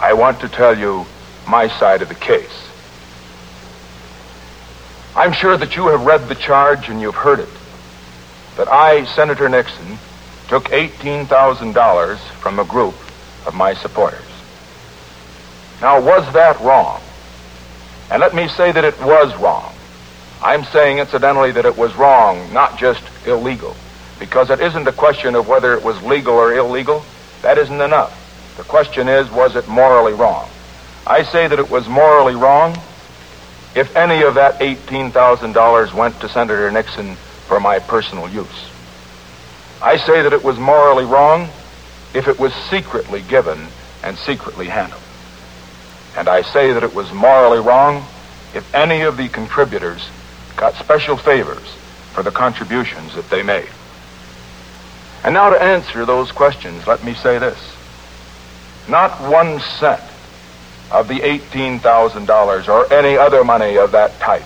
I 0.00 0.12
want 0.14 0.40
to 0.40 0.48
tell 0.48 0.76
you 0.76 1.06
my 1.46 1.68
side 1.68 2.02
of 2.02 2.08
the 2.08 2.14
case. 2.14 2.68
I'm 5.14 5.32
sure 5.32 5.56
that 5.56 5.76
you 5.76 5.88
have 5.88 6.06
read 6.06 6.28
the 6.28 6.34
charge 6.34 6.88
and 6.88 7.00
you've 7.00 7.14
heard 7.14 7.40
it. 7.40 7.48
That 8.56 8.68
I, 8.68 9.04
Senator 9.04 9.48
Nixon, 9.48 9.98
took 10.48 10.64
$18,000 10.64 12.18
from 12.40 12.58
a 12.58 12.64
group 12.64 12.94
of 13.46 13.54
my 13.54 13.74
supporters. 13.74 14.20
Now, 15.80 16.00
was 16.00 16.30
that 16.34 16.60
wrong? 16.60 17.00
And 18.10 18.20
let 18.20 18.34
me 18.34 18.48
say 18.48 18.70
that 18.72 18.84
it 18.84 19.00
was 19.00 19.34
wrong. 19.36 19.74
I'm 20.42 20.64
saying, 20.64 20.98
incidentally, 20.98 21.52
that 21.52 21.64
it 21.64 21.76
was 21.76 21.94
wrong, 21.94 22.52
not 22.52 22.78
just 22.78 23.02
illegal, 23.26 23.74
because 24.18 24.50
it 24.50 24.60
isn't 24.60 24.86
a 24.86 24.92
question 24.92 25.34
of 25.34 25.48
whether 25.48 25.72
it 25.74 25.82
was 25.82 26.02
legal 26.02 26.34
or 26.34 26.54
illegal. 26.54 27.04
That 27.42 27.58
isn't 27.58 27.80
enough. 27.80 28.18
The 28.56 28.64
question 28.64 29.08
is, 29.08 29.30
was 29.30 29.56
it 29.56 29.66
morally 29.66 30.12
wrong? 30.12 30.48
I 31.06 31.22
say 31.22 31.48
that 31.48 31.58
it 31.58 31.70
was 31.70 31.88
morally 31.88 32.34
wrong 32.34 32.76
if 33.74 33.96
any 33.96 34.22
of 34.22 34.34
that 34.34 34.60
$18,000 34.60 35.94
went 35.94 36.20
to 36.20 36.28
Senator 36.28 36.70
Nixon 36.70 37.16
for 37.46 37.60
my 37.60 37.78
personal 37.78 38.28
use. 38.28 38.70
I 39.80 39.96
say 39.96 40.22
that 40.22 40.32
it 40.32 40.44
was 40.44 40.58
morally 40.58 41.04
wrong 41.04 41.50
if 42.14 42.28
it 42.28 42.38
was 42.38 42.54
secretly 42.70 43.22
given 43.22 43.66
and 44.02 44.16
secretly 44.18 44.68
handled. 44.68 45.02
And 46.16 46.28
I 46.28 46.42
say 46.42 46.72
that 46.72 46.84
it 46.84 46.94
was 46.94 47.10
morally 47.12 47.58
wrong 47.58 48.06
if 48.54 48.74
any 48.74 49.02
of 49.02 49.16
the 49.16 49.28
contributors 49.28 50.06
got 50.56 50.74
special 50.74 51.16
favors 51.16 51.66
for 52.12 52.22
the 52.22 52.30
contributions 52.30 53.14
that 53.14 53.28
they 53.30 53.42
made. 53.42 53.68
And 55.24 55.34
now 55.34 55.50
to 55.50 55.62
answer 55.62 56.04
those 56.04 56.30
questions, 56.32 56.86
let 56.86 57.02
me 57.02 57.14
say 57.14 57.38
this. 57.38 57.58
Not 58.88 59.20
one 59.20 59.60
cent 59.60 60.02
of 60.90 61.08
the 61.08 61.20
$18,000 61.20 62.68
or 62.68 62.92
any 62.92 63.16
other 63.16 63.44
money 63.44 63.78
of 63.78 63.92
that 63.92 64.18
type 64.20 64.44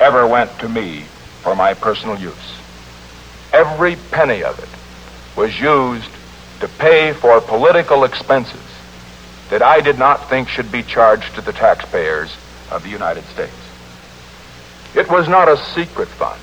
ever 0.00 0.26
went 0.26 0.58
to 0.60 0.68
me 0.68 1.04
for 1.46 1.54
my 1.54 1.74
personal 1.74 2.18
use. 2.18 2.58
Every 3.52 3.94
penny 4.10 4.42
of 4.42 4.58
it 4.58 5.38
was 5.38 5.60
used 5.60 6.10
to 6.58 6.66
pay 6.66 7.12
for 7.12 7.40
political 7.40 8.02
expenses 8.02 8.66
that 9.50 9.62
I 9.62 9.80
did 9.80 9.96
not 9.96 10.28
think 10.28 10.48
should 10.48 10.72
be 10.72 10.82
charged 10.82 11.36
to 11.36 11.40
the 11.40 11.52
taxpayers 11.52 12.36
of 12.72 12.82
the 12.82 12.88
United 12.88 13.22
States. 13.26 13.54
It 14.96 15.08
was 15.08 15.28
not 15.28 15.48
a 15.48 15.56
secret 15.72 16.08
fund. 16.08 16.40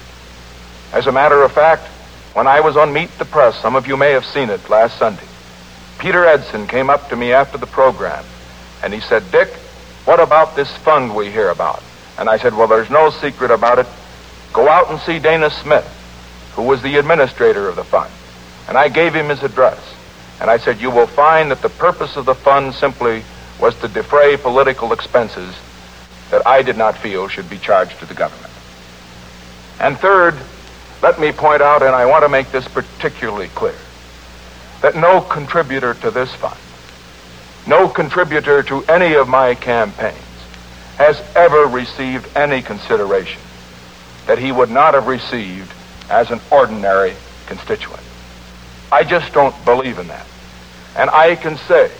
As 0.94 1.06
a 1.06 1.12
matter 1.12 1.44
of 1.44 1.52
fact, 1.52 1.86
when 2.34 2.48
I 2.48 2.62
was 2.62 2.78
on 2.78 2.94
Meet 2.94 3.18
the 3.18 3.26
Press, 3.26 3.60
some 3.60 3.76
of 3.76 3.86
you 3.86 3.98
may 3.98 4.12
have 4.12 4.24
seen 4.24 4.50
it 4.50 4.70
last 4.70 4.98
Sunday, 4.98 5.28
Peter 6.00 6.24
Edson 6.24 6.66
came 6.66 6.90
up 6.90 7.10
to 7.10 7.18
me 7.18 7.34
after 7.34 7.58
the 7.58 7.68
program 7.68 8.24
and 8.82 8.94
he 8.94 9.02
said, 9.02 9.30
Dick, 9.34 9.50
what 10.06 10.22
about 10.22 10.56
this 10.56 10.72
fund 10.78 11.14
we 11.14 11.30
hear 11.30 11.50
about? 11.50 11.84
And 12.18 12.30
I 12.30 12.38
said, 12.38 12.54
Well, 12.54 12.70
there's 12.70 12.90
no 12.90 13.10
secret 13.10 13.52
about 13.52 13.80
it. 13.80 13.88
Go 14.54 14.70
out 14.70 14.90
and 14.90 15.00
see 15.02 15.20
Dana 15.20 15.50
Smith, 15.50 15.86
who 16.56 16.62
was 16.62 16.82
the 16.82 16.98
administrator 16.98 17.68
of 17.68 17.76
the 17.76 17.84
fund. 17.84 18.12
And 18.68 18.78
I 18.78 18.88
gave 18.88 19.14
him 19.14 19.30
his 19.30 19.44
address. 19.44 19.80
And 20.40 20.50
I 20.50 20.58
said, 20.58 20.80
You 20.80 20.92
will 20.92 21.08
find 21.08 21.52
that 21.52 21.62
the 21.62 21.70
purpose 21.70 22.16
of 22.16 22.26
the 22.26 22.36
fund 22.36 22.74
simply 22.74 23.24
was 23.60 23.76
to 23.82 23.88
defray 23.88 24.38
political 24.38 24.94
expenses 24.94 25.56
that 26.32 26.46
I 26.48 26.62
did 26.62 26.78
not 26.78 26.98
feel 26.98 27.28
should 27.28 27.50
be 27.50 27.58
charged 27.58 28.00
to 28.00 28.06
the 28.06 28.14
government. 28.14 28.54
And 29.80 29.98
third, 29.98 30.36
let 31.02 31.20
me 31.20 31.32
point 31.32 31.62
out, 31.62 31.84
and 31.84 31.96
I 31.96 32.06
want 32.06 32.24
to 32.24 32.30
make 32.30 32.52
this 32.52 32.68
particularly 32.68 33.50
clear, 33.50 33.76
that 34.82 34.96
no 34.96 35.22
contributor 35.22 35.94
to 35.96 36.12
this 36.12 36.34
fund 36.36 36.58
no 37.66 37.88
contributor 37.88 38.62
to 38.64 38.84
any 38.86 39.14
of 39.14 39.28
my 39.28 39.56
campaigns 39.56 40.18
has 40.98 41.22
ever 41.36 41.66
received 41.66 42.28
any 42.36 42.62
consideration 42.62 43.42
that 44.28 44.40
he 44.40 44.52
would 44.52 44.70
not 44.70 44.94
have 44.94 45.08
received 45.08 45.72
as 46.10 46.32
an 46.32 46.40
ordinary 46.52 47.14
constituent. 47.48 48.02
I 48.92 49.04
just 49.04 49.34
don't 49.34 49.56
believe 49.66 50.00
in 50.00 50.08
that. 50.08 50.26
And 50.96 51.10
I 51.10 51.36
can 51.36 51.58
say 51.58 51.92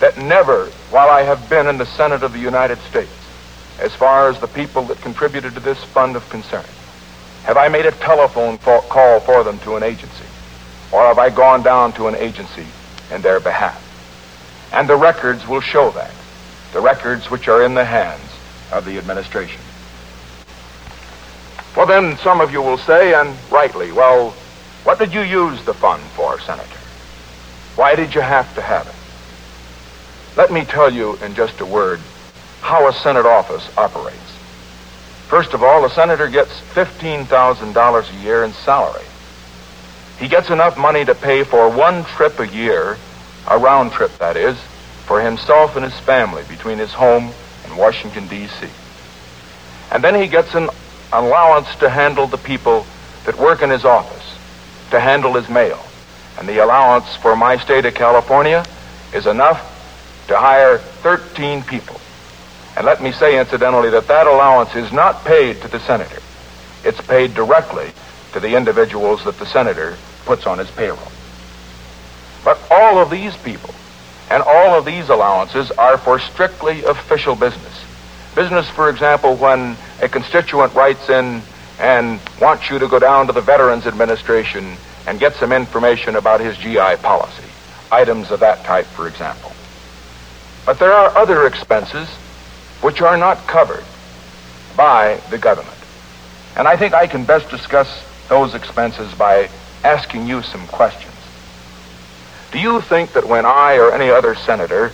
that 0.00 0.16
never, 0.18 0.66
while 0.90 1.10
I 1.10 1.22
have 1.22 1.48
been 1.50 1.66
in 1.66 1.78
the 1.78 1.86
Senate 1.86 2.22
of 2.22 2.32
the 2.32 2.38
United 2.38 2.78
States, 2.90 3.10
as 3.80 3.94
far 3.94 4.28
as 4.28 4.38
the 4.40 4.46
people 4.46 4.84
that 4.84 5.00
contributed 5.00 5.54
to 5.54 5.60
this 5.60 5.82
fund 5.84 6.16
of 6.16 6.28
concern, 6.28 6.64
have 7.44 7.56
I 7.56 7.68
made 7.68 7.86
a 7.86 7.92
telephone 7.92 8.58
call 8.58 9.20
for 9.20 9.42
them 9.42 9.58
to 9.60 9.76
an 9.76 9.82
agency, 9.82 10.26
or 10.92 11.02
have 11.02 11.18
I 11.18 11.30
gone 11.30 11.62
down 11.62 11.92
to 11.94 12.06
an 12.06 12.14
agency 12.14 12.66
in 13.10 13.22
their 13.22 13.40
behalf? 13.40 13.80
And 14.72 14.88
the 14.88 14.96
records 14.96 15.46
will 15.48 15.60
show 15.60 15.90
that. 15.90 16.12
The 16.72 16.80
records 16.80 17.30
which 17.30 17.48
are 17.48 17.64
in 17.64 17.74
the 17.74 17.84
hands 17.84 18.30
of 18.70 18.84
the 18.84 18.96
administration. 18.98 19.60
Well, 21.76 21.86
then 21.86 22.18
some 22.18 22.40
of 22.40 22.52
you 22.52 22.60
will 22.60 22.78
say, 22.78 23.14
and 23.14 23.36
rightly, 23.50 23.92
well, 23.92 24.30
what 24.84 24.98
did 24.98 25.14
you 25.14 25.22
use 25.22 25.64
the 25.64 25.74
fund 25.74 26.02
for, 26.14 26.38
Senator? 26.40 26.78
Why 27.76 27.94
did 27.94 28.14
you 28.14 28.20
have 28.20 28.54
to 28.56 28.62
have 28.62 28.86
it? 28.86 28.94
Let 30.36 30.52
me 30.52 30.64
tell 30.64 30.92
you 30.92 31.16
in 31.16 31.34
just 31.34 31.60
a 31.60 31.66
word 31.66 32.00
how 32.60 32.88
a 32.88 32.92
Senate 32.92 33.26
office 33.26 33.68
operates. 33.76 34.18
First 35.28 35.54
of 35.54 35.62
all, 35.62 35.80
the 35.80 35.88
senator 35.88 36.28
gets 36.28 36.50
$15,000 36.74 37.24
a 38.12 38.22
year 38.22 38.44
in 38.44 38.52
salary. 38.52 39.06
He 40.18 40.28
gets 40.28 40.50
enough 40.50 40.76
money 40.76 41.06
to 41.06 41.14
pay 41.14 41.42
for 41.42 41.70
one 41.70 42.04
trip 42.04 42.38
a 42.38 42.46
year, 42.46 42.98
a 43.48 43.56
round 43.56 43.92
trip 43.92 44.16
that 44.18 44.36
is, 44.36 44.58
for 45.06 45.22
himself 45.22 45.74
and 45.74 45.86
his 45.86 45.98
family 46.00 46.44
between 46.50 46.76
his 46.76 46.92
home 46.92 47.32
and 47.64 47.78
Washington, 47.78 48.28
D.C. 48.28 48.68
And 49.90 50.04
then 50.04 50.14
he 50.20 50.28
gets 50.28 50.54
an 50.54 50.68
allowance 51.12 51.74
to 51.76 51.88
handle 51.88 52.26
the 52.26 52.38
people 52.38 52.86
that 53.24 53.38
work 53.38 53.62
in 53.62 53.70
his 53.70 53.84
office, 53.84 54.36
to 54.90 55.00
handle 55.00 55.34
his 55.34 55.48
mail. 55.48 55.78
And 56.38 56.48
the 56.48 56.64
allowance 56.64 57.14
for 57.16 57.36
my 57.36 57.56
state 57.58 57.84
of 57.84 57.94
California 57.94 58.64
is 59.14 59.26
enough 59.26 59.60
to 60.28 60.36
hire 60.36 60.78
13 60.78 61.62
people. 61.62 62.00
And 62.76 62.86
let 62.86 63.02
me 63.02 63.12
say, 63.12 63.38
incidentally, 63.38 63.90
that 63.90 64.08
that 64.08 64.26
allowance 64.26 64.74
is 64.74 64.90
not 64.92 65.24
paid 65.24 65.60
to 65.60 65.68
the 65.68 65.80
senator. 65.80 66.22
It's 66.84 67.00
paid 67.00 67.34
directly 67.34 67.92
to 68.32 68.40
the 68.40 68.56
individuals 68.56 69.24
that 69.24 69.38
the 69.38 69.46
senator 69.46 69.96
puts 70.24 70.46
on 70.46 70.58
his 70.58 70.70
payroll. 70.70 71.12
But 72.44 72.58
all 72.70 72.98
of 72.98 73.10
these 73.10 73.36
people 73.36 73.74
and 74.30 74.42
all 74.42 74.74
of 74.74 74.86
these 74.86 75.10
allowances 75.10 75.70
are 75.72 75.98
for 75.98 76.18
strictly 76.18 76.82
official 76.84 77.36
business. 77.36 77.81
Business, 78.34 78.68
for 78.70 78.88
example, 78.88 79.36
when 79.36 79.76
a 80.00 80.08
constituent 80.08 80.74
writes 80.74 81.08
in 81.10 81.42
and 81.78 82.20
wants 82.40 82.70
you 82.70 82.78
to 82.78 82.88
go 82.88 82.98
down 82.98 83.26
to 83.26 83.32
the 83.32 83.40
Veterans 83.40 83.86
Administration 83.86 84.76
and 85.06 85.20
get 85.20 85.34
some 85.34 85.52
information 85.52 86.16
about 86.16 86.40
his 86.40 86.56
GI 86.56 86.96
policy. 87.02 87.44
Items 87.90 88.30
of 88.30 88.40
that 88.40 88.64
type, 88.64 88.86
for 88.86 89.06
example. 89.06 89.52
But 90.64 90.78
there 90.78 90.92
are 90.92 91.14
other 91.16 91.46
expenses 91.46 92.08
which 92.80 93.02
are 93.02 93.16
not 93.16 93.38
covered 93.46 93.84
by 94.76 95.20
the 95.30 95.38
government. 95.38 95.76
And 96.56 96.66
I 96.66 96.76
think 96.76 96.94
I 96.94 97.06
can 97.06 97.24
best 97.24 97.50
discuss 97.50 98.02
those 98.28 98.54
expenses 98.54 99.12
by 99.14 99.50
asking 99.84 100.26
you 100.26 100.42
some 100.42 100.66
questions. 100.68 101.12
Do 102.52 102.58
you 102.58 102.80
think 102.82 103.12
that 103.12 103.26
when 103.26 103.44
I 103.44 103.76
or 103.76 103.92
any 103.92 104.10
other 104.10 104.34
senator 104.34 104.92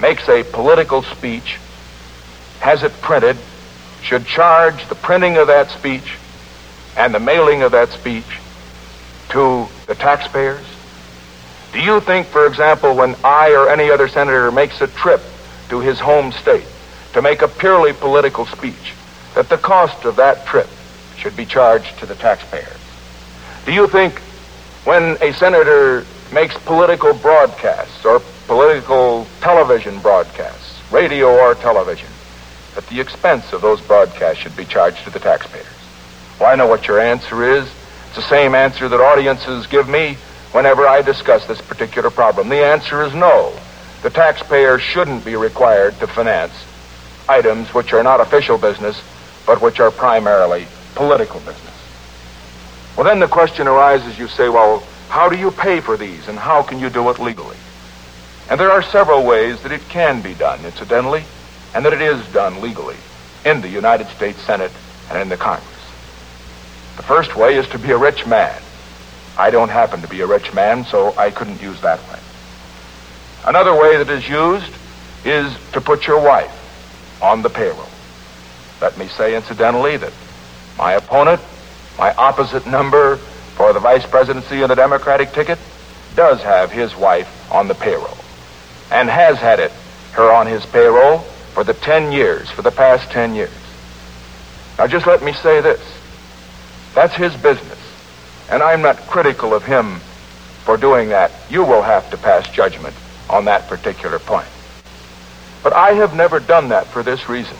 makes 0.00 0.28
a 0.28 0.44
political 0.44 1.02
speech, 1.02 1.58
has 2.60 2.82
it 2.82 2.92
printed, 3.00 3.36
should 4.02 4.26
charge 4.26 4.88
the 4.88 4.94
printing 4.94 5.36
of 5.36 5.46
that 5.48 5.70
speech 5.70 6.16
and 6.96 7.14
the 7.14 7.20
mailing 7.20 7.62
of 7.62 7.72
that 7.72 7.90
speech 7.90 8.38
to 9.30 9.68
the 9.86 9.94
taxpayers? 9.94 10.64
Do 11.72 11.80
you 11.80 12.00
think, 12.00 12.26
for 12.28 12.46
example, 12.46 12.94
when 12.94 13.14
I 13.22 13.52
or 13.52 13.68
any 13.68 13.90
other 13.90 14.08
senator 14.08 14.50
makes 14.50 14.80
a 14.80 14.86
trip 14.86 15.20
to 15.68 15.80
his 15.80 16.00
home 16.00 16.32
state 16.32 16.64
to 17.12 17.22
make 17.22 17.42
a 17.42 17.48
purely 17.48 17.92
political 17.92 18.46
speech, 18.46 18.94
that 19.34 19.48
the 19.48 19.58
cost 19.58 20.04
of 20.04 20.16
that 20.16 20.46
trip 20.46 20.68
should 21.16 21.36
be 21.36 21.44
charged 21.44 21.98
to 21.98 22.06
the 22.06 22.14
taxpayers? 22.14 22.80
Do 23.66 23.72
you 23.72 23.86
think 23.86 24.18
when 24.84 25.18
a 25.20 25.32
senator 25.34 26.06
makes 26.32 26.56
political 26.58 27.12
broadcasts 27.12 28.04
or 28.04 28.22
political 28.46 29.26
television 29.40 29.98
broadcasts, 30.00 30.80
radio 30.90 31.28
or 31.28 31.54
television, 31.54 32.08
that 32.78 32.86
the 32.86 33.00
expense 33.00 33.52
of 33.52 33.60
those 33.60 33.80
broadcasts 33.80 34.40
should 34.40 34.56
be 34.56 34.64
charged 34.64 35.02
to 35.02 35.10
the 35.10 35.18
taxpayers? 35.18 35.66
Well, 36.38 36.48
I 36.48 36.54
know 36.54 36.68
what 36.68 36.86
your 36.86 37.00
answer 37.00 37.42
is. 37.42 37.68
It's 38.06 38.14
the 38.14 38.22
same 38.22 38.54
answer 38.54 38.88
that 38.88 39.00
audiences 39.00 39.66
give 39.66 39.88
me 39.88 40.16
whenever 40.52 40.86
I 40.86 41.02
discuss 41.02 41.44
this 41.46 41.60
particular 41.60 42.08
problem. 42.08 42.48
The 42.48 42.64
answer 42.64 43.02
is 43.02 43.12
no. 43.14 43.52
The 44.04 44.10
taxpayer 44.10 44.78
shouldn't 44.78 45.24
be 45.24 45.34
required 45.34 45.98
to 45.98 46.06
finance 46.06 46.52
items 47.28 47.74
which 47.74 47.92
are 47.92 48.04
not 48.04 48.20
official 48.20 48.58
business, 48.58 49.02
but 49.44 49.60
which 49.60 49.80
are 49.80 49.90
primarily 49.90 50.68
political 50.94 51.40
business. 51.40 51.74
Well, 52.96 53.06
then 53.06 53.18
the 53.18 53.26
question 53.26 53.66
arises, 53.66 54.16
you 54.20 54.28
say, 54.28 54.48
well, 54.48 54.84
how 55.08 55.28
do 55.28 55.36
you 55.36 55.50
pay 55.50 55.80
for 55.80 55.96
these 55.96 56.28
and 56.28 56.38
how 56.38 56.62
can 56.62 56.78
you 56.78 56.90
do 56.90 57.10
it 57.10 57.18
legally? 57.18 57.56
And 58.48 58.60
there 58.60 58.70
are 58.70 58.82
several 58.82 59.26
ways 59.26 59.62
that 59.64 59.72
it 59.72 59.82
can 59.88 60.22
be 60.22 60.34
done, 60.34 60.64
incidentally, 60.64 61.24
and 61.74 61.84
that 61.84 61.92
it 61.92 62.00
is 62.00 62.24
done 62.28 62.60
legally 62.60 62.96
in 63.44 63.60
the 63.60 63.68
United 63.68 64.08
States 64.08 64.40
Senate 64.42 64.72
and 65.10 65.20
in 65.20 65.28
the 65.28 65.36
Congress. 65.36 65.66
The 66.96 67.02
first 67.02 67.36
way 67.36 67.56
is 67.56 67.68
to 67.68 67.78
be 67.78 67.90
a 67.90 67.96
rich 67.96 68.26
man. 68.26 68.60
I 69.36 69.50
don't 69.50 69.68
happen 69.68 70.02
to 70.02 70.08
be 70.08 70.20
a 70.20 70.26
rich 70.26 70.52
man, 70.52 70.84
so 70.84 71.16
I 71.16 71.30
couldn't 71.30 71.62
use 71.62 71.80
that 71.82 72.00
way. 72.10 72.18
Another 73.44 73.74
way 73.74 73.96
that 73.96 74.10
is 74.10 74.28
used 74.28 74.72
is 75.24 75.56
to 75.72 75.80
put 75.80 76.06
your 76.06 76.20
wife 76.20 76.52
on 77.22 77.42
the 77.42 77.50
payroll. 77.50 77.88
Let 78.80 78.98
me 78.98 79.08
say, 79.08 79.36
incidentally, 79.36 79.96
that 79.96 80.12
my 80.76 80.92
opponent, 80.92 81.40
my 81.98 82.12
opposite 82.14 82.66
number 82.66 83.16
for 83.56 83.72
the 83.72 83.80
vice 83.80 84.06
presidency 84.06 84.62
of 84.62 84.68
the 84.68 84.74
Democratic 84.74 85.32
ticket, 85.32 85.58
does 86.14 86.42
have 86.42 86.70
his 86.70 86.94
wife 86.96 87.52
on 87.52 87.68
the 87.68 87.74
payroll 87.74 88.16
and 88.90 89.08
has 89.08 89.38
had 89.38 89.60
it, 89.60 89.72
her 90.12 90.30
on 90.32 90.46
his 90.46 90.64
payroll 90.66 91.24
for 91.54 91.64
the 91.64 91.74
10 91.74 92.12
years, 92.12 92.50
for 92.50 92.62
the 92.62 92.70
past 92.70 93.10
10 93.10 93.34
years. 93.34 93.50
Now, 94.78 94.86
just 94.86 95.06
let 95.06 95.22
me 95.22 95.32
say 95.32 95.60
this. 95.60 95.80
That's 96.94 97.14
his 97.14 97.34
business. 97.36 97.78
And 98.50 98.62
I'm 98.62 98.82
not 98.82 98.96
critical 99.08 99.54
of 99.54 99.64
him 99.64 100.00
for 100.64 100.76
doing 100.76 101.08
that. 101.10 101.32
You 101.50 101.64
will 101.64 101.82
have 101.82 102.10
to 102.10 102.16
pass 102.16 102.48
judgment 102.50 102.94
on 103.28 103.44
that 103.46 103.68
particular 103.68 104.18
point. 104.18 104.48
But 105.62 105.72
I 105.72 105.94
have 105.94 106.14
never 106.14 106.40
done 106.40 106.68
that 106.68 106.86
for 106.86 107.02
this 107.02 107.28
reason. 107.28 107.56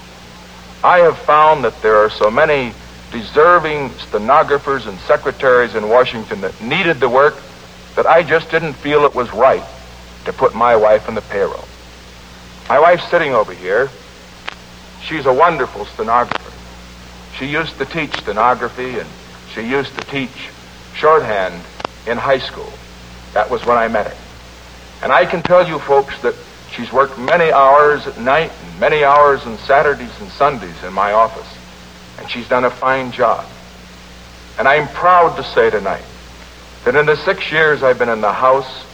I 0.84 0.98
have 0.98 1.18
found 1.18 1.64
that 1.64 1.82
there 1.82 1.96
are 1.96 2.10
so 2.10 2.30
many 2.30 2.72
deserving 3.10 3.90
stenographers 3.98 4.86
and 4.86 4.98
secretaries 5.00 5.74
in 5.74 5.88
Washington 5.88 6.40
that 6.42 6.60
needed 6.60 7.00
the 7.00 7.08
work 7.08 7.36
that 7.96 8.06
I 8.06 8.22
just 8.22 8.50
didn't 8.50 8.74
feel 8.74 9.04
it 9.04 9.14
was 9.14 9.32
right 9.32 9.64
to 10.24 10.32
put 10.32 10.54
my 10.54 10.76
wife 10.76 11.08
on 11.08 11.14
the 11.14 11.22
payroll. 11.22 11.66
My 12.68 12.78
wife's 12.78 13.08
sitting 13.10 13.32
over 13.32 13.54
here. 13.54 13.88
She's 15.02 15.24
a 15.24 15.32
wonderful 15.32 15.86
stenographer. 15.86 16.52
She 17.38 17.46
used 17.46 17.78
to 17.78 17.86
teach 17.86 18.12
stenography 18.12 18.98
and 18.98 19.08
she 19.54 19.62
used 19.62 19.96
to 19.96 20.04
teach 20.04 20.50
shorthand 20.94 21.54
in 22.06 22.18
high 22.18 22.40
school. 22.40 22.70
That 23.32 23.48
was 23.48 23.64
when 23.64 23.78
I 23.78 23.88
met 23.88 24.08
her. 24.08 24.16
And 25.02 25.12
I 25.12 25.24
can 25.24 25.42
tell 25.42 25.66
you 25.66 25.78
folks 25.78 26.20
that 26.20 26.34
she's 26.70 26.92
worked 26.92 27.18
many 27.18 27.50
hours 27.50 28.06
at 28.06 28.18
night 28.20 28.52
and 28.62 28.80
many 28.80 29.02
hours 29.02 29.46
on 29.46 29.56
Saturdays 29.58 30.20
and 30.20 30.30
Sundays 30.32 30.84
in 30.84 30.92
my 30.92 31.12
office. 31.12 31.48
And 32.18 32.30
she's 32.30 32.48
done 32.48 32.64
a 32.64 32.70
fine 32.70 33.12
job. 33.12 33.46
And 34.58 34.68
I'm 34.68 34.88
proud 34.88 35.36
to 35.36 35.42
say 35.42 35.70
tonight 35.70 36.04
that 36.84 36.96
in 36.96 37.06
the 37.06 37.16
six 37.16 37.50
years 37.50 37.82
I've 37.82 37.98
been 37.98 38.10
in 38.10 38.20
the 38.20 38.32
House 38.32 38.84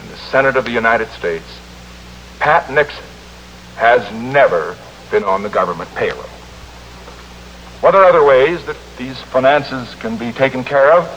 and 0.00 0.08
the 0.08 0.16
Senate 0.16 0.56
of 0.56 0.64
the 0.64 0.72
United 0.72 1.08
States, 1.10 1.46
Pat 2.40 2.68
Nixon 2.68 3.04
has 3.76 4.10
never 4.12 4.76
been 5.10 5.24
on 5.24 5.42
the 5.42 5.48
government 5.48 5.92
payroll. 5.94 6.22
What 7.80 7.94
are 7.94 8.04
other 8.04 8.24
ways 8.24 8.64
that 8.66 8.76
these 8.96 9.20
finances 9.20 9.94
can 9.96 10.16
be 10.16 10.32
taken 10.32 10.62
care 10.62 10.92
of. 10.92 11.08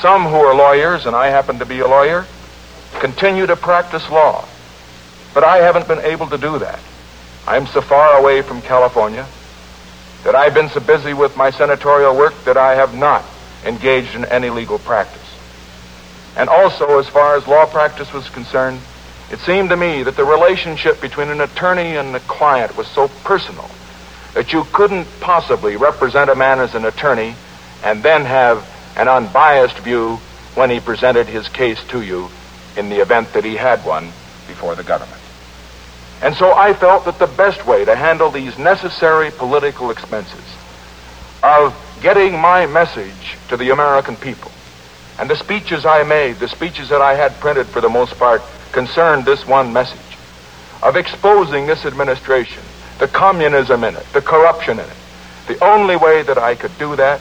Some 0.00 0.24
who 0.24 0.34
are 0.34 0.54
lawyers, 0.54 1.06
and 1.06 1.14
I 1.14 1.28
happen 1.28 1.58
to 1.60 1.66
be 1.66 1.78
a 1.80 1.86
lawyer, 1.86 2.26
continue 2.98 3.46
to 3.46 3.54
practice 3.54 4.08
law. 4.10 4.44
But 5.34 5.44
I 5.44 5.58
haven't 5.58 5.86
been 5.86 6.00
able 6.00 6.26
to 6.28 6.38
do 6.38 6.58
that. 6.58 6.80
I'm 7.46 7.66
so 7.68 7.80
far 7.80 8.18
away 8.18 8.42
from 8.42 8.60
California 8.62 9.26
that 10.24 10.34
I've 10.34 10.54
been 10.54 10.68
so 10.68 10.80
busy 10.80 11.14
with 11.14 11.36
my 11.36 11.50
senatorial 11.50 12.16
work 12.16 12.34
that 12.44 12.56
I 12.56 12.74
have 12.74 12.94
not 12.94 13.24
engaged 13.64 14.14
in 14.14 14.24
any 14.24 14.50
legal 14.50 14.78
practice. 14.80 15.20
And 16.36 16.48
also, 16.48 16.98
as 16.98 17.08
far 17.08 17.36
as 17.36 17.46
law 17.46 17.66
practice 17.66 18.12
was 18.12 18.28
concerned, 18.28 18.80
it 19.30 19.38
seemed 19.40 19.70
to 19.70 19.76
me 19.76 20.02
that 20.02 20.16
the 20.16 20.24
relationship 20.24 21.00
between 21.00 21.28
an 21.28 21.40
attorney 21.40 21.96
and 21.96 22.14
a 22.16 22.20
client 22.20 22.76
was 22.76 22.86
so 22.88 23.08
personal 23.24 23.70
that 24.34 24.52
you 24.52 24.64
couldn't 24.72 25.06
possibly 25.20 25.76
represent 25.76 26.30
a 26.30 26.34
man 26.34 26.60
as 26.60 26.74
an 26.74 26.84
attorney 26.84 27.34
and 27.82 28.02
then 28.02 28.24
have 28.24 28.66
an 28.96 29.08
unbiased 29.08 29.78
view 29.78 30.16
when 30.54 30.70
he 30.70 30.80
presented 30.80 31.26
his 31.26 31.48
case 31.48 31.82
to 31.84 32.02
you 32.02 32.28
in 32.76 32.88
the 32.88 33.00
event 33.00 33.32
that 33.32 33.44
he 33.44 33.56
had 33.56 33.84
one 33.84 34.06
before 34.46 34.74
the 34.74 34.82
government. 34.82 35.20
And 36.22 36.34
so 36.34 36.52
I 36.52 36.74
felt 36.74 37.06
that 37.06 37.18
the 37.18 37.26
best 37.26 37.66
way 37.66 37.84
to 37.84 37.96
handle 37.96 38.30
these 38.30 38.58
necessary 38.58 39.30
political 39.30 39.90
expenses 39.90 40.44
of 41.42 41.74
getting 42.02 42.38
my 42.38 42.66
message 42.66 43.38
to 43.48 43.56
the 43.56 43.70
American 43.70 44.16
people, 44.16 44.50
and 45.20 45.28
the 45.28 45.36
speeches 45.36 45.84
I 45.84 46.02
made, 46.02 46.40
the 46.40 46.48
speeches 46.48 46.88
that 46.88 47.02
I 47.02 47.14
had 47.14 47.38
printed 47.40 47.66
for 47.68 47.82
the 47.82 47.90
most 47.90 48.18
part, 48.18 48.40
concerned 48.72 49.26
this 49.26 49.46
one 49.46 49.70
message 49.70 50.16
of 50.82 50.96
exposing 50.96 51.66
this 51.66 51.84
administration 51.84 52.62
the 52.98 53.08
communism 53.08 53.82
in 53.84 53.96
it, 53.96 54.06
the 54.12 54.20
corruption 54.20 54.78
in 54.78 54.84
it. 54.84 54.96
The 55.48 55.62
only 55.64 55.96
way 55.96 56.22
that 56.22 56.36
I 56.36 56.54
could 56.54 56.76
do 56.78 56.96
that 56.96 57.20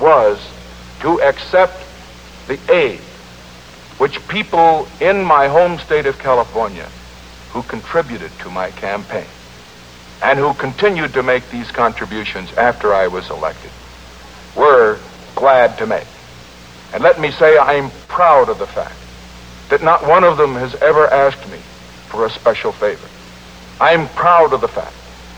was 0.00 0.38
to 1.00 1.20
accept 1.22 1.84
the 2.46 2.58
aid 2.72 3.00
which 3.98 4.26
people 4.28 4.86
in 5.00 5.24
my 5.24 5.48
home 5.48 5.78
state 5.80 6.06
of 6.06 6.18
California 6.18 6.88
who 7.50 7.62
contributed 7.62 8.30
to 8.40 8.50
my 8.50 8.70
campaign 8.72 9.26
and 10.22 10.38
who 10.38 10.54
continued 10.54 11.14
to 11.14 11.22
make 11.22 11.50
these 11.50 11.70
contributions 11.70 12.52
after 12.56 12.94
I 12.94 13.08
was 13.08 13.28
elected 13.30 13.70
were 14.56 15.00
glad 15.34 15.78
to 15.78 15.86
make. 15.86 16.06
And 16.92 17.02
let 17.02 17.20
me 17.20 17.30
say 17.30 17.58
I'm 17.58 17.90
proud 18.08 18.48
of 18.48 18.58
the 18.58 18.66
fact 18.66 18.96
that 19.68 19.82
not 19.82 20.06
one 20.06 20.24
of 20.24 20.36
them 20.36 20.54
has 20.54 20.74
ever 20.76 21.06
asked 21.08 21.48
me 21.50 21.58
for 22.08 22.26
a 22.26 22.30
special 22.30 22.72
favor. 22.72 23.08
I'm 23.80 24.08
proud 24.10 24.52
of 24.52 24.60
the 24.60 24.68
fact 24.68 24.94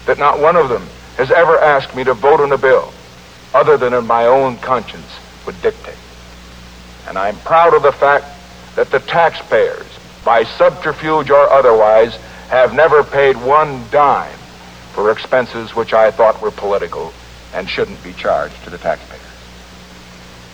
that 0.06 0.18
not 0.18 0.40
one 0.40 0.56
of 0.56 0.68
them 0.68 0.86
has 1.16 1.30
ever 1.30 1.58
asked 1.58 1.96
me 1.96 2.04
to 2.04 2.14
vote 2.14 2.40
on 2.40 2.52
a 2.52 2.58
bill 2.58 2.92
other 3.54 3.76
than 3.76 3.94
in 3.94 4.06
my 4.06 4.26
own 4.26 4.56
conscience 4.58 5.18
would 5.46 5.60
dictate. 5.62 5.96
And 7.08 7.18
I'm 7.18 7.36
proud 7.38 7.74
of 7.74 7.82
the 7.82 7.92
fact 7.92 8.26
that 8.76 8.90
the 8.90 9.00
taxpayers, 9.00 9.86
by 10.24 10.44
subterfuge 10.44 11.30
or 11.30 11.50
otherwise, 11.50 12.14
have 12.48 12.74
never 12.74 13.02
paid 13.02 13.36
one 13.36 13.82
dime 13.90 14.38
for 14.92 15.10
expenses 15.10 15.74
which 15.74 15.92
I 15.92 16.10
thought 16.10 16.40
were 16.40 16.50
political 16.50 17.12
and 17.54 17.68
shouldn't 17.68 18.02
be 18.04 18.12
charged 18.12 18.62
to 18.64 18.70
the 18.70 18.78
taxpayers. 18.78 19.27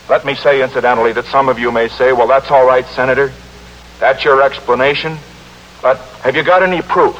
Let 0.08 0.24
me 0.24 0.34
say, 0.34 0.62
incidentally, 0.62 1.12
that 1.14 1.24
some 1.26 1.48
of 1.48 1.58
you 1.58 1.72
may 1.72 1.88
say, 1.88 2.12
well, 2.12 2.26
that's 2.26 2.50
all 2.50 2.66
right, 2.66 2.86
Senator. 2.86 3.32
That's 4.00 4.22
your 4.24 4.42
explanation. 4.42 5.18
But 5.80 5.98
have 6.22 6.36
you 6.36 6.42
got 6.42 6.62
any 6.62 6.82
proof? 6.82 7.16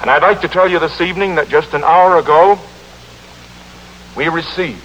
And 0.00 0.10
I'd 0.10 0.22
like 0.22 0.42
to 0.42 0.48
tell 0.48 0.68
you 0.68 0.78
this 0.78 1.00
evening 1.00 1.34
that 1.34 1.48
just 1.48 1.74
an 1.74 1.82
hour 1.82 2.18
ago, 2.18 2.58
we 4.16 4.28
received 4.28 4.82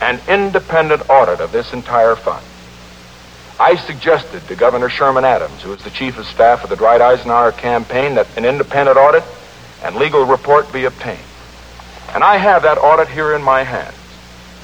an 0.00 0.20
independent 0.28 1.08
audit 1.08 1.40
of 1.40 1.52
this 1.52 1.72
entire 1.72 2.16
fund. 2.16 2.44
I 3.60 3.76
suggested 3.76 4.46
to 4.46 4.54
Governor 4.54 4.88
Sherman 4.88 5.24
Adams, 5.24 5.62
who 5.62 5.72
is 5.72 5.82
the 5.82 5.90
chief 5.90 6.16
of 6.18 6.26
staff 6.26 6.62
of 6.62 6.70
the 6.70 6.76
Dwight 6.76 7.00
Eisenhower 7.00 7.52
campaign, 7.52 8.14
that 8.14 8.28
an 8.36 8.44
independent 8.44 8.96
audit 8.96 9.24
and 9.82 9.96
legal 9.96 10.24
report 10.24 10.72
be 10.72 10.84
obtained. 10.84 11.18
And 12.14 12.22
I 12.22 12.36
have 12.36 12.62
that 12.62 12.78
audit 12.78 13.08
here 13.08 13.34
in 13.34 13.42
my 13.42 13.64
hands. 13.64 13.97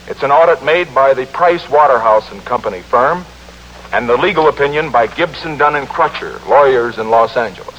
It's 0.07 0.23
an 0.23 0.31
audit 0.31 0.63
made 0.63 0.95
by 0.95 1.15
the 1.15 1.25
Price 1.25 1.67
Waterhouse 1.71 2.31
and 2.31 2.45
Company 2.45 2.83
firm 2.83 3.25
and 3.91 4.07
the 4.07 4.19
legal 4.19 4.49
opinion 4.49 4.91
by 4.91 5.07
Gibson, 5.07 5.57
Dunn 5.57 5.77
and 5.77 5.89
Crutcher, 5.89 6.47
lawyers 6.47 6.99
in 6.99 7.09
Los 7.09 7.39
Angeles, 7.39 7.75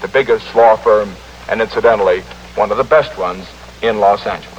the 0.00 0.08
biggest 0.08 0.56
law 0.56 0.76
firm 0.76 1.14
and 1.48 1.62
incidentally 1.62 2.22
one 2.56 2.72
of 2.72 2.78
the 2.78 2.84
best 2.84 3.16
ones 3.16 3.46
in 3.80 4.00
Los 4.00 4.26
Angeles. 4.26 4.58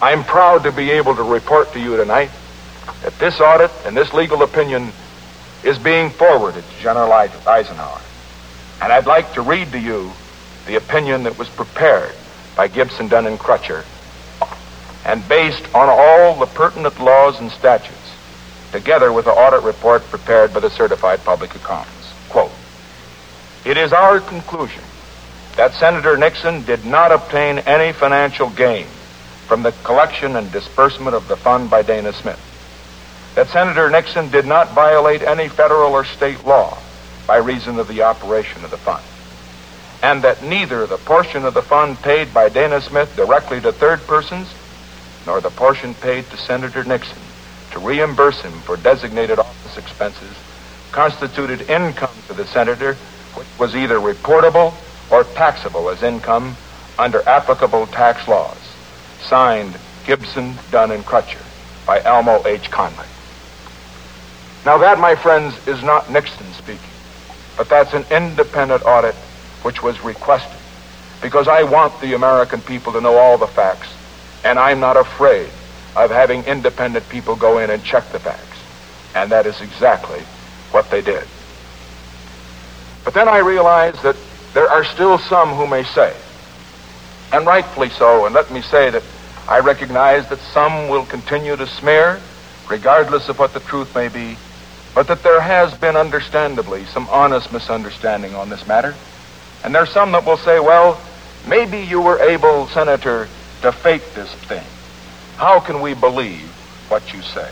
I'm 0.00 0.24
proud 0.24 0.62
to 0.62 0.72
be 0.72 0.90
able 0.90 1.14
to 1.16 1.22
report 1.22 1.70
to 1.74 1.80
you 1.80 1.98
tonight 1.98 2.30
that 3.02 3.18
this 3.18 3.38
audit 3.38 3.70
and 3.84 3.94
this 3.94 4.14
legal 4.14 4.42
opinion 4.42 4.92
is 5.64 5.78
being 5.78 6.08
forwarded 6.08 6.64
to 6.64 6.82
General 6.82 7.12
Eisenhower. 7.12 8.00
And 8.80 8.90
I'd 8.90 9.04
like 9.04 9.34
to 9.34 9.42
read 9.42 9.70
to 9.72 9.78
you 9.78 10.12
the 10.66 10.76
opinion 10.76 11.24
that 11.24 11.36
was 11.36 11.50
prepared 11.50 12.14
by 12.56 12.68
Gibson, 12.68 13.08
Dunn, 13.08 13.26
and 13.26 13.38
Crutcher 13.38 13.84
and 15.04 15.26
based 15.28 15.64
on 15.74 15.88
all 15.88 16.38
the 16.38 16.46
pertinent 16.46 17.00
laws 17.00 17.38
and 17.40 17.50
statutes, 17.52 17.96
together 18.72 19.12
with 19.12 19.24
the 19.24 19.32
audit 19.32 19.62
report 19.62 20.02
prepared 20.04 20.52
by 20.52 20.60
the 20.60 20.70
certified 20.70 21.24
public 21.24 21.54
accountants. 21.54 22.12
Quote, 22.28 22.52
It 23.64 23.76
is 23.76 23.92
our 23.92 24.20
conclusion 24.20 24.82
that 25.56 25.74
Senator 25.74 26.16
Nixon 26.16 26.64
did 26.64 26.84
not 26.84 27.12
obtain 27.12 27.58
any 27.60 27.92
financial 27.92 28.50
gain 28.50 28.86
from 29.46 29.62
the 29.62 29.72
collection 29.72 30.36
and 30.36 30.52
disbursement 30.52 31.16
of 31.16 31.26
the 31.28 31.36
fund 31.36 31.70
by 31.70 31.82
Dana 31.82 32.12
Smith 32.12 32.38
that 33.34 33.48
Senator 33.48 33.88
Nixon 33.90 34.30
did 34.30 34.44
not 34.44 34.72
violate 34.74 35.22
any 35.22 35.48
federal 35.48 35.92
or 35.92 36.04
state 36.04 36.44
law 36.44 36.76
by 37.26 37.36
reason 37.36 37.78
of 37.78 37.88
the 37.88 38.02
operation 38.02 38.64
of 38.64 38.70
the 38.70 38.76
fund, 38.76 39.04
and 40.02 40.22
that 40.22 40.42
neither 40.42 40.86
the 40.86 40.98
portion 40.98 41.44
of 41.44 41.54
the 41.54 41.62
fund 41.62 41.96
paid 42.02 42.34
by 42.34 42.48
Dana 42.48 42.80
Smith 42.80 43.14
directly 43.16 43.60
to 43.60 43.72
third 43.72 44.00
persons 44.00 44.48
nor 45.26 45.40
the 45.40 45.50
portion 45.50 45.94
paid 45.94 46.24
to 46.30 46.36
Senator 46.36 46.84
Nixon 46.84 47.18
to 47.72 47.78
reimburse 47.78 48.40
him 48.40 48.52
for 48.60 48.76
designated 48.76 49.38
office 49.38 49.76
expenses 49.76 50.36
constituted 50.92 51.70
income 51.70 52.14
to 52.26 52.34
the 52.34 52.46
senator 52.46 52.94
which 53.34 53.46
was 53.58 53.76
either 53.76 53.96
reportable 53.96 54.74
or 55.10 55.24
taxable 55.24 55.88
as 55.88 56.02
income 56.02 56.56
under 56.98 57.26
applicable 57.28 57.86
tax 57.88 58.26
laws. 58.28 58.58
Signed, 59.22 59.76
Gibson, 60.06 60.54
Dunn, 60.70 60.90
and 60.90 61.04
Crutcher 61.04 61.42
by 61.86 62.02
Elmo 62.02 62.46
H. 62.46 62.70
Conley. 62.70 63.06
Now 64.64 64.78
that, 64.78 64.98
my 64.98 65.14
friends, 65.14 65.54
is 65.66 65.82
not 65.82 66.10
Nixon 66.10 66.52
speaking, 66.52 66.90
but 67.56 67.68
that's 67.68 67.94
an 67.94 68.04
independent 68.10 68.84
audit 68.84 69.14
which 69.62 69.82
was 69.82 70.02
requested 70.02 70.58
because 71.22 71.48
I 71.48 71.62
want 71.62 72.00
the 72.00 72.14
American 72.14 72.60
people 72.60 72.92
to 72.94 73.00
know 73.00 73.16
all 73.16 73.38
the 73.38 73.46
facts, 73.46 73.88
and 74.44 74.58
I'm 74.58 74.80
not 74.80 74.96
afraid 74.96 75.50
of 75.96 76.10
having 76.10 76.44
independent 76.44 77.08
people 77.08 77.36
go 77.36 77.58
in 77.58 77.70
and 77.70 77.82
check 77.84 78.10
the 78.12 78.18
facts. 78.18 78.58
And 79.14 79.30
that 79.32 79.46
is 79.46 79.60
exactly 79.60 80.20
what 80.70 80.90
they 80.90 81.02
did. 81.02 81.26
But 83.04 83.14
then 83.14 83.28
I 83.28 83.38
realized 83.38 84.02
that 84.02 84.16
there 84.54 84.68
are 84.68 84.84
still 84.84 85.18
some 85.18 85.50
who 85.50 85.66
may 85.66 85.84
say, 85.84 86.14
and 87.32 87.46
rightfully 87.46 87.90
so, 87.90 88.26
and 88.26 88.34
let 88.34 88.50
me 88.52 88.62
say 88.62 88.90
that 88.90 89.02
I 89.48 89.58
recognize 89.60 90.28
that 90.28 90.38
some 90.52 90.88
will 90.88 91.06
continue 91.06 91.56
to 91.56 91.66
smear, 91.66 92.20
regardless 92.68 93.28
of 93.28 93.38
what 93.38 93.52
the 93.52 93.60
truth 93.60 93.94
may 93.94 94.08
be, 94.08 94.36
but 94.94 95.06
that 95.08 95.22
there 95.22 95.40
has 95.40 95.72
been, 95.74 95.96
understandably, 95.96 96.84
some 96.86 97.08
honest 97.10 97.52
misunderstanding 97.52 98.34
on 98.34 98.48
this 98.48 98.66
matter. 98.66 98.94
And 99.64 99.74
there's 99.74 99.90
some 99.90 100.12
that 100.12 100.24
will 100.24 100.36
say, 100.38 100.60
well, 100.60 101.00
maybe 101.48 101.78
you 101.78 102.00
were 102.00 102.20
able, 102.20 102.68
Senator, 102.68 103.28
to 103.62 103.72
fake 103.72 104.14
this 104.14 104.32
thing. 104.46 104.64
How 105.36 105.60
can 105.60 105.80
we 105.80 105.94
believe 105.94 106.48
what 106.88 107.12
you 107.12 107.22
say? 107.22 107.50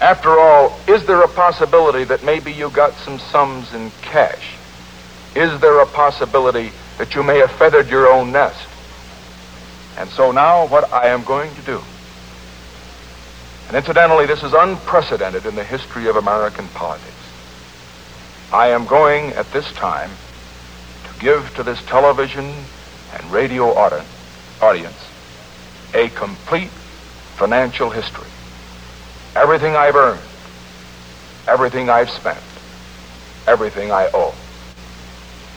After 0.00 0.38
all, 0.38 0.78
is 0.86 1.04
there 1.06 1.22
a 1.22 1.28
possibility 1.28 2.04
that 2.04 2.22
maybe 2.24 2.52
you 2.52 2.70
got 2.70 2.94
some 2.94 3.18
sums 3.18 3.74
in 3.74 3.90
cash? 4.02 4.54
Is 5.34 5.60
there 5.60 5.80
a 5.80 5.86
possibility 5.86 6.70
that 6.98 7.14
you 7.14 7.22
may 7.22 7.38
have 7.38 7.50
feathered 7.52 7.88
your 7.88 8.08
own 8.08 8.32
nest? 8.32 8.68
And 9.96 10.08
so 10.10 10.30
now, 10.30 10.66
what 10.68 10.92
I 10.92 11.08
am 11.08 11.24
going 11.24 11.54
to 11.56 11.62
do 11.62 11.82
and 13.68 13.76
incidentally, 13.76 14.24
this 14.24 14.42
is 14.42 14.54
unprecedented 14.54 15.44
in 15.44 15.54
the 15.54 15.62
history 15.62 16.08
of 16.08 16.16
American 16.16 16.66
politics. 16.68 17.14
I 18.50 18.68
am 18.68 18.86
going 18.86 19.32
at 19.34 19.52
this 19.52 19.70
time 19.72 20.10
to 21.04 21.20
give 21.20 21.54
to 21.56 21.62
this 21.62 21.82
television 21.82 22.50
and 23.12 23.30
radio 23.30 23.74
audience 23.74 24.08
a 25.94 26.08
complete 26.10 26.70
financial 27.36 27.90
history. 27.90 28.26
Everything 29.34 29.76
I've 29.76 29.94
earned, 29.94 30.20
everything 31.46 31.88
I've 31.88 32.10
spent, 32.10 32.40
everything 33.46 33.92
I 33.92 34.10
owe. 34.12 34.34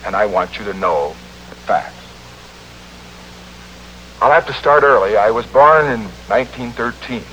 And 0.05 0.15
I 0.15 0.25
want 0.25 0.57
you 0.57 0.65
to 0.65 0.73
know 0.73 1.15
the 1.49 1.55
facts. 1.55 1.95
I'll 4.21 4.31
have 4.31 4.45
to 4.47 4.53
start 4.53 4.83
early. 4.83 5.17
I 5.17 5.31
was 5.31 5.45
born 5.47 5.85
in 5.85 6.01
1913. 6.29 7.23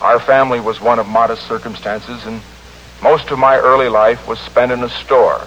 Our 0.00 0.18
family 0.20 0.60
was 0.60 0.80
one 0.80 0.98
of 0.98 1.06
modest 1.06 1.46
circumstances, 1.46 2.26
and 2.26 2.40
most 3.02 3.30
of 3.30 3.38
my 3.38 3.56
early 3.56 3.88
life 3.88 4.26
was 4.26 4.40
spent 4.40 4.72
in 4.72 4.82
a 4.82 4.88
store 4.88 5.46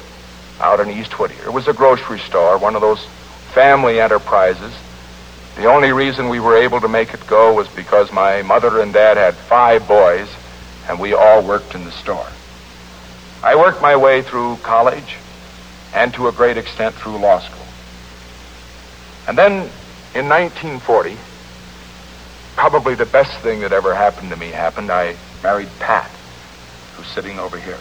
out 0.61 0.79
in 0.79 0.89
East 0.89 1.19
Whittier. 1.19 1.45
It 1.45 1.53
was 1.53 1.67
a 1.67 1.73
grocery 1.73 2.19
store, 2.19 2.57
one 2.57 2.75
of 2.75 2.81
those 2.81 3.05
family 3.53 3.99
enterprises. 3.99 4.73
The 5.55 5.65
only 5.65 5.91
reason 5.91 6.29
we 6.29 6.39
were 6.39 6.57
able 6.57 6.81
to 6.81 6.87
make 6.87 7.13
it 7.13 7.27
go 7.27 7.53
was 7.53 7.67
because 7.69 8.11
my 8.11 8.41
mother 8.41 8.79
and 8.79 8.93
dad 8.93 9.17
had 9.17 9.35
five 9.35 9.87
boys, 9.87 10.27
and 10.87 10.99
we 10.99 11.13
all 11.13 11.43
worked 11.43 11.75
in 11.75 11.83
the 11.83 11.91
store. 11.91 12.27
I 13.43 13.55
worked 13.55 13.81
my 13.81 13.95
way 13.95 14.21
through 14.21 14.57
college 14.57 15.17
and 15.93 16.13
to 16.13 16.27
a 16.27 16.31
great 16.31 16.57
extent 16.57 16.95
through 16.95 17.17
law 17.17 17.39
school. 17.39 17.65
And 19.27 19.37
then 19.37 19.69
in 20.15 20.29
1940, 20.29 21.17
probably 22.55 22.95
the 22.95 23.05
best 23.05 23.37
thing 23.39 23.61
that 23.61 23.73
ever 23.73 23.95
happened 23.95 24.29
to 24.29 24.37
me 24.37 24.49
happened. 24.49 24.91
I 24.91 25.15
married 25.43 25.69
Pat, 25.79 26.09
who's 26.95 27.07
sitting 27.07 27.39
over 27.39 27.57
here. 27.57 27.79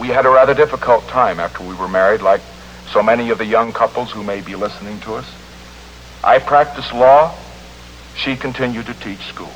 We 0.00 0.08
had 0.08 0.26
a 0.26 0.30
rather 0.30 0.54
difficult 0.54 1.06
time 1.08 1.38
after 1.38 1.62
we 1.62 1.74
were 1.74 1.88
married, 1.88 2.22
like 2.22 2.40
so 2.90 3.02
many 3.02 3.30
of 3.30 3.38
the 3.38 3.44
young 3.44 3.72
couples 3.72 4.10
who 4.10 4.22
may 4.22 4.40
be 4.40 4.56
listening 4.56 5.00
to 5.00 5.14
us. 5.14 5.30
I 6.24 6.38
practiced 6.38 6.92
law. 6.92 7.34
She 8.16 8.36
continued 8.36 8.86
to 8.86 8.94
teach 8.94 9.20
school. 9.26 9.52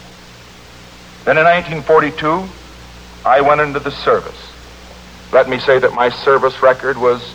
Then 1.24 1.38
in 1.38 1.44
1942, 1.44 2.48
I 3.24 3.40
went 3.40 3.60
into 3.60 3.80
the 3.80 3.90
service. 3.90 4.40
Let 5.32 5.48
me 5.48 5.58
say 5.58 5.78
that 5.78 5.92
my 5.92 6.08
service 6.08 6.62
record 6.62 6.96
was 6.96 7.34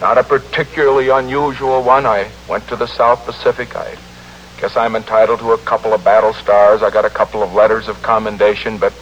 not 0.00 0.18
a 0.18 0.24
particularly 0.24 1.08
unusual 1.08 1.82
one. 1.82 2.06
I 2.06 2.30
went 2.48 2.66
to 2.68 2.76
the 2.76 2.86
South 2.86 3.24
Pacific. 3.24 3.76
I 3.76 3.96
Guess 4.58 4.74
I'm 4.74 4.96
entitled 4.96 5.40
to 5.40 5.52
a 5.52 5.58
couple 5.58 5.92
of 5.92 6.02
battle 6.02 6.32
stars. 6.32 6.82
I 6.82 6.90
got 6.90 7.04
a 7.04 7.10
couple 7.10 7.42
of 7.42 7.52
letters 7.52 7.88
of 7.88 8.02
commendation, 8.02 8.78
but 8.78 8.94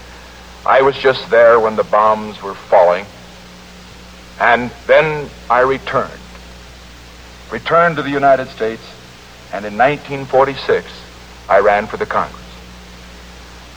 I 0.66 0.83
was 0.83 0.97
just 0.97 1.31
there 1.31 1.61
when 1.61 1.77
the 1.77 1.85
bombs 1.85 2.43
were 2.43 2.55
falling. 2.55 3.07
And 4.41 4.72
then 4.89 5.31
I 5.49 5.61
returned. 5.61 6.11
returned 7.53 7.97
to 7.97 8.03
the 8.03 8.11
United 8.11 8.49
States, 8.49 8.83
and 9.55 9.64
in 9.64 9.78
1946, 9.78 10.84
I 11.48 11.61
ran 11.61 11.86
for 11.86 11.96
the 11.96 12.07
Congress. 12.07 12.42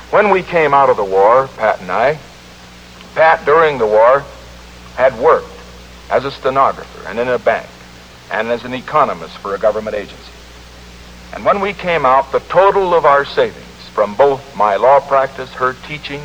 When 0.10 0.32
we 0.32 0.42
came 0.42 0.74
out 0.74 0.90
of 0.90 0.98
the 0.98 1.06
war, 1.06 1.48
Pat 1.56 1.80
and 1.82 1.92
I, 1.92 2.18
Pat 3.14 3.46
during 3.46 3.78
the 3.78 3.86
war 3.86 4.26
had 4.96 5.16
worked 5.20 5.54
as 6.10 6.26
a 6.26 6.32
stenographer 6.32 7.08
and 7.08 7.20
in 7.20 7.28
a 7.28 7.38
bank 7.38 7.70
and 8.32 8.48
as 8.48 8.64
an 8.64 8.74
economist 8.74 9.38
for 9.38 9.54
a 9.54 9.60
government 9.60 9.96
agency. 9.96 10.32
And 11.34 11.46
when 11.46 11.62
we 11.62 11.74
came 11.74 12.08
out, 12.08 12.32
the 12.32 12.40
total 12.40 12.96
of 12.96 13.06
our 13.06 13.24
savings 13.24 13.88
from 13.94 14.16
both 14.16 14.56
my 14.56 14.78
law 14.78 15.00
practice, 15.00 15.52
her 15.52 15.76
teaching, 15.88 16.24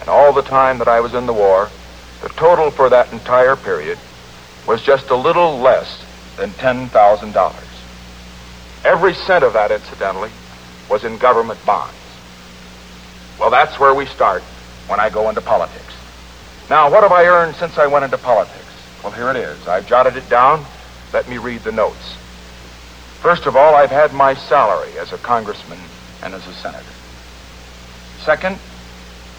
and 0.00 0.08
all 0.08 0.32
the 0.32 0.42
time 0.42 0.78
that 0.78 0.88
I 0.88 0.98
was 0.98 1.14
in 1.14 1.26
the 1.26 1.32
war, 1.32 1.70
the 2.20 2.30
total 2.30 2.72
for 2.72 2.88
that 2.88 3.12
entire 3.12 3.54
period 3.54 3.98
was 4.66 4.82
just 4.82 5.10
a 5.10 5.16
little 5.16 5.60
less 5.60 6.04
than 6.36 6.50
$10,000. 6.50 7.67
Every 8.84 9.14
cent 9.14 9.44
of 9.44 9.54
that, 9.54 9.70
incidentally, 9.70 10.30
was 10.88 11.04
in 11.04 11.18
government 11.18 11.64
bonds. 11.66 11.94
Well, 13.38 13.50
that's 13.50 13.78
where 13.78 13.94
we 13.94 14.06
start 14.06 14.42
when 14.86 15.00
I 15.00 15.10
go 15.10 15.28
into 15.28 15.40
politics. 15.40 15.94
Now, 16.70 16.90
what 16.90 17.02
have 17.02 17.12
I 17.12 17.26
earned 17.26 17.56
since 17.56 17.78
I 17.78 17.86
went 17.86 18.04
into 18.04 18.18
politics? 18.18 18.64
Well, 19.02 19.12
here 19.12 19.30
it 19.30 19.36
is. 19.36 19.66
I've 19.66 19.86
jotted 19.86 20.16
it 20.16 20.28
down. 20.28 20.64
Let 21.12 21.28
me 21.28 21.38
read 21.38 21.62
the 21.62 21.72
notes. 21.72 22.16
First 23.20 23.46
of 23.46 23.56
all, 23.56 23.74
I've 23.74 23.90
had 23.90 24.12
my 24.12 24.34
salary 24.34 24.98
as 24.98 25.12
a 25.12 25.18
congressman 25.18 25.78
and 26.22 26.34
as 26.34 26.46
a 26.46 26.52
senator. 26.52 26.84
Second, 28.20 28.58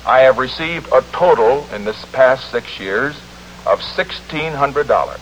I 0.05 0.21
have 0.21 0.37
received 0.37 0.87
a 0.91 1.01
total 1.11 1.67
in 1.73 1.85
this 1.85 2.03
past 2.05 2.49
six 2.51 2.79
years 2.79 3.15
of 3.65 3.79
$1,600 3.79 5.19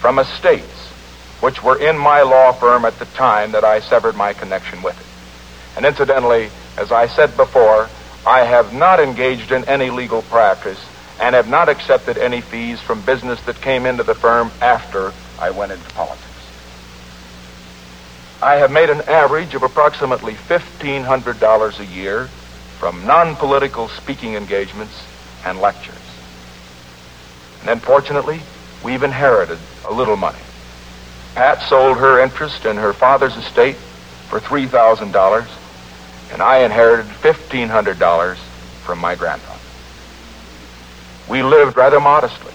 from 0.00 0.18
estates 0.18 0.83
which 1.40 1.62
were 1.62 1.78
in 1.78 1.98
my 1.98 2.22
law 2.22 2.52
firm 2.52 2.84
at 2.84 2.98
the 2.98 3.04
time 3.06 3.52
that 3.52 3.64
I 3.64 3.80
severed 3.80 4.16
my 4.16 4.32
connection 4.32 4.82
with 4.82 4.98
it. 4.98 5.06
And 5.76 5.84
incidentally, 5.84 6.50
as 6.76 6.92
I 6.92 7.06
said 7.06 7.36
before, 7.36 7.88
I 8.26 8.44
have 8.44 8.72
not 8.72 9.00
engaged 9.00 9.52
in 9.52 9.64
any 9.66 9.90
legal 9.90 10.22
practice 10.22 10.82
and 11.20 11.34
have 11.34 11.48
not 11.48 11.68
accepted 11.68 12.18
any 12.18 12.40
fees 12.40 12.80
from 12.80 13.02
business 13.02 13.40
that 13.42 13.60
came 13.60 13.86
into 13.86 14.02
the 14.02 14.14
firm 14.14 14.50
after 14.60 15.12
I 15.38 15.50
went 15.50 15.72
into 15.72 15.88
politics. 15.90 16.24
I 18.42 18.56
have 18.56 18.70
made 18.70 18.90
an 18.90 19.02
average 19.02 19.54
of 19.54 19.62
approximately 19.62 20.34
$1,500 20.34 21.78
a 21.78 21.84
year 21.86 22.26
from 22.78 23.06
non-political 23.06 23.88
speaking 23.88 24.34
engagements 24.34 25.02
and 25.44 25.60
lectures. 25.60 25.94
And 27.60 27.68
then 27.68 27.80
fortunately, 27.80 28.40
we've 28.84 29.02
inherited 29.02 29.58
a 29.86 29.92
little 29.92 30.16
money. 30.16 30.43
Pat 31.34 31.62
sold 31.62 31.98
her 31.98 32.22
interest 32.22 32.64
in 32.64 32.76
her 32.76 32.92
father's 32.92 33.36
estate 33.36 33.76
for 34.28 34.38
$3,000, 34.38 35.48
and 36.32 36.42
I 36.42 36.58
inherited 36.58 37.06
$1,500 37.06 38.36
from 38.84 38.98
my 39.00 39.14
grandfather. 39.14 39.60
We 41.28 41.42
lived 41.42 41.76
rather 41.76 42.00
modestly. 42.00 42.52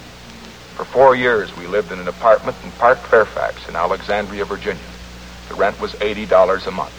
For 0.76 0.84
four 0.84 1.14
years, 1.14 1.54
we 1.58 1.66
lived 1.66 1.92
in 1.92 1.98
an 1.98 2.08
apartment 2.08 2.56
in 2.64 2.70
Park 2.72 2.98
Fairfax 2.98 3.68
in 3.68 3.76
Alexandria, 3.76 4.46
Virginia. 4.46 4.80
The 5.48 5.54
rent 5.56 5.78
was 5.78 5.92
$80 5.94 6.66
a 6.66 6.70
month. 6.70 6.94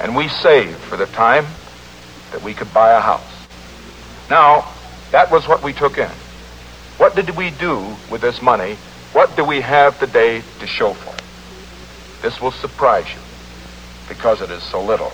And 0.00 0.16
we 0.16 0.28
saved 0.28 0.78
for 0.78 0.96
the 0.96 1.06
time 1.06 1.46
that 2.30 2.40
we 2.40 2.54
could 2.54 2.72
buy 2.72 2.92
a 2.92 3.00
house. 3.00 3.20
Now, 4.30 4.72
that 5.10 5.30
was 5.30 5.46
what 5.46 5.62
we 5.62 5.74
took 5.74 5.98
in. 5.98 6.10
What 6.96 7.14
did 7.14 7.36
we 7.36 7.50
do 7.50 7.96
with 8.10 8.22
this 8.22 8.40
money? 8.40 8.76
What 9.12 9.36
do 9.36 9.44
we 9.44 9.60
have 9.60 9.98
today 9.98 10.42
to 10.60 10.66
show 10.66 10.94
for? 10.94 11.09
This 12.22 12.40
will 12.40 12.50
surprise 12.50 13.06
you 13.12 13.20
because 14.08 14.42
it 14.42 14.50
is 14.50 14.62
so 14.62 14.82
little, 14.82 15.12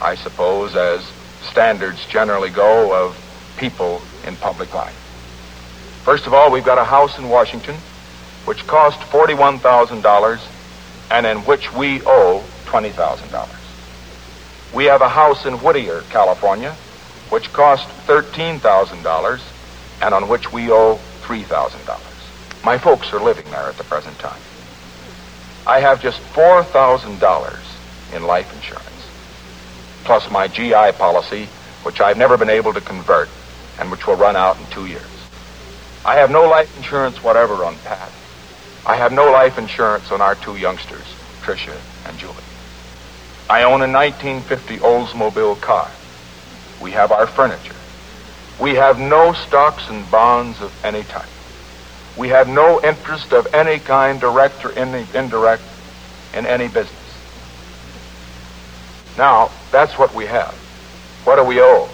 I 0.00 0.14
suppose, 0.14 0.76
as 0.76 1.04
standards 1.50 2.04
generally 2.06 2.50
go 2.50 2.94
of 2.94 3.16
people 3.56 4.00
in 4.26 4.36
public 4.36 4.72
life. 4.74 4.94
First 6.04 6.26
of 6.26 6.34
all, 6.34 6.50
we've 6.50 6.64
got 6.64 6.78
a 6.78 6.84
house 6.84 7.18
in 7.18 7.28
Washington 7.28 7.76
which 8.44 8.66
cost 8.66 9.00
$41,000 9.10 10.40
and 11.10 11.26
in 11.26 11.38
which 11.38 11.72
we 11.72 12.02
owe 12.02 12.44
$20,000. 12.66 13.48
We 14.74 14.84
have 14.84 15.00
a 15.00 15.08
house 15.08 15.46
in 15.46 15.54
Whittier, 15.54 16.02
California, 16.10 16.72
which 17.30 17.52
cost 17.52 17.88
$13,000 18.06 19.40
and 20.02 20.14
on 20.14 20.28
which 20.28 20.52
we 20.52 20.70
owe 20.70 21.00
$3,000. 21.22 22.64
My 22.64 22.78
folks 22.78 23.12
are 23.12 23.20
living 23.20 23.50
there 23.50 23.68
at 23.68 23.78
the 23.78 23.84
present 23.84 24.18
time. 24.18 24.40
I 25.66 25.80
have 25.80 26.02
just 26.02 26.20
$4,000 26.34 28.14
in 28.14 28.24
life 28.24 28.52
insurance, 28.54 28.84
plus 30.04 30.30
my 30.30 30.46
GI 30.46 30.92
policy, 30.98 31.46
which 31.84 32.00
I've 32.00 32.18
never 32.18 32.36
been 32.36 32.50
able 32.50 32.74
to 32.74 32.80
convert 32.80 33.28
and 33.78 33.90
which 33.90 34.06
will 34.06 34.16
run 34.16 34.36
out 34.36 34.58
in 34.58 34.66
two 34.66 34.86
years. 34.86 35.02
I 36.04 36.16
have 36.16 36.30
no 36.30 36.46
life 36.48 36.74
insurance 36.76 37.22
whatever 37.22 37.64
on 37.64 37.76
Pat. 37.78 38.12
I 38.86 38.96
have 38.96 39.12
no 39.12 39.30
life 39.32 39.56
insurance 39.56 40.12
on 40.12 40.20
our 40.20 40.34
two 40.34 40.56
youngsters, 40.56 41.06
Tricia 41.42 41.80
and 42.06 42.18
Julie. 42.18 42.34
I 43.48 43.62
own 43.62 43.80
a 43.80 43.90
1950 43.90 44.78
Oldsmobile 44.78 45.60
car. 45.62 45.90
We 46.82 46.90
have 46.90 47.10
our 47.10 47.26
furniture. 47.26 47.76
We 48.60 48.74
have 48.74 48.98
no 48.98 49.32
stocks 49.32 49.88
and 49.88 50.08
bonds 50.10 50.60
of 50.60 50.72
any 50.84 51.02
type. 51.04 51.33
We 52.16 52.28
have 52.28 52.48
no 52.48 52.80
interest 52.82 53.32
of 53.32 53.52
any 53.52 53.78
kind, 53.78 54.20
direct 54.20 54.64
or 54.64 54.70
indirect, 54.72 55.62
in 56.34 56.46
any 56.46 56.68
business. 56.68 56.92
Now, 59.16 59.50
that's 59.70 59.98
what 59.98 60.14
we 60.14 60.26
have. 60.26 60.54
What 61.24 61.36
do 61.36 61.44
we 61.44 61.60
owe? 61.60 61.88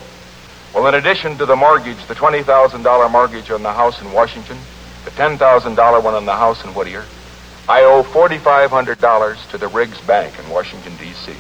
Well, 0.75 0.87
in 0.87 0.95
addition 0.95 1.37
to 1.39 1.47
the 1.47 1.57
mortgage, 1.57 2.05
the 2.07 2.15
$20,000 2.15 3.11
mortgage 3.11 3.51
on 3.51 3.63
the 3.63 3.73
house 3.73 4.01
in 4.01 4.13
Washington, 4.13 4.59
the 5.05 5.11
$10,000 5.11 6.03
one 6.03 6.15
on 6.15 6.27
the 6.27 6.37
house 6.37 6.65
in 6.65 6.71
Whittier, 6.71 7.05
I 7.69 7.83
owe 7.83 8.03
$4,500 8.03 9.51
to 9.51 9.59
the 9.59 9.69
Riggs 9.69 10.01
Bank 10.03 10.39
in 10.39 10.49
Washington, 10.51 10.97
D.C., 10.97 11.33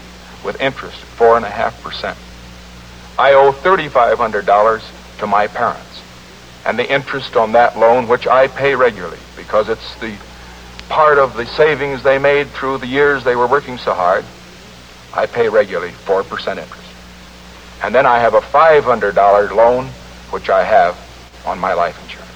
with 0.44 0.60
interest 0.60 1.02
at 1.02 1.08
4.5%. 1.18 2.16
I 3.18 3.34
owe 3.34 3.52
$3,500 3.52 4.82
to 5.18 5.26
my 5.26 5.46
parents, 5.46 5.89
and 6.66 6.78
the 6.78 6.92
interest 6.92 7.36
on 7.36 7.52
that 7.52 7.78
loan, 7.78 8.08
which 8.08 8.26
I 8.26 8.48
pay 8.48 8.74
regularly 8.74 9.18
because 9.36 9.68
it's 9.68 9.94
the 10.00 10.16
part 10.88 11.18
of 11.18 11.36
the 11.36 11.46
savings 11.46 12.02
they 12.02 12.18
made 12.18 12.48
through 12.48 12.78
the 12.78 12.86
years 12.86 13.24
they 13.24 13.36
were 13.36 13.46
working 13.46 13.78
so 13.78 13.94
hard, 13.94 14.24
I 15.14 15.26
pay 15.26 15.48
regularly 15.48 15.92
4% 15.92 16.24
interest. 16.48 16.74
And 17.82 17.94
then 17.94 18.06
I 18.06 18.18
have 18.18 18.34
a 18.34 18.40
$500 18.40 19.50
loan, 19.54 19.86
which 20.30 20.50
I 20.50 20.64
have 20.64 20.98
on 21.46 21.58
my 21.58 21.72
life 21.72 22.00
insurance. 22.02 22.30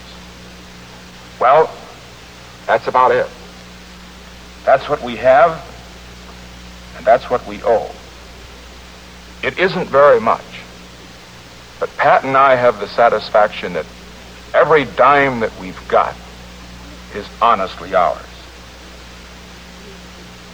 Well, 1.39 1.71
that's 2.67 2.87
about 2.87 3.11
it. 3.11 3.27
That's 4.65 4.89
what 4.89 5.03
we 5.03 5.17
have, 5.17 5.63
and 6.97 7.05
that's 7.05 7.29
what 7.29 7.47
we 7.47 7.63
owe. 7.65 7.91
It 9.43 9.59
isn't 9.59 9.89
very 9.89 10.21
much, 10.21 10.45
but 11.79 11.95
Pat 11.99 12.25
and 12.25 12.37
I 12.37 12.55
have 12.55 12.81
the 12.81 12.89
satisfaction 12.89 13.75
that 13.75 13.85
every 14.55 14.85
dime 14.85 15.41
that 15.41 15.53
we've 15.61 15.89
got 15.89 16.15
is 17.15 17.27
honestly 17.43 17.95
ours. 17.95 18.25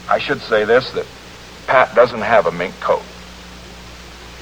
I 0.08 0.18
should 0.18 0.40
say 0.40 0.64
this 0.64 0.90
that 0.92 1.06
Pat 1.66 1.94
doesn't 1.94 2.22
have 2.22 2.46
a 2.46 2.52
mink 2.52 2.74
coat. 2.80 3.02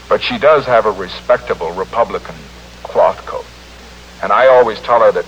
But 0.08 0.22
she 0.22 0.38
does 0.38 0.64
have 0.64 0.86
a 0.86 0.90
respectable 0.90 1.72
Republican 1.72 2.36
cloth 2.82 3.18
coat. 3.26 3.44
And 4.22 4.32
I 4.32 4.46
always 4.46 4.80
tell 4.80 5.00
her 5.00 5.12
that 5.12 5.26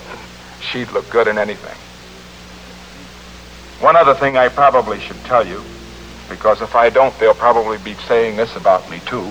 she'd 0.63 0.91
look 0.93 1.09
good 1.11 1.29
in 1.29 1.37
anything. 1.37 1.77
One 3.85 3.97
other 3.97 4.15
thing 4.15 4.39
I 4.39 4.49
probably 4.49 4.99
should 5.01 5.23
tell 5.25 5.47
you, 5.47 5.63
because 6.29 6.63
if 6.63 6.75
I 6.75 6.89
don't, 6.89 7.17
they'll 7.19 7.35
probably 7.35 7.79
be 7.79 7.95
saying 8.09 8.37
this 8.37 8.57
about 8.57 8.89
me 8.91 9.01
too. 9.01 9.31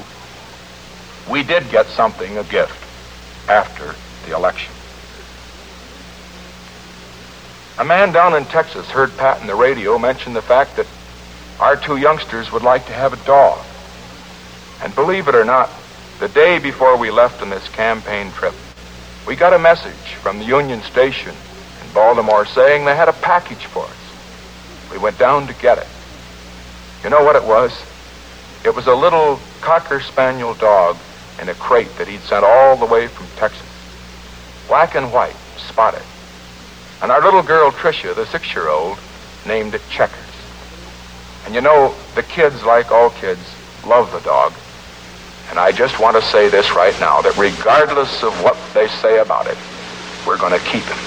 We 1.30 1.44
did 1.44 1.70
get 1.72 1.88
something, 1.88 2.38
a 2.38 2.44
gift, 2.44 2.84
after 3.50 3.96
the 4.28 4.36
election. 4.36 4.74
A 7.80 7.86
man 7.86 8.12
down 8.12 8.36
in 8.36 8.44
Texas 8.44 8.90
heard 8.90 9.16
Pat 9.16 9.40
in 9.40 9.48
the 9.48 9.56
radio 9.56 9.98
mention 9.98 10.34
the 10.34 10.42
fact 10.42 10.76
that 10.76 10.86
our 11.62 11.78
two 11.78 11.96
youngsters 11.96 12.52
would 12.52 12.62
like 12.62 12.86
to 12.88 12.92
have 12.92 13.14
a 13.14 13.26
dog. 13.26 13.66
And 14.84 14.94
believe 14.94 15.30
it 15.30 15.36
or 15.36 15.46
not, 15.46 15.70
the 16.20 16.28
day 16.28 16.60
before 16.60 16.98
we 16.98 17.10
left 17.10 17.42
on 17.42 17.50
this 17.50 17.70
campaign 17.70 18.34
trip, 18.34 18.54
we 19.26 19.38
got 19.38 19.54
a 19.54 19.60
message 19.60 20.16
from 20.16 20.40
the 20.40 20.46
Union 20.46 20.82
Station 20.82 21.34
in 21.82 21.94
Baltimore 21.94 22.46
saying 22.46 22.84
they 22.84 22.98
had 22.98 23.08
a 23.08 23.14
package 23.14 23.66
for 23.68 23.86
us. 23.86 24.92
We 24.92 24.98
went 24.98 25.18
down 25.18 25.48
to 25.48 25.54
get 25.54 25.78
it. 25.78 25.88
You 27.02 27.10
know 27.10 27.24
what 27.24 27.38
it 27.38 27.44
was? 27.46 27.72
It 28.66 28.76
was 28.76 28.88
a 28.88 28.94
little 28.94 29.40
Cocker 29.62 30.02
Spaniel 30.02 30.54
dog 30.54 30.98
in 31.42 31.48
a 31.48 31.54
crate 31.54 31.96
that 31.98 32.10
he'd 32.10 32.20
sent 32.22 32.44
all 32.44 32.76
the 32.76 32.86
way 32.86 33.08
from 33.08 33.28
Texas. 33.38 33.66
Black 34.68 34.96
and 34.96 35.14
white, 35.14 35.38
spotted. 35.56 36.04
And 37.02 37.12
our 37.12 37.22
little 37.22 37.42
girl, 37.42 37.72
Tricia, 37.72 38.14
the 38.14 38.26
six-year-old, 38.26 38.98
named 39.48 39.74
it 39.74 39.82
Checkers. 39.90 40.20
And 41.46 41.56
you 41.56 41.62
know, 41.62 41.96
the 42.16 42.24
kids, 42.24 42.64
like 42.64 42.92
all 42.92 43.10
kids, 43.12 43.42
love 43.86 44.12
the 44.12 44.20
dog. 44.20 44.54
And 45.50 45.58
I 45.58 45.72
just 45.72 46.00
want 46.00 46.16
to 46.16 46.22
say 46.22 46.50
this 46.50 46.72
right 46.72 46.98
now, 47.00 47.22
that 47.22 47.36
regardless 47.38 48.22
of 48.22 48.34
what 48.44 48.58
they 48.74 48.88
say 48.88 49.20
about 49.20 49.48
it, 49.48 49.58
we're 50.28 50.38
going 50.38 50.52
to 50.52 50.60
keep 50.60 50.84
him. 50.84 50.98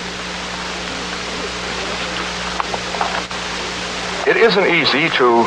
It 4.27 4.37
isn't 4.37 4.67
easy 4.67 5.09
to 5.17 5.45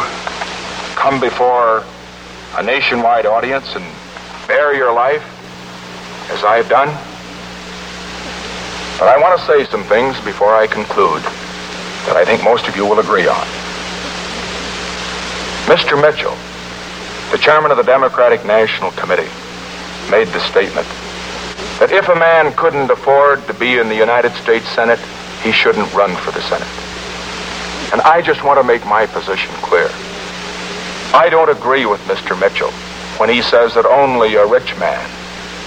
come 0.95 1.19
before 1.19 1.83
a 2.57 2.63
nationwide 2.63 3.25
audience 3.25 3.75
and 3.75 3.85
bare 4.47 4.75
your 4.75 4.93
life 4.93 5.23
as 6.31 6.43
I've 6.43 6.69
done. 6.69 6.89
But 8.97 9.09
I 9.09 9.19
want 9.19 9.37
to 9.37 9.45
say 9.45 9.65
some 9.65 9.83
things 9.83 10.15
before 10.21 10.55
I 10.55 10.67
conclude 10.67 11.21
that 12.07 12.15
I 12.15 12.23
think 12.23 12.41
most 12.45 12.69
of 12.69 12.77
you 12.77 12.85
will 12.85 12.99
agree 12.99 13.27
on. 13.27 13.45
Mr. 15.67 15.99
Mitchell, 15.99 16.31
the 17.29 17.37
chairman 17.37 17.71
of 17.71 17.77
the 17.77 17.83
Democratic 17.83 18.45
National 18.45 18.91
Committee, 18.91 19.27
made 20.09 20.29
the 20.29 20.39
statement 20.47 20.87
that 21.83 21.91
if 21.91 22.07
a 22.07 22.15
man 22.15 22.55
couldn't 22.55 22.89
afford 22.89 23.45
to 23.47 23.53
be 23.55 23.79
in 23.79 23.89
the 23.89 23.99
United 23.99 24.31
States 24.39 24.65
Senate, 24.69 24.99
he 25.43 25.51
shouldn't 25.51 25.91
run 25.93 26.15
for 26.15 26.31
the 26.31 26.41
Senate. 26.47 26.71
And 27.91 27.99
I 27.99 28.21
just 28.21 28.45
want 28.45 28.61
to 28.61 28.63
make 28.63 28.85
my 28.85 29.05
position 29.07 29.51
clear. 29.59 29.89
I 31.11 31.27
don't 31.29 31.49
agree 31.49 31.85
with 31.85 31.99
Mr. 32.07 32.39
Mitchell 32.39 32.71
when 33.19 33.27
he 33.27 33.41
says 33.41 33.73
that 33.73 33.85
only 33.85 34.35
a 34.35 34.45
rich 34.47 34.71
man 34.79 35.03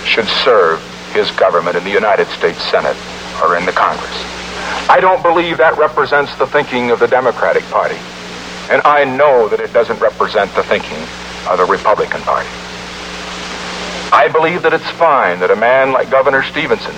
should 0.07 0.29
serve 0.29 0.81
his 1.13 1.31
government 1.33 1.77
in 1.77 1.85
the 1.85 1.93
United 1.93 2.27
States 2.29 2.63
Senate 2.71 2.97
or 3.43 3.57
in 3.57 3.65
the 3.67 3.73
Congress. 3.73 4.15
I 4.89 4.99
don't 5.01 5.23
believe 5.23 5.59
that 5.59 5.77
represents 5.77 6.35
the 6.37 6.47
thinking 6.47 6.91
of 6.91 6.99
the 6.99 7.09
Democratic 7.09 7.65
Party. 7.65 7.99
And 8.71 8.83
I 8.85 9.05
know 9.05 9.49
that 9.49 9.61
it 9.61 9.73
doesn't 9.73 10.01
represent 10.01 10.55
the 10.55 10.63
thinking 10.63 11.01
of 11.49 11.59
the 11.59 11.65
Republican 11.65 12.21
Party. 12.23 12.49
I 14.13 14.29
believe 14.33 14.63
that 14.63 14.73
it's 14.73 14.89
fine 14.93 15.41
that 15.41 15.51
a 15.51 15.57
man 15.57 15.93
like 15.93 16.11
Governor 16.11 16.43
Stevenson, 16.43 16.95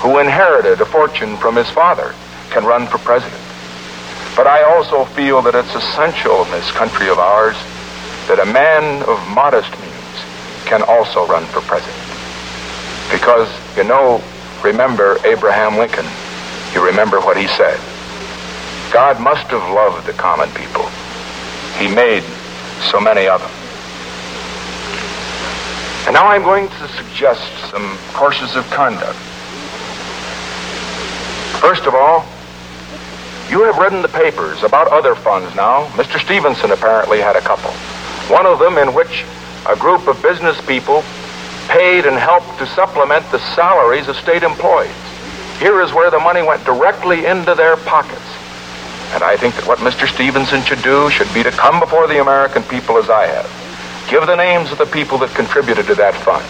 who 0.00 0.18
inherited 0.18 0.80
a 0.80 0.86
fortune 0.86 1.36
from 1.36 1.56
his 1.56 1.70
father, 1.70 2.14
can 2.50 2.64
run 2.64 2.86
for 2.86 2.98
president. 2.98 3.40
But 4.34 4.46
I 4.46 4.62
also 4.62 5.04
feel 5.04 5.42
that 5.42 5.54
it's 5.54 5.74
essential 5.74 6.44
in 6.44 6.50
this 6.50 6.70
country 6.72 7.08
of 7.08 7.18
ours 7.18 7.56
that 8.26 8.38
a 8.38 8.46
man 8.46 9.02
of 9.04 9.18
modest 9.28 9.70
means 9.80 10.16
can 10.66 10.82
also 10.82 11.26
run 11.26 11.44
for 11.46 11.60
president. 11.62 11.98
Because, 13.10 13.48
you 13.76 13.84
know, 13.84 14.22
remember 14.62 15.18
Abraham 15.24 15.76
Lincoln. 15.76 16.06
You 16.74 16.84
remember 16.84 17.20
what 17.20 17.36
he 17.36 17.46
said. 17.48 17.78
God 18.92 19.20
must 19.20 19.46
have 19.48 19.62
loved 19.74 20.06
the 20.06 20.12
common 20.12 20.48
people 20.50 20.88
he 21.78 21.86
made 21.86 22.24
so 22.90 23.00
many 23.00 23.28
of 23.28 23.40
them. 23.40 23.50
And 26.06 26.14
now 26.14 26.26
I'm 26.26 26.42
going 26.42 26.68
to 26.68 26.88
suggest 26.88 27.46
some 27.70 27.96
courses 28.12 28.56
of 28.56 28.68
conduct. 28.70 29.18
First 31.60 31.86
of 31.86 31.94
all, 31.94 32.26
you 33.48 33.62
have 33.62 33.78
read 33.78 33.92
in 33.92 34.02
the 34.02 34.08
papers 34.08 34.62
about 34.64 34.88
other 34.88 35.14
funds 35.14 35.54
now. 35.54 35.86
Mr. 35.94 36.18
Stevenson 36.18 36.72
apparently 36.72 37.20
had 37.20 37.36
a 37.36 37.40
couple. 37.40 37.70
One 38.28 38.46
of 38.46 38.58
them 38.58 38.76
in 38.76 38.92
which 38.92 39.24
a 39.68 39.76
group 39.76 40.08
of 40.08 40.20
business 40.20 40.60
people 40.66 41.02
paid 41.68 42.06
and 42.06 42.16
helped 42.16 42.58
to 42.58 42.66
supplement 42.66 43.30
the 43.30 43.38
salaries 43.54 44.08
of 44.08 44.16
state 44.16 44.42
employees. 44.42 44.90
Here 45.58 45.80
is 45.80 45.92
where 45.92 46.10
the 46.10 46.18
money 46.18 46.42
went 46.42 46.64
directly 46.64 47.26
into 47.26 47.54
their 47.54 47.76
pockets. 47.76 48.20
And 49.12 49.22
I 49.22 49.36
think 49.36 49.54
that 49.56 49.66
what 49.66 49.78
Mr. 49.78 50.06
Stevenson 50.06 50.62
should 50.62 50.82
do 50.82 51.10
should 51.10 51.32
be 51.32 51.42
to 51.42 51.50
come 51.50 51.80
before 51.80 52.06
the 52.06 52.20
American 52.20 52.62
people 52.64 52.98
as 52.98 53.08
I 53.08 53.26
have. 53.26 54.08
Give 54.10 54.26
the 54.26 54.36
names 54.36 54.70
of 54.72 54.78
the 54.78 54.86
people 54.86 55.18
that 55.18 55.34
contributed 55.34 55.86
to 55.86 55.94
that 55.96 56.14
fund. 56.14 56.44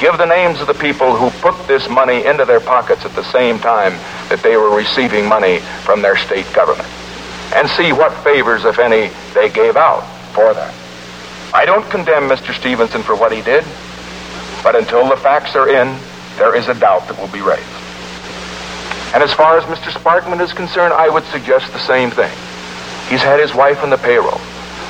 Give 0.00 0.16
the 0.16 0.26
names 0.26 0.60
of 0.60 0.66
the 0.66 0.74
people 0.74 1.16
who 1.16 1.30
put 1.40 1.54
this 1.66 1.88
money 1.88 2.24
into 2.24 2.44
their 2.44 2.60
pockets 2.60 3.04
at 3.04 3.14
the 3.14 3.24
same 3.24 3.58
time 3.58 3.92
that 4.28 4.40
they 4.42 4.56
were 4.56 4.74
receiving 4.74 5.26
money 5.26 5.58
from 5.84 6.02
their 6.02 6.16
state 6.16 6.46
government. 6.52 6.88
And 7.54 7.68
see 7.68 7.92
what 7.92 8.12
favors, 8.24 8.64
if 8.64 8.78
any, 8.78 9.10
they 9.34 9.48
gave 9.48 9.76
out 9.76 10.02
for 10.32 10.52
that. 10.54 10.74
I 11.54 11.64
don't 11.64 11.88
condemn 11.90 12.28
Mr. 12.28 12.52
Stevenson 12.52 13.02
for 13.02 13.16
what 13.16 13.32
he 13.32 13.40
did, 13.40 13.64
but 14.62 14.76
until 14.76 15.08
the 15.08 15.16
facts 15.16 15.54
are 15.54 15.68
in, 15.68 15.96
there 16.36 16.54
is 16.54 16.68
a 16.68 16.74
doubt 16.74 17.08
that 17.08 17.18
will 17.18 17.28
be 17.28 17.40
raised. 17.40 17.62
And 19.14 19.22
as 19.22 19.32
far 19.32 19.56
as 19.56 19.64
Mr. 19.64 19.90
Sparkman 19.90 20.40
is 20.40 20.52
concerned, 20.52 20.92
I 20.92 21.08
would 21.08 21.24
suggest 21.24 21.72
the 21.72 21.78
same 21.78 22.10
thing. 22.10 22.30
He's 23.08 23.22
had 23.22 23.40
his 23.40 23.54
wife 23.54 23.82
on 23.82 23.90
the 23.90 23.96
payroll. 23.96 24.40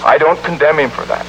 I 0.05 0.19
don't 0.19 0.43
condemn 0.43 0.79
him 0.79 0.91
for 0.91 1.05
that. 1.07 1.25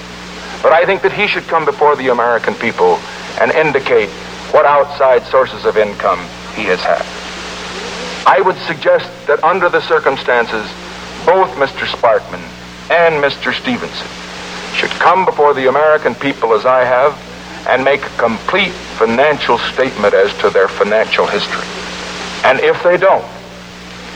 But 0.63 0.73
I 0.73 0.85
think 0.85 1.01
that 1.03 1.13
he 1.13 1.27
should 1.27 1.43
come 1.43 1.65
before 1.65 1.95
the 1.95 2.09
American 2.09 2.55
people 2.55 2.95
and 3.39 3.51
indicate 3.51 4.09
what 4.51 4.65
outside 4.65 5.23
sources 5.27 5.65
of 5.65 5.77
income 5.77 6.19
he 6.55 6.63
has 6.65 6.81
had. 6.81 7.05
I 8.27 8.41
would 8.41 8.57
suggest 8.67 9.09
that 9.27 9.43
under 9.43 9.69
the 9.69 9.81
circumstances, 9.81 10.65
both 11.25 11.49
Mr. 11.55 11.85
Sparkman 11.85 12.41
and 12.89 13.23
Mr. 13.23 13.53
Stevenson 13.53 14.07
should 14.75 14.89
come 14.91 15.25
before 15.25 15.53
the 15.53 15.69
American 15.69 16.15
people 16.15 16.53
as 16.53 16.65
I 16.65 16.83
have 16.83 17.13
and 17.69 17.83
make 17.83 18.03
a 18.03 18.17
complete 18.17 18.73
financial 18.97 19.59
statement 19.71 20.13
as 20.15 20.33
to 20.41 20.49
their 20.49 20.67
financial 20.67 21.27
history. 21.27 21.67
And 22.43 22.59
if 22.59 22.81
they 22.81 22.97
don't, 22.97 23.25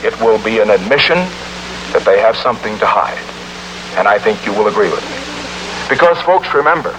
it 0.02 0.18
will 0.20 0.42
be 0.42 0.58
an 0.58 0.70
admission 0.70 1.18
that 1.94 2.02
they 2.04 2.18
have 2.18 2.36
something 2.36 2.76
to 2.78 2.86
hide. 2.86 3.22
And 3.96 4.08
I 4.08 4.18
think 4.18 4.44
you 4.44 4.52
will 4.52 4.66
agree 4.66 4.90
with 4.90 5.06
me. 5.06 5.18
Because, 5.88 6.18
folks, 6.26 6.52
remember, 6.52 6.90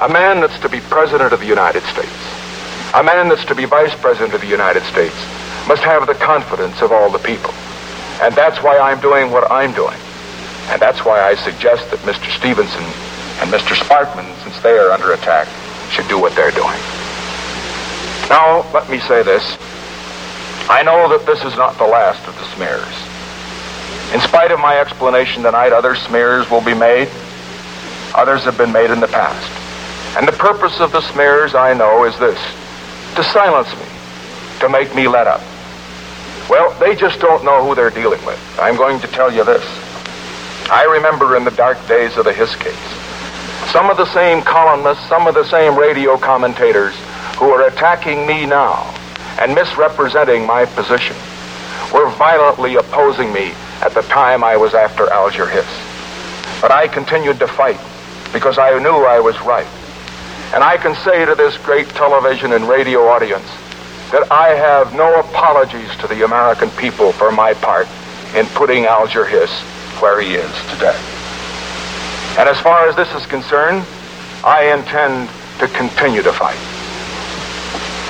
a 0.00 0.08
man 0.08 0.40
that's 0.40 0.58
to 0.60 0.68
be 0.68 0.78
President 0.80 1.32
of 1.32 1.40
the 1.40 1.46
United 1.46 1.82
States, 1.90 2.22
a 2.94 3.02
man 3.02 3.28
that's 3.28 3.44
to 3.46 3.54
be 3.56 3.64
Vice 3.64 3.94
President 3.98 4.32
of 4.32 4.40
the 4.40 4.46
United 4.46 4.84
States, 4.84 5.16
must 5.66 5.82
have 5.82 6.06
the 6.06 6.14
confidence 6.14 6.80
of 6.82 6.92
all 6.92 7.10
the 7.10 7.18
people. 7.18 7.52
And 8.22 8.32
that's 8.34 8.62
why 8.62 8.78
I'm 8.78 9.00
doing 9.00 9.32
what 9.32 9.50
I'm 9.50 9.72
doing. 9.72 9.98
And 10.70 10.80
that's 10.80 11.04
why 11.04 11.20
I 11.20 11.34
suggest 11.34 11.90
that 11.90 11.98
Mr. 12.06 12.30
Stevenson 12.38 12.84
and 13.42 13.50
Mr. 13.50 13.74
Sparkman, 13.74 14.28
since 14.44 14.60
they 14.62 14.78
are 14.78 14.92
under 14.92 15.12
attack, 15.12 15.48
should 15.90 16.08
do 16.08 16.18
what 16.18 16.34
they're 16.34 16.50
doing. 16.50 16.78
Now, 18.30 18.64
let 18.72 18.88
me 18.88 19.00
say 19.00 19.22
this. 19.22 19.42
I 20.70 20.82
know 20.84 21.08
that 21.10 21.26
this 21.26 21.42
is 21.44 21.56
not 21.56 21.76
the 21.78 21.86
last 21.86 22.26
of 22.28 22.34
the 22.36 22.44
smears. 22.54 22.94
In 24.14 24.20
spite 24.20 24.52
of 24.52 24.60
my 24.60 24.78
explanation 24.78 25.42
tonight, 25.42 25.72
other 25.72 25.96
smears 25.96 26.48
will 26.48 26.60
be 26.60 26.74
made. 26.74 27.08
Others 28.14 28.44
have 28.44 28.56
been 28.56 28.72
made 28.72 28.90
in 28.90 29.00
the 29.00 29.08
past. 29.08 29.50
And 30.16 30.26
the 30.26 30.32
purpose 30.32 30.80
of 30.80 30.92
the 30.92 31.00
smears, 31.12 31.54
I 31.54 31.74
know, 31.74 32.04
is 32.04 32.18
this 32.18 32.38
to 33.16 33.24
silence 33.24 33.68
me, 33.74 33.86
to 34.60 34.68
make 34.68 34.94
me 34.94 35.08
let 35.08 35.26
up. 35.26 35.42
Well, 36.48 36.76
they 36.78 36.94
just 36.96 37.20
don't 37.20 37.44
know 37.44 37.64
who 37.66 37.74
they're 37.74 37.90
dealing 37.90 38.24
with. 38.24 38.38
I'm 38.60 38.76
going 38.76 39.00
to 39.00 39.06
tell 39.08 39.32
you 39.32 39.44
this. 39.44 39.64
I 40.70 40.84
remember 40.84 41.36
in 41.36 41.44
the 41.44 41.50
dark 41.50 41.78
days 41.88 42.16
of 42.16 42.24
the 42.24 42.32
Hiss 42.32 42.54
case, 42.56 42.99
some 43.68 43.90
of 43.90 43.96
the 43.96 44.06
same 44.06 44.42
columnists, 44.42 45.06
some 45.08 45.26
of 45.26 45.34
the 45.34 45.44
same 45.44 45.78
radio 45.78 46.16
commentators 46.16 46.94
who 47.36 47.50
are 47.50 47.68
attacking 47.68 48.26
me 48.26 48.46
now 48.46 48.92
and 49.38 49.54
misrepresenting 49.54 50.46
my 50.46 50.64
position 50.64 51.16
were 51.92 52.10
violently 52.10 52.76
opposing 52.76 53.32
me 53.32 53.52
at 53.82 53.94
the 53.94 54.02
time 54.02 54.44
I 54.44 54.56
was 54.56 54.74
after 54.74 55.10
Alger 55.10 55.48
Hiss. 55.48 55.66
But 56.60 56.70
I 56.70 56.88
continued 56.88 57.38
to 57.38 57.46
fight 57.46 57.80
because 58.32 58.58
I 58.58 58.78
knew 58.78 59.04
I 59.04 59.20
was 59.20 59.40
right. 59.40 59.66
And 60.52 60.64
I 60.64 60.76
can 60.76 60.94
say 60.96 61.24
to 61.24 61.34
this 61.34 61.56
great 61.58 61.88
television 61.90 62.52
and 62.52 62.68
radio 62.68 63.06
audience 63.08 63.48
that 64.10 64.30
I 64.30 64.48
have 64.48 64.94
no 64.94 65.14
apologies 65.20 65.94
to 66.00 66.08
the 66.08 66.24
American 66.24 66.70
people 66.70 67.12
for 67.12 67.30
my 67.30 67.54
part 67.54 67.86
in 68.34 68.46
putting 68.46 68.84
Alger 68.84 69.24
Hiss 69.24 69.50
where 70.00 70.20
he 70.20 70.34
is 70.34 70.52
today. 70.72 71.19
And 72.38 72.48
as 72.48 72.60
far 72.60 72.88
as 72.88 72.96
this 72.96 73.12
is 73.14 73.26
concerned, 73.26 73.84
I 74.44 74.72
intend 74.72 75.28
to 75.58 75.68
continue 75.68 76.22
to 76.22 76.32
fight. 76.32 76.58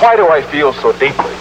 Why 0.01 0.15
do 0.15 0.29
I 0.29 0.41
feel 0.41 0.73
so 0.73 0.91
deeply? 0.93 1.35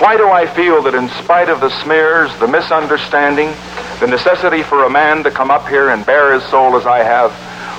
Why 0.00 0.16
do 0.16 0.30
I 0.30 0.46
feel 0.46 0.82
that 0.82 0.94
in 0.94 1.08
spite 1.22 1.48
of 1.48 1.60
the 1.60 1.68
smears, 1.82 2.34
the 2.38 2.48
misunderstanding, 2.48 3.52
the 4.00 4.06
necessity 4.06 4.62
for 4.62 4.84
a 4.84 4.90
man 4.90 5.22
to 5.24 5.30
come 5.30 5.50
up 5.50 5.68
here 5.68 5.90
and 5.90 6.06
bare 6.06 6.32
his 6.32 6.42
soul 6.44 6.74
as 6.76 6.86
I 6.86 7.00
have, 7.00 7.32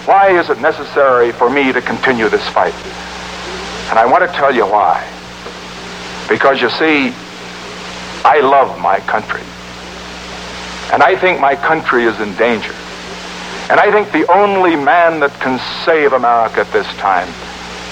why 0.07 0.37
is 0.37 0.49
it 0.49 0.59
necessary 0.59 1.31
for 1.31 1.49
me 1.49 1.73
to 1.73 1.81
continue 1.81 2.29
this 2.29 2.47
fight? 2.49 2.75
And 3.89 3.97
I 3.97 4.05
want 4.05 4.23
to 4.23 4.37
tell 4.37 4.53
you 4.53 4.65
why. 4.65 5.01
Because 6.29 6.61
you 6.61 6.69
see, 6.69 7.11
I 8.23 8.39
love 8.41 8.79
my 8.79 8.99
country. 8.99 9.41
And 10.93 11.01
I 11.01 11.15
think 11.19 11.39
my 11.39 11.55
country 11.55 12.03
is 12.05 12.19
in 12.21 12.35
danger. 12.35 12.75
And 13.71 13.79
I 13.79 13.89
think 13.89 14.11
the 14.11 14.29
only 14.29 14.75
man 14.75 15.21
that 15.21 15.31
can 15.39 15.57
save 15.85 16.11
America 16.11 16.59
at 16.59 16.73
this 16.73 16.87
time 16.97 17.29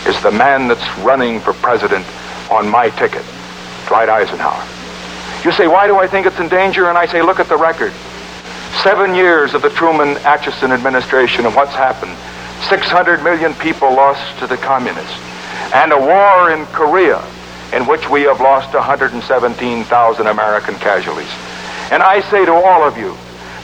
is 0.06 0.22
the 0.22 0.30
man 0.30 0.68
that's 0.68 0.84
running 1.00 1.40
for 1.40 1.54
president 1.54 2.06
on 2.52 2.68
my 2.68 2.90
ticket, 2.90 3.24
Dwight 3.88 4.10
Eisenhower. 4.10 4.60
You 5.46 5.54
say, 5.54 5.68
why 5.68 5.88
do 5.88 5.96
I 5.96 6.06
think 6.06 6.28
it's 6.28 6.38
in 6.38 6.50
danger? 6.50 6.90
And 6.90 6.98
I 6.98 7.06
say, 7.06 7.22
look 7.22 7.40
at 7.40 7.48
the 7.48 7.56
record. 7.56 7.94
Seven 8.84 9.16
years 9.16 9.54
of 9.54 9.62
the 9.62 9.70
Truman 9.70 10.16
Acheson 10.28 10.72
administration 10.72 11.46
and 11.46 11.56
what's 11.56 11.72
happened. 11.72 12.12
600 12.68 13.24
million 13.24 13.54
people 13.54 13.88
lost 13.88 14.38
to 14.40 14.48
the 14.48 14.58
communists. 14.58 15.16
And 15.74 15.94
a 15.94 15.98
war 15.98 16.52
in 16.52 16.66
Korea 16.76 17.24
in 17.72 17.88
which 17.88 18.10
we 18.10 18.24
have 18.24 18.42
lost 18.42 18.74
117,000 18.74 20.28
American 20.28 20.76
casualties. 20.76 21.32
And 21.90 22.04
I 22.04 22.20
say 22.30 22.44
to 22.44 22.52
all 22.52 22.84
of 22.84 22.98
you 22.98 23.16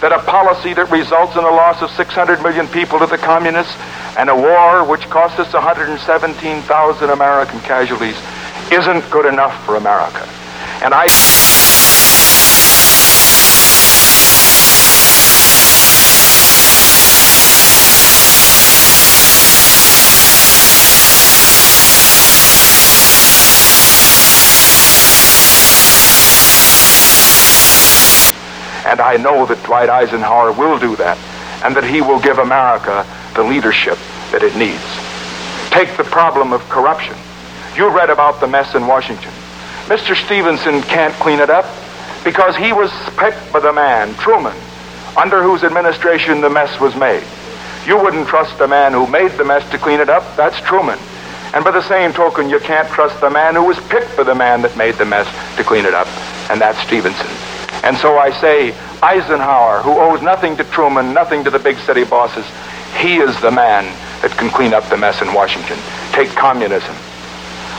that 0.06 0.14
a 0.14 0.22
policy 0.30 0.72
that 0.76 0.86
results 0.92 1.36
in 1.36 1.42
the 1.42 1.50
loss 1.50 1.82
of 1.82 1.90
600 1.90 2.40
million 2.44 2.68
people 2.68 3.00
to 3.00 3.08
the 3.08 3.18
communists 3.18 3.74
and 4.22 4.30
a 4.30 4.36
war 4.36 4.86
which 4.86 5.02
costs 5.10 5.40
us 5.40 5.52
117,000 5.52 7.10
American 7.10 7.60
casualties 7.62 8.14
isn't 8.72 9.02
good 9.10 9.26
enough 9.26 9.58
for 9.66 9.78
America. 9.78 10.22
And 10.86 10.94
I. 10.94 11.10
And 28.86 29.02
I 29.02 29.18
know 29.18 29.46
that 29.48 29.64
Dwight 29.66 29.90
Eisenhower 29.90 30.52
will 30.52 30.78
do 30.78 30.96
that, 30.98 31.18
and 31.66 31.76
that 31.76 31.84
he 31.84 32.02
will 32.02 32.20
give 32.20 32.38
America 32.38 33.06
the 33.34 33.44
leadership 33.44 33.98
that 34.32 34.44
it 34.44 34.56
needs. 34.56 34.86
Take 35.72 35.98
the 35.98 36.04
problem 36.04 36.54
of 36.54 36.62
corruption. 36.70 37.16
You 37.76 37.90
read 37.90 38.10
about 38.10 38.40
the 38.40 38.48
mess 38.48 38.76
in 38.76 38.88
Washington. 38.88 39.32
Mr. 39.88 40.16
Stevenson 40.16 40.82
can't 40.84 41.14
clean 41.16 41.40
it 41.40 41.50
up 41.50 41.66
because 42.24 42.56
he 42.56 42.74
was 42.74 42.92
picked 43.18 43.52
by 43.52 43.60
the 43.60 43.74
man, 43.74 44.14
Truman, 44.16 44.56
under 45.18 45.44
whose 45.44 45.64
administration 45.64 46.42
the 46.42 46.50
mess 46.50 46.80
was 46.80 46.96
made. 46.96 47.24
You 47.86 47.98
wouldn't 48.02 48.28
trust 48.28 48.58
the 48.58 48.68
man 48.68 48.94
who 48.94 49.06
made 49.06 49.32
the 49.32 49.46
mess 49.46 49.70
to 49.72 49.78
clean 49.78 50.00
it 50.00 50.10
up. 50.10 50.24
That's 50.36 50.60
Truman. 50.62 50.98
And 51.54 51.64
by 51.64 51.72
the 51.72 51.84
same 51.84 52.14
token, 52.14 52.50
you 52.50 52.60
can't 52.60 52.90
trust 52.90 53.22
the 53.22 53.30
man 53.30 53.56
who 53.56 53.64
was 53.64 53.80
picked 53.88 54.18
by 54.18 54.24
the 54.24 54.36
man 54.36 54.62
that 54.64 54.76
made 54.76 54.96
the 54.96 55.06
mess 55.06 55.28
to 55.58 55.64
clean 55.64 55.86
it 55.86 55.94
up, 55.94 56.08
and 56.50 56.60
that's 56.60 56.80
Stevenson. 56.80 57.45
And 57.86 57.96
so 57.98 58.18
I 58.18 58.32
say, 58.42 58.74
Eisenhower, 59.04 59.84
who 59.84 59.92
owes 59.92 60.22
nothing 60.24 60.58
to 60.58 60.64
Truman, 60.64 61.14
nothing 61.14 61.44
to 61.44 61.52
the 61.52 61.60
big 61.60 61.78
city 61.78 62.04
bosses, 62.04 62.46
he 62.98 63.18
is 63.18 63.40
the 63.42 63.52
man 63.52 63.86
that 64.24 64.32
can 64.32 64.50
clean 64.50 64.74
up 64.74 64.90
the 64.90 64.98
mess 64.98 65.22
in 65.22 65.32
Washington. 65.34 65.78
Take 66.12 66.30
communism. 66.30 66.96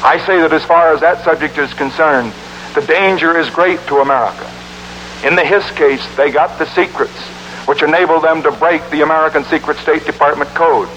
I 0.04 0.22
say 0.24 0.40
that 0.40 0.52
as 0.52 0.64
far 0.64 0.94
as 0.94 1.00
that 1.00 1.24
subject 1.24 1.58
is 1.58 1.74
concerned, 1.74 2.32
the 2.76 2.82
danger 2.82 3.36
is 3.36 3.50
great 3.50 3.80
to 3.88 3.96
America. 3.96 4.48
In 5.26 5.34
the 5.34 5.44
Hiss 5.44 5.68
case, 5.72 6.06
they 6.16 6.30
got 6.30 6.56
the 6.58 6.66
secrets 6.66 7.18
which 7.66 7.82
enabled 7.82 8.22
them 8.22 8.44
to 8.44 8.52
break 8.52 8.88
the 8.90 9.00
American 9.02 9.42
Secret 9.44 9.76
State 9.78 10.04
Department 10.06 10.48
code. 10.50 10.88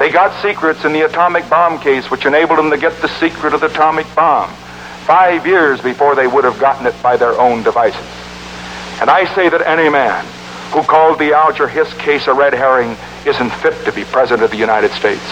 They 0.00 0.10
got 0.10 0.34
secrets 0.42 0.84
in 0.84 0.92
the 0.92 1.02
atomic 1.02 1.48
bomb 1.48 1.78
case 1.78 2.10
which 2.10 2.26
enabled 2.26 2.58
them 2.58 2.70
to 2.70 2.78
get 2.78 3.00
the 3.00 3.08
secret 3.20 3.54
of 3.54 3.60
the 3.60 3.66
atomic 3.66 4.12
bomb 4.16 4.50
five 5.06 5.46
years 5.46 5.80
before 5.80 6.16
they 6.16 6.26
would 6.26 6.42
have 6.42 6.58
gotten 6.58 6.86
it 6.86 7.00
by 7.02 7.16
their 7.16 7.38
own 7.40 7.62
devices. 7.62 8.17
And 9.00 9.08
I 9.10 9.32
say 9.34 9.48
that 9.48 9.66
any 9.66 9.88
man 9.88 10.24
who 10.72 10.82
called 10.82 11.18
the 11.18 11.32
Alger 11.32 11.68
Hiss 11.68 11.92
case 11.94 12.26
a 12.26 12.34
red 12.34 12.52
herring 12.52 12.96
isn't 13.24 13.50
fit 13.50 13.84
to 13.84 13.92
be 13.92 14.04
President 14.04 14.42
of 14.42 14.50
the 14.50 14.56
United 14.56 14.90
States. 14.92 15.22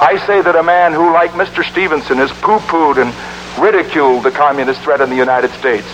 I 0.00 0.22
say 0.26 0.40
that 0.40 0.56
a 0.56 0.62
man 0.62 0.92
who, 0.92 1.12
like 1.12 1.32
Mr. 1.32 1.64
Stevenson, 1.64 2.18
has 2.18 2.32
poo-pooed 2.40 2.96
and 3.02 3.12
ridiculed 3.60 4.22
the 4.22 4.30
communist 4.30 4.80
threat 4.82 5.00
in 5.00 5.10
the 5.10 5.16
United 5.16 5.50
States, 5.52 5.86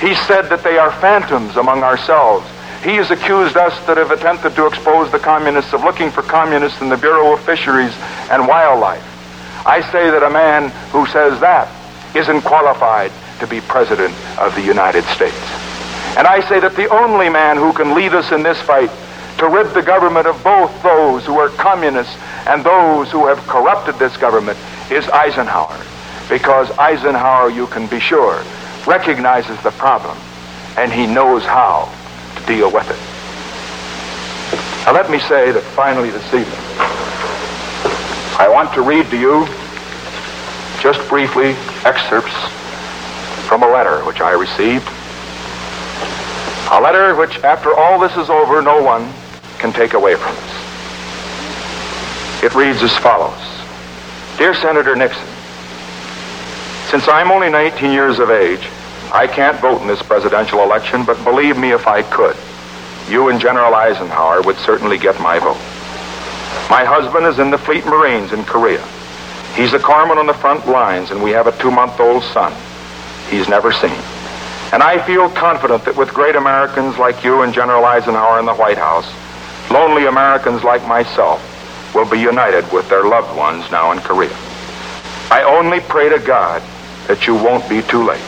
he 0.00 0.14
said 0.14 0.42
that 0.48 0.62
they 0.62 0.78
are 0.78 0.92
phantoms 0.92 1.56
among 1.56 1.82
ourselves. 1.82 2.46
He 2.82 2.96
has 2.96 3.10
accused 3.10 3.56
us 3.56 3.78
that 3.86 3.98
have 3.98 4.10
attempted 4.10 4.54
to 4.56 4.66
expose 4.66 5.10
the 5.12 5.18
communists 5.18 5.74
of 5.74 5.84
looking 5.84 6.10
for 6.10 6.22
communists 6.22 6.80
in 6.80 6.88
the 6.88 6.96
Bureau 6.96 7.34
of 7.34 7.40
Fisheries 7.40 7.94
and 8.30 8.48
Wildlife. 8.48 9.04
I 9.66 9.82
say 9.92 10.08
that 10.10 10.22
a 10.22 10.30
man 10.30 10.70
who 10.90 11.04
says 11.06 11.38
that 11.40 11.68
isn't 12.16 12.42
qualified 12.42 13.12
to 13.40 13.46
be 13.46 13.60
President 13.60 14.14
of 14.38 14.54
the 14.54 14.62
United 14.62 15.04
States. 15.04 15.69
And 16.16 16.26
I 16.26 16.40
say 16.48 16.58
that 16.60 16.74
the 16.74 16.88
only 16.88 17.28
man 17.28 17.56
who 17.56 17.72
can 17.72 17.94
lead 17.94 18.14
us 18.14 18.32
in 18.32 18.42
this 18.42 18.60
fight 18.60 18.90
to 19.38 19.48
rid 19.48 19.72
the 19.72 19.82
government 19.82 20.26
of 20.26 20.42
both 20.44 20.70
those 20.82 21.24
who 21.24 21.38
are 21.38 21.48
communists 21.50 22.16
and 22.46 22.62
those 22.64 23.10
who 23.10 23.26
have 23.26 23.38
corrupted 23.46 23.98
this 23.98 24.16
government 24.16 24.58
is 24.90 25.08
Eisenhower. 25.08 25.80
Because 26.28 26.70
Eisenhower, 26.78 27.48
you 27.48 27.66
can 27.68 27.86
be 27.86 28.00
sure, 28.00 28.42
recognizes 28.86 29.60
the 29.62 29.70
problem 29.72 30.16
and 30.76 30.92
he 30.92 31.06
knows 31.06 31.44
how 31.44 31.88
to 32.36 32.46
deal 32.46 32.70
with 32.70 32.88
it. 32.90 33.00
Now 34.84 34.92
let 34.92 35.10
me 35.10 35.20
say 35.20 35.52
that 35.52 35.62
finally 35.62 36.10
this 36.10 36.26
evening, 36.34 36.60
I 38.38 38.48
want 38.48 38.74
to 38.74 38.82
read 38.82 39.06
to 39.10 39.18
you 39.18 39.46
just 40.82 41.06
briefly 41.08 41.54
excerpts 41.84 42.34
from 43.46 43.62
a 43.62 43.68
letter 43.68 44.00
which 44.04 44.20
I 44.20 44.32
received 44.32 44.88
a 46.70 46.80
letter 46.80 47.14
which, 47.16 47.38
after 47.40 47.74
all 47.74 47.98
this 47.98 48.16
is 48.16 48.30
over, 48.30 48.62
no 48.62 48.82
one 48.82 49.12
can 49.58 49.72
take 49.72 49.94
away 49.94 50.14
from 50.14 50.34
us. 50.36 50.60
It 52.42 52.54
reads 52.54 52.82
as 52.82 52.96
follows 52.96 53.38
Dear 54.38 54.54
Senator 54.54 54.94
Nixon, 54.96 55.26
since 56.90 57.06
I'm 57.08 57.30
only 57.30 57.50
19 57.50 57.92
years 57.92 58.18
of 58.18 58.30
age, 58.30 58.68
I 59.12 59.26
can't 59.26 59.60
vote 59.60 59.80
in 59.82 59.86
this 59.86 60.02
presidential 60.02 60.62
election, 60.62 61.04
but 61.04 61.22
believe 61.24 61.58
me 61.58 61.72
if 61.72 61.86
I 61.86 62.02
could, 62.02 62.36
you 63.08 63.28
and 63.28 63.40
General 63.40 63.74
Eisenhower 63.74 64.42
would 64.42 64.56
certainly 64.56 64.98
get 64.98 65.20
my 65.20 65.38
vote. 65.38 65.60
My 66.70 66.84
husband 66.84 67.26
is 67.26 67.38
in 67.38 67.50
the 67.50 67.58
Fleet 67.58 67.84
Marines 67.86 68.32
in 68.32 68.44
Korea. 68.44 68.84
He's 69.56 69.72
a 69.72 69.78
corpsman 69.78 70.16
on 70.16 70.26
the 70.26 70.34
front 70.34 70.68
lines, 70.68 71.10
and 71.10 71.22
we 71.22 71.32
have 71.32 71.48
a 71.48 71.58
two 71.58 71.70
month 71.70 71.98
old 71.98 72.22
son 72.22 72.52
he's 73.28 73.48
never 73.48 73.72
seen. 73.72 74.19
And 74.72 74.84
I 74.84 75.04
feel 75.04 75.28
confident 75.28 75.84
that 75.84 75.96
with 75.96 76.14
great 76.14 76.36
Americans 76.36 76.96
like 76.96 77.24
you 77.24 77.42
and 77.42 77.52
General 77.52 77.84
Eisenhower 77.84 78.38
in 78.38 78.46
the 78.46 78.54
White 78.54 78.78
House, 78.78 79.10
lonely 79.68 80.06
Americans 80.06 80.62
like 80.62 80.86
myself 80.86 81.42
will 81.92 82.08
be 82.08 82.20
united 82.20 82.70
with 82.72 82.88
their 82.88 83.04
loved 83.04 83.36
ones 83.36 83.68
now 83.72 83.90
in 83.90 83.98
Korea. 83.98 84.32
I 85.28 85.42
only 85.44 85.80
pray 85.80 86.08
to 86.08 86.20
God 86.20 86.62
that 87.08 87.26
you 87.26 87.34
won't 87.34 87.68
be 87.68 87.82
too 87.82 88.04
late. 88.04 88.22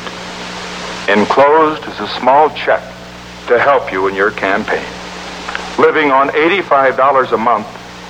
Enclosed 1.08 1.86
is 1.86 2.00
a 2.00 2.08
small 2.18 2.50
check 2.50 2.82
to 3.46 3.56
help 3.60 3.92
you 3.92 4.08
in 4.08 4.16
your 4.16 4.32
campaign. 4.32 4.84
Living 5.78 6.10
on 6.10 6.28
$85 6.30 7.32
a 7.32 7.36
month, 7.36 7.68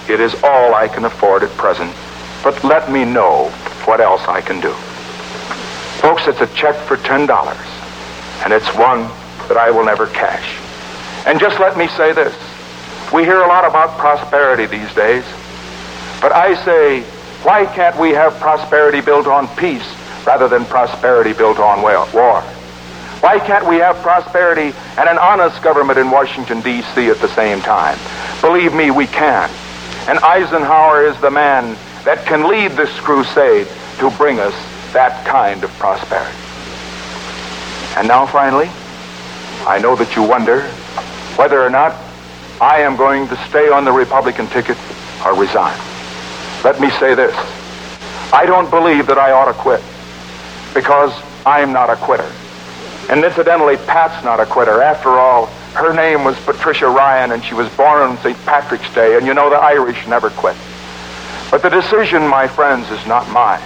it 0.09 0.21
is 0.21 0.35
all 0.43 0.75
I 0.75 0.89
can 0.89 1.05
afford 1.05 1.43
at 1.43 1.51
present, 1.59 1.95
but 2.43 2.65
let 2.65 2.91
me 2.91 3.05
know 3.05 3.51
what 3.85 4.01
else 4.01 4.23
I 4.27 4.41
can 4.41 4.59
do. 4.59 4.73
Folks, 6.01 6.27
it's 6.29 6.41
a 6.41 6.47
check 6.55 6.77
for 6.87 6.97
$10 6.97 7.72
and 8.45 8.53
it's 8.53 8.69
one 8.75 9.03
that 9.49 9.57
I 9.57 9.71
will 9.71 9.85
never 9.85 10.07
cash. 10.09 10.59
And 11.27 11.39
just 11.39 11.61
let 11.61 11.77
me 11.77 11.89
say 11.89 12.13
this. 12.13 12.35
We 13.13 13.25
hear 13.25 13.43
a 13.43 13.47
lot 13.47 13.65
about 13.65 13.99
prosperity 13.99 14.67
these 14.67 14.93
days, 14.95 15.25
but 16.21 16.33
I 16.33 16.55
say, 16.65 17.03
why 17.43 17.67
can't 17.67 17.99
we 17.99 18.11
have 18.11 18.39
prosperity 18.41 19.01
built 19.01 19.27
on 19.27 19.49
peace 19.57 19.87
rather 20.27 20.49
than 20.49 20.65
prosperity 20.65 21.33
built 21.33 21.59
on 21.59 21.83
war? 21.83 22.43
Why 23.23 23.39
can't 23.39 23.69
we 23.69 23.77
have 23.77 23.97
prosperity 24.03 24.77
and 24.99 25.09
an 25.09 25.19
honest 25.19 25.63
government 25.63 25.99
in 25.99 26.11
Washington, 26.11 26.61
D.C. 26.61 27.09
at 27.09 27.19
the 27.19 27.29
same 27.29 27.61
time? 27.61 27.99
Believe 28.41 28.75
me, 28.75 28.91
we 28.91 29.07
can. 29.07 29.49
And 30.09 30.19
Eisenhower 30.19 31.07
is 31.07 31.17
the 31.21 31.31
man 31.31 31.77
that 32.05 32.27
can 32.27 32.49
lead 32.49 32.73
this 32.73 32.91
crusade 32.99 33.69
to 33.99 34.11
bring 34.17 34.41
us 34.41 34.55
that 34.93 35.25
kind 35.25 35.63
of 35.63 35.71
prosperity. 35.79 36.37
And 37.97 38.09
now, 38.09 38.27
finally, 38.27 38.71
I 39.67 39.79
know 39.79 39.95
that 39.97 40.17
you 40.17 40.23
wonder 40.23 40.63
whether 41.37 41.63
or 41.63 41.71
not 41.71 41.95
I 42.61 42.81
am 42.81 42.97
going 42.97 43.29
to 43.29 43.37
stay 43.49 43.69
on 43.69 43.85
the 43.85 43.93
Republican 43.93 44.47
ticket 44.49 44.79
or 45.25 45.35
resign. 45.35 45.79
Let 46.65 46.81
me 46.81 46.91
say 46.91 47.15
this. 47.15 47.35
I 48.33 48.47
don't 48.47 48.71
believe 48.71 49.07
that 49.09 49.19
I 49.19 49.33
ought 49.33 49.47
to 49.47 49.53
quit 49.53 49.83
because 50.75 51.13
I'm 51.45 51.73
not 51.73 51.91
a 51.91 51.97
quitter. 51.97 52.31
And 53.11 53.25
incidentally, 53.25 53.77
Pat's 53.77 54.25
not 54.25 54.41
a 54.41 54.47
quitter. 54.47 54.81
After 54.81 55.11
all, 55.11 55.47
her 55.75 55.93
name 55.93 56.25
was 56.25 56.39
Patricia 56.41 56.89
Ryan 56.89 57.33
and 57.33 57.45
she 57.45 57.55
was 57.55 57.69
born 57.77 58.03
on 58.03 58.17
St. 58.19 58.39
Patrick's 58.47 58.93
Day, 58.95 59.17
and 59.17 59.27
you 59.27 59.35
know 59.35 59.51
the 59.51 59.57
Irish 59.57 60.07
never 60.07 60.31
quit. 60.31 60.57
But 61.51 61.63
the 61.63 61.69
decision, 61.69 62.27
my 62.27 62.49
friends, 62.49 62.91
is 62.91 63.07
not 63.07 63.29
mine. 63.31 63.63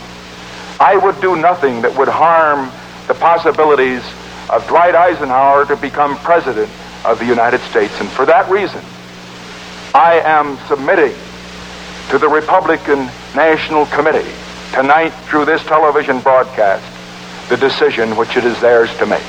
I 0.81 0.97
would 0.97 1.20
do 1.20 1.37
nothing 1.37 1.83
that 1.83 1.97
would 1.97 2.09
harm 2.09 2.72
the 3.07 3.15
possibilities 3.15 4.03
of 4.51 4.67
Dwight 4.69 4.95
Eisenhower 4.95 5.67
to 5.67 5.77
become 5.77 6.17
president 6.19 6.71
of 7.05 7.19
the 7.19 7.27
United 7.27 7.61
States. 7.63 7.93
And 8.01 8.09
for 8.09 8.27
that 8.27 8.49
reason, 8.51 8.83
I 9.95 10.21
am 10.25 10.59
submitting 10.69 11.15
to 12.11 12.19
the 12.19 12.29
Republican 12.29 13.07
National 13.35 13.87
Committee 13.87 14.31
tonight 14.73 15.11
through 15.29 15.45
this 15.45 15.63
television 15.65 16.21
broadcast 16.21 16.85
the 17.49 17.57
decision 17.57 18.17
which 18.17 18.37
it 18.37 18.45
is 18.45 18.61
theirs 18.61 18.95
to 18.99 19.07
make. 19.07 19.25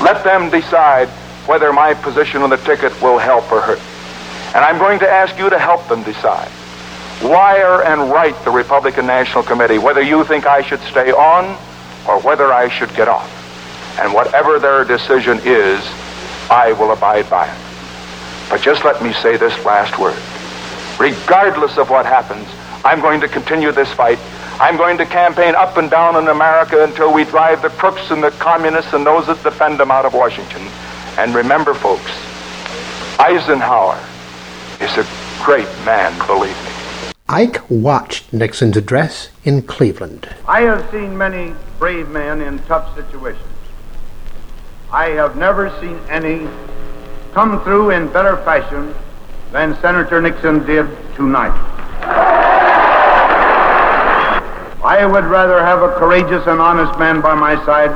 Let 0.00 0.24
them 0.24 0.50
decide 0.50 1.08
whether 1.46 1.72
my 1.72 1.94
position 1.94 2.42
on 2.42 2.50
the 2.50 2.56
ticket 2.58 2.92
will 3.02 3.18
help 3.18 3.50
or 3.50 3.60
hurt. 3.60 3.80
And 4.54 4.64
I'm 4.64 4.78
going 4.78 4.98
to 5.00 5.08
ask 5.08 5.36
you 5.38 5.50
to 5.50 5.58
help 5.58 5.86
them 5.88 6.02
decide. 6.02 6.50
Wire 7.22 7.82
and 7.82 8.10
write 8.10 8.36
the 8.44 8.50
Republican 8.50 9.06
National 9.06 9.42
Committee 9.42 9.78
whether 9.78 10.00
you 10.00 10.24
think 10.24 10.46
I 10.46 10.62
should 10.62 10.80
stay 10.80 11.12
on 11.12 11.56
or 12.10 12.20
whether 12.22 12.52
I 12.52 12.68
should 12.68 12.92
get 12.94 13.06
off. 13.06 13.30
And 14.00 14.12
whatever 14.12 14.58
their 14.58 14.84
decision 14.84 15.38
is, 15.44 15.80
I 16.50 16.74
will 16.78 16.90
abide 16.90 17.30
by 17.30 17.46
it. 17.46 18.50
But 18.50 18.62
just 18.62 18.84
let 18.84 19.00
me 19.00 19.12
say 19.12 19.36
this 19.36 19.64
last 19.64 19.96
word. 19.98 20.18
Regardless 20.98 21.78
of 21.78 21.88
what 21.88 22.04
happens, 22.04 22.48
I'm 22.84 23.00
going 23.00 23.20
to 23.20 23.28
continue 23.28 23.70
this 23.70 23.92
fight. 23.92 24.18
I'm 24.60 24.76
going 24.76 24.98
to 24.98 25.06
campaign 25.06 25.54
up 25.54 25.76
and 25.76 25.88
down 25.88 26.16
in 26.16 26.28
America 26.28 26.82
until 26.82 27.14
we 27.14 27.24
drive 27.24 27.62
the 27.62 27.70
crooks 27.70 28.10
and 28.10 28.22
the 28.22 28.30
communists 28.32 28.92
and 28.92 29.06
those 29.06 29.26
that 29.28 29.42
defend 29.44 29.78
them 29.78 29.90
out 29.90 30.04
of 30.04 30.12
Washington. 30.12 30.62
And 31.16 31.32
remember, 31.32 31.74
folks, 31.74 32.10
Eisenhower 33.20 33.98
is 34.80 34.96
a 34.98 35.06
great 35.44 35.68
man, 35.86 36.16
believe 36.26 36.56
me. 36.64 37.12
Ike 37.28 37.70
watched 37.70 38.32
Nixon's 38.32 38.76
address 38.76 39.30
in 39.44 39.62
Cleveland. 39.62 40.28
I 40.48 40.62
have 40.62 40.90
seen 40.90 41.16
many 41.16 41.54
brave 41.80 42.10
men 42.10 42.42
in 42.42 42.58
tough 42.64 42.94
situations. 42.94 43.42
I 44.92 45.06
have 45.06 45.34
never 45.34 45.70
seen 45.80 45.98
any 46.10 46.46
come 47.32 47.64
through 47.64 47.88
in 47.90 48.06
better 48.08 48.36
fashion 48.44 48.94
than 49.50 49.74
Senator 49.80 50.20
Nixon 50.20 50.66
did 50.66 50.86
tonight. 51.16 51.56
I 54.84 55.06
would 55.06 55.24
rather 55.24 55.64
have 55.64 55.80
a 55.82 55.88
courageous 55.94 56.46
and 56.46 56.60
honest 56.60 56.98
man 56.98 57.22
by 57.22 57.34
my 57.34 57.54
side 57.64 57.90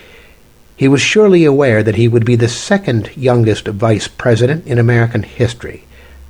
he 0.77 0.87
was 0.87 1.01
surely 1.01 1.45
aware 1.45 1.83
that 1.83 1.95
he 1.95 2.07
would 2.07 2.25
be 2.25 2.35
the 2.35 2.47
second 2.47 3.15
youngest 3.15 3.67
vice 3.67 4.07
president 4.07 4.65
in 4.65 4.79
American 4.79 5.21
history, 5.21 5.83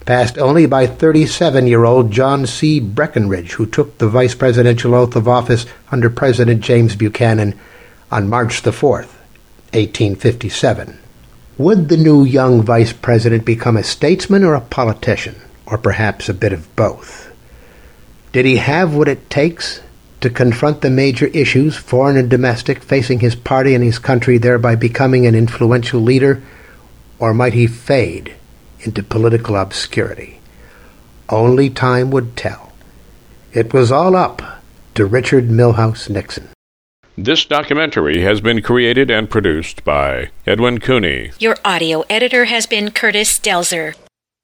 passed 0.06 0.38
only 0.38 0.66
by 0.66 0.88
37-year-old 0.88 2.12
John 2.12 2.46
C. 2.46 2.80
Breckinridge, 2.82 3.54
who 3.54 3.66
took 3.66 3.98
the 3.98 4.10
vice 4.10 4.36
presidential 4.36 4.94
oath 4.94 5.16
of 5.16 5.28
office 5.28 5.66
under 5.90 6.10
President 6.10 6.62
James 6.62 6.96
Buchanan 6.98 7.58
on 8.12 8.28
March 8.28 8.64
the 8.64 8.72
4th, 8.72 9.14
1857. 9.74 10.98
Would 11.58 11.88
the 11.88 11.98
new 11.98 12.26
young 12.26 12.62
vice 12.62 12.92
president 12.92 13.46
become 13.46 13.78
a 13.78 13.84
statesman 13.84 14.44
or 14.44 14.56
a 14.56 14.60
politician, 14.60 15.36
or 15.72 15.78
perhaps 15.78 16.30
a 16.30 16.34
bit 16.34 16.54
of 16.54 16.76
both? 16.76 17.34
Did 18.34 18.46
he 18.46 18.58
have 18.58 18.94
what 18.94 19.08
it 19.08 19.30
takes 19.30 19.82
to 20.20 20.30
confront 20.30 20.82
the 20.82 20.90
major 20.90 21.28
issues, 21.28 21.76
foreign 21.76 22.18
and 22.18 22.30
domestic, 22.30 22.84
facing 22.84 23.20
his 23.20 23.36
party 23.36 23.74
and 23.74 23.84
his 23.84 23.98
country, 23.98 24.38
thereby 24.38 24.76
becoming 24.76 25.26
an 25.26 25.34
influential 25.34 26.00
leader, 26.00 26.44
or 27.18 27.34
might 27.34 27.54
he 27.54 27.66
fade 27.66 28.36
into 28.82 29.02
political 29.02 29.56
obscurity? 29.56 30.40
Only 31.30 31.70
time 31.70 32.12
would 32.12 32.38
tell. 32.38 32.74
It 33.54 33.74
was 33.74 33.92
all 33.92 34.16
up 34.16 34.62
to 34.96 35.06
Richard 35.06 35.48
Milhous 35.50 36.10
Nixon. 36.10 36.50
This 37.18 37.46
documentary 37.46 38.22
has 38.22 38.42
been 38.42 38.62
created 38.62 39.12
and 39.12 39.30
produced 39.30 39.84
by 39.84 40.30
Edwin 40.48 40.80
Cooney. 40.80 41.32
Your 41.40 41.58
audio 41.66 42.04
editor 42.10 42.46
has 42.46 42.66
been 42.66 42.92
Curtis 42.92 43.38
Delzer. 43.40 43.96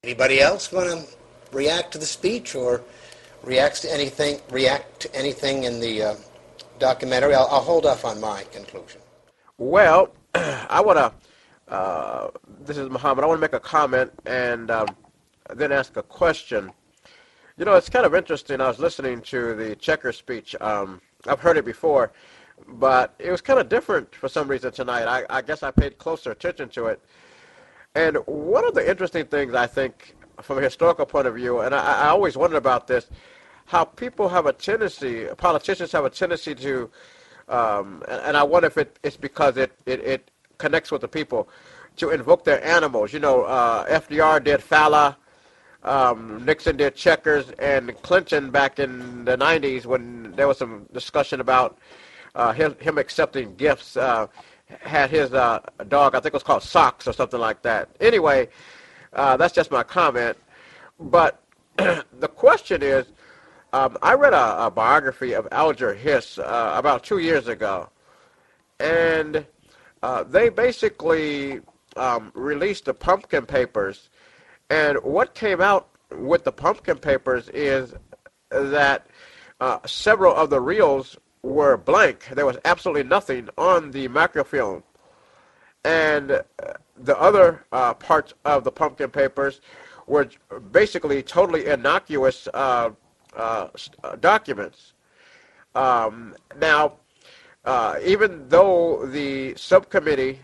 Anybody 0.03 0.41
else 0.41 0.71
want 0.71 1.07
to 1.07 1.16
react 1.51 1.91
to 1.93 1.97
the 1.97 2.05
speech 2.05 2.55
or 2.55 2.81
react 3.43 3.81
to 3.83 3.93
anything? 3.93 4.39
React 4.49 4.99
to 5.01 5.15
anything 5.15 5.63
in 5.63 5.79
the 5.79 6.03
uh, 6.03 6.15
documentary? 6.79 7.33
I'll, 7.33 7.47
I'll, 7.49 7.61
hold 7.61 7.85
off 7.85 8.05
on 8.05 8.19
my 8.19 8.43
conclusion. 8.51 9.01
Well, 9.57 10.13
I 10.35 10.81
want 10.81 10.97
to. 10.97 11.73
Uh, 11.73 12.29
this 12.61 12.77
is 12.77 12.89
Muhammad. 12.89 13.23
I 13.23 13.27
want 13.27 13.37
to 13.37 13.41
make 13.41 13.53
a 13.53 13.59
comment 13.59 14.11
and 14.25 14.71
um, 14.71 14.87
then 15.53 15.71
ask 15.71 15.97
a 15.97 16.03
question. 16.03 16.71
You 17.57 17.65
know, 17.65 17.75
it's 17.75 17.89
kind 17.89 18.05
of 18.05 18.15
interesting. 18.15 18.61
I 18.61 18.67
was 18.67 18.79
listening 18.79 19.21
to 19.23 19.55
the 19.55 19.75
Checker 19.75 20.13
speech. 20.13 20.55
Um, 20.61 21.01
I've 21.27 21.39
heard 21.39 21.57
it 21.57 21.65
before 21.65 22.11
but 22.67 23.13
it 23.19 23.31
was 23.31 23.41
kind 23.41 23.59
of 23.59 23.69
different 23.69 24.13
for 24.13 24.27
some 24.27 24.47
reason 24.47 24.71
tonight. 24.71 25.05
I, 25.05 25.25
I, 25.29 25.41
guess 25.41 25.63
I 25.63 25.71
paid 25.71 25.97
closer 25.97 26.31
attention 26.31 26.69
to 26.69 26.87
it. 26.87 27.01
And 27.95 28.17
one 28.25 28.65
of 28.65 28.73
the 28.73 28.87
interesting 28.87 29.25
things 29.25 29.53
I 29.53 29.67
think, 29.67 30.15
from 30.41 30.57
a 30.57 30.61
historical 30.61 31.05
point 31.05 31.27
of 31.27 31.35
view, 31.35 31.59
and 31.61 31.73
I, 31.73 32.05
I 32.05 32.07
always 32.09 32.37
wondered 32.37 32.57
about 32.57 32.87
this, 32.87 33.07
how 33.65 33.83
people 33.83 34.29
have 34.29 34.45
a 34.45 34.53
tendency, 34.53 35.25
politicians 35.37 35.91
have 35.91 36.05
a 36.05 36.09
tendency 36.09 36.55
to, 36.55 36.89
um, 37.49 38.03
and, 38.07 38.21
and, 38.21 38.37
I 38.37 38.43
wonder 38.43 38.67
if 38.67 38.77
it, 38.77 38.97
it's 39.03 39.17
because 39.17 39.57
it, 39.57 39.71
it, 39.85 39.99
it, 40.01 40.31
connects 40.57 40.91
with 40.91 41.01
the 41.01 41.07
people, 41.07 41.47
to 41.97 42.09
invoke 42.09 42.43
their 42.43 42.63
animals. 42.65 43.13
You 43.13 43.19
know, 43.19 43.43
uh, 43.43 43.85
FDR 43.85 44.43
did 44.43 44.61
Fala. 44.61 45.17
Um, 45.83 46.43
Nixon 46.45 46.77
did 46.77 46.95
Checkers, 46.95 47.51
and 47.59 47.95
Clinton 48.01 48.49
back 48.49 48.79
in 48.79 49.23
the 49.25 49.37
90s 49.37 49.85
when 49.85 50.33
there 50.35 50.47
was 50.47 50.57
some 50.57 50.87
discussion 50.91 51.39
about 51.39 51.77
uh, 52.35 52.53
him, 52.53 52.75
him, 52.79 52.97
accepting 52.97 53.55
gifts. 53.55 53.95
Uh, 53.95 54.27
had 54.81 55.09
his 55.09 55.33
uh, 55.33 55.59
dog, 55.87 56.13
I 56.13 56.19
think 56.19 56.27
it 56.27 56.33
was 56.33 56.43
called 56.43 56.63
Socks 56.63 57.07
or 57.07 57.13
something 57.13 57.39
like 57.39 57.61
that. 57.61 57.89
Anyway, 57.99 58.49
uh, 59.17 59.35
that's 59.37 59.53
just 59.53 59.71
my 59.71 59.83
comment. 59.83 60.37
But 60.99 61.41
the 61.77 62.27
question 62.27 62.81
is, 62.81 63.05
um, 63.73 63.97
I 64.01 64.13
read 64.13 64.33
a, 64.33 64.67
a, 64.67 64.71
biography 64.71 65.33
of 65.33 65.47
Alger 65.51 65.93
Hiss 65.93 66.37
uh, 66.37 66.73
about 66.75 67.03
two 67.03 67.17
years 67.17 67.47
ago, 67.47 67.89
and 68.79 69.45
uh, 70.01 70.23
they 70.23 70.47
basically 70.49 71.59
um, 71.97 72.31
released 72.33 72.85
the 72.85 72.93
Pumpkin 72.93 73.45
Papers. 73.45 74.09
And 74.69 74.97
what 75.03 75.35
came 75.35 75.59
out 75.59 75.89
with 76.11 76.45
the 76.45 76.51
Pumpkin 76.51 76.97
Papers 76.97 77.49
is 77.49 77.93
that 78.49 79.07
several 79.85 80.33
of 80.33 80.49
the 80.49 80.61
reels 80.61 81.17
were 81.41 81.77
blank. 81.77 82.27
There 82.31 82.45
was 82.45 82.57
absolutely 82.65 83.03
nothing 83.03 83.49
on 83.57 83.91
the 83.91 84.07
microfilm. 84.07 84.83
And 85.83 86.31
uh, 86.31 86.43
the 86.99 87.19
other 87.19 87.65
uh, 87.71 87.93
parts 87.93 88.33
of 88.45 88.63
the 88.63 88.71
pumpkin 88.71 89.09
papers 89.09 89.61
were 90.07 90.29
basically 90.71 91.21
totally 91.21 91.67
innocuous 91.67 92.47
uh, 92.53 92.91
uh, 93.35 93.67
documents. 94.19 94.93
Um, 95.75 96.35
now, 96.59 96.93
uh, 97.65 97.95
even 98.03 98.47
though 98.47 99.05
the 99.05 99.53
subcommittee 99.55 100.39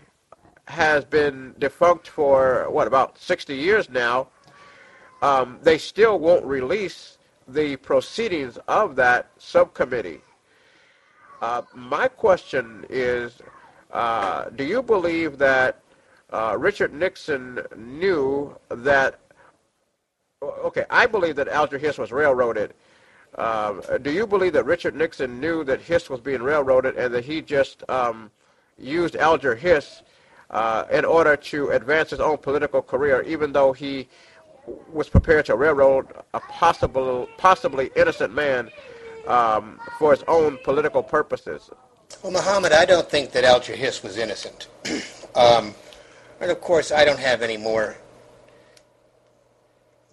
has 0.68 1.04
been 1.04 1.54
defunct 1.58 2.08
for 2.08 2.66
what 2.70 2.86
about 2.86 3.18
60 3.18 3.54
years 3.54 3.90
now, 3.90 4.28
um, 5.22 5.58
they 5.62 5.78
still 5.78 6.18
won't 6.18 6.44
release 6.44 7.18
the 7.48 7.76
proceedings 7.76 8.58
of 8.68 8.96
that 8.96 9.30
subcommittee. 9.38 10.20
Uh, 11.40 11.62
my 11.74 12.08
question 12.08 12.86
is, 12.88 13.40
uh, 13.92 14.50
do 14.50 14.64
you 14.64 14.82
believe 14.82 15.38
that 15.38 15.83
uh, 16.34 16.56
Richard 16.58 16.92
Nixon 16.92 17.60
knew 17.76 18.56
that? 18.68 19.20
Okay, 20.42 20.84
I 20.90 21.06
believe 21.06 21.36
that 21.36 21.46
Alger 21.46 21.78
Hiss 21.78 21.96
was 21.96 22.10
railroaded. 22.10 22.74
Um, 23.36 23.82
do 24.02 24.10
you 24.10 24.26
believe 24.26 24.52
that 24.54 24.64
Richard 24.64 24.96
Nixon 24.96 25.38
knew 25.38 25.62
that 25.62 25.80
Hiss 25.80 26.10
was 26.10 26.20
being 26.20 26.42
railroaded 26.42 26.96
and 26.96 27.14
that 27.14 27.24
he 27.24 27.40
just 27.40 27.88
um, 27.88 28.32
used 28.76 29.14
Alger 29.14 29.54
Hiss 29.54 30.02
uh, 30.50 30.84
in 30.90 31.04
order 31.04 31.36
to 31.36 31.70
advance 31.70 32.10
his 32.10 32.20
own 32.20 32.38
political 32.38 32.82
career, 32.82 33.22
even 33.22 33.52
though 33.52 33.72
he 33.72 34.08
was 34.92 35.08
prepared 35.08 35.46
to 35.46 35.54
railroad 35.54 36.08
a 36.34 36.40
possible, 36.40 37.28
possibly 37.38 37.92
innocent 37.94 38.34
man 38.34 38.70
um, 39.28 39.78
for 40.00 40.10
his 40.10 40.24
own 40.26 40.58
political 40.64 41.02
purposes. 41.02 41.70
Well, 42.24 42.32
Muhammad, 42.32 42.72
I 42.72 42.84
don't 42.84 43.08
think 43.08 43.30
that 43.32 43.44
Alger 43.44 43.76
Hiss 43.76 44.02
was 44.02 44.16
innocent. 44.16 44.66
um, 45.36 45.74
and 46.40 46.50
of 46.50 46.60
course, 46.60 46.92
I 46.92 47.04
don't 47.04 47.18
have 47.18 47.42
any 47.42 47.56
more 47.56 47.96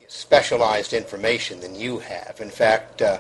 specialized 0.08 0.94
information 0.94 1.60
than 1.62 1.74
you 1.74 2.00
have. 2.00 2.40
In 2.42 2.50
fact, 2.50 3.02
uh, 3.02 3.20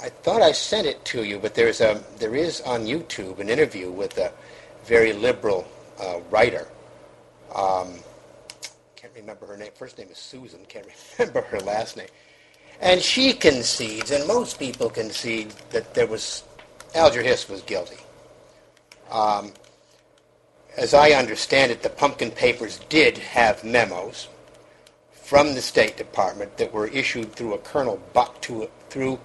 I 0.00 0.08
thought 0.08 0.42
I 0.42 0.52
sent 0.52 0.86
it 0.86 1.04
to 1.06 1.24
you, 1.24 1.38
but 1.38 1.54
there's 1.54 1.80
a 1.80 2.02
there 2.18 2.34
is 2.34 2.60
on 2.62 2.86
YouTube 2.86 3.38
an 3.38 3.48
interview 3.48 3.90
with 3.90 4.18
a 4.18 4.32
very 4.84 5.12
liberal 5.12 5.66
uh, 6.00 6.20
writer. 6.30 6.66
Um, 7.54 7.94
can't 8.96 9.12
remember 9.14 9.46
her 9.46 9.56
name. 9.56 9.70
First 9.74 9.98
name 9.98 10.08
is 10.10 10.18
Susan. 10.18 10.60
Can't 10.68 10.86
remember 11.18 11.42
her 11.42 11.60
last 11.60 11.96
name. 11.96 12.08
And 12.80 13.00
she 13.00 13.32
concedes, 13.32 14.10
and 14.12 14.26
most 14.28 14.58
people 14.58 14.88
concede, 14.88 15.50
that 15.70 15.94
there 15.94 16.06
was 16.06 16.44
Alger 16.94 17.22
Hiss 17.22 17.48
was 17.48 17.62
guilty. 17.62 17.98
Um, 19.10 19.52
as 20.78 20.94
I 20.94 21.10
understand 21.10 21.72
it, 21.72 21.82
the 21.82 21.90
Pumpkin 21.90 22.30
Papers 22.30 22.80
did 22.88 23.18
have 23.18 23.64
memos 23.64 24.28
from 25.12 25.54
the 25.54 25.60
State 25.60 25.96
Department 25.96 26.56
that 26.56 26.72
were 26.72 26.86
issued 26.86 27.32
through 27.32 27.54
a 27.54 27.58
Colonel 27.58 28.00
Buck 28.12 28.40
to 28.42 28.70
through 28.88 29.18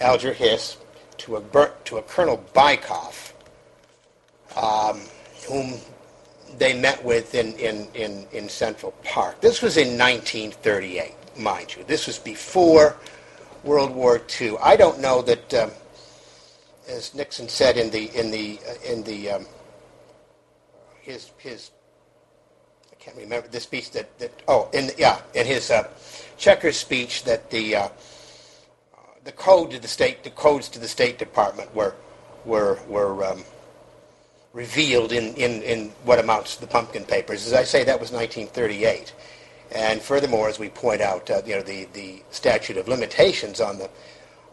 Alger 0.00 0.32
Hiss 0.32 0.76
to 1.18 1.36
a 1.36 1.70
to 1.86 1.96
a 1.96 2.02
Colonel 2.02 2.44
Bykov, 2.54 3.32
um, 4.54 5.00
whom 5.48 5.74
they 6.58 6.78
met 6.78 7.04
with 7.04 7.34
in, 7.34 7.54
in, 7.54 7.88
in, 7.94 8.26
in 8.32 8.48
Central 8.48 8.92
Park. 9.04 9.40
This 9.40 9.62
was 9.62 9.76
in 9.76 9.98
1938 9.98 11.14
mind 11.38 11.74
you. 11.76 11.84
This 11.84 12.06
was 12.06 12.18
before 12.18 12.96
World 13.64 13.94
War 13.94 14.20
II. 14.40 14.56
I 14.60 14.76
don't 14.76 15.00
know 15.00 15.22
that, 15.22 15.54
um, 15.54 15.70
as 16.88 17.14
Nixon 17.14 17.48
said 17.48 17.76
in 17.76 17.90
the 17.90 18.06
in 18.18 18.30
the 18.30 18.58
uh, 18.68 18.92
in 18.92 19.02
the 19.04 19.30
um, 19.30 19.46
his 21.08 21.32
his 21.38 21.70
I 22.92 22.96
can't 22.96 23.16
remember 23.16 23.48
the 23.48 23.60
speech 23.60 23.90
that 23.92 24.18
that 24.18 24.30
oh 24.46 24.68
in 24.72 24.90
yeah 24.98 25.20
in 25.34 25.46
his 25.46 25.70
uh, 25.70 25.88
speech 26.36 27.24
that 27.24 27.50
the 27.50 27.76
uh, 27.76 27.88
the 29.24 29.32
code 29.32 29.70
to 29.72 29.78
the 29.78 29.88
state 29.88 30.22
the 30.22 30.30
codes 30.30 30.68
to 30.68 30.78
the 30.78 30.88
State 30.88 31.18
Department 31.18 31.74
were 31.74 31.94
were 32.44 32.78
were 32.88 33.24
um, 33.24 33.44
revealed 34.52 35.12
in, 35.12 35.34
in, 35.34 35.62
in 35.62 35.88
what 36.04 36.18
amounts 36.18 36.56
to 36.56 36.60
the 36.60 36.66
Pumpkin 36.66 37.04
Papers. 37.04 37.46
As 37.46 37.52
I 37.52 37.64
say, 37.64 37.84
that 37.84 38.00
was 38.00 38.10
1938. 38.10 39.14
And 39.70 40.00
furthermore, 40.00 40.48
as 40.48 40.58
we 40.58 40.68
point 40.70 41.00
out, 41.00 41.30
uh, 41.30 41.42
you 41.46 41.54
know, 41.54 41.62
the, 41.62 41.86
the 41.92 42.22
statute 42.30 42.76
of 42.76 42.88
limitations 42.88 43.60
on 43.60 43.78
the, 43.78 43.90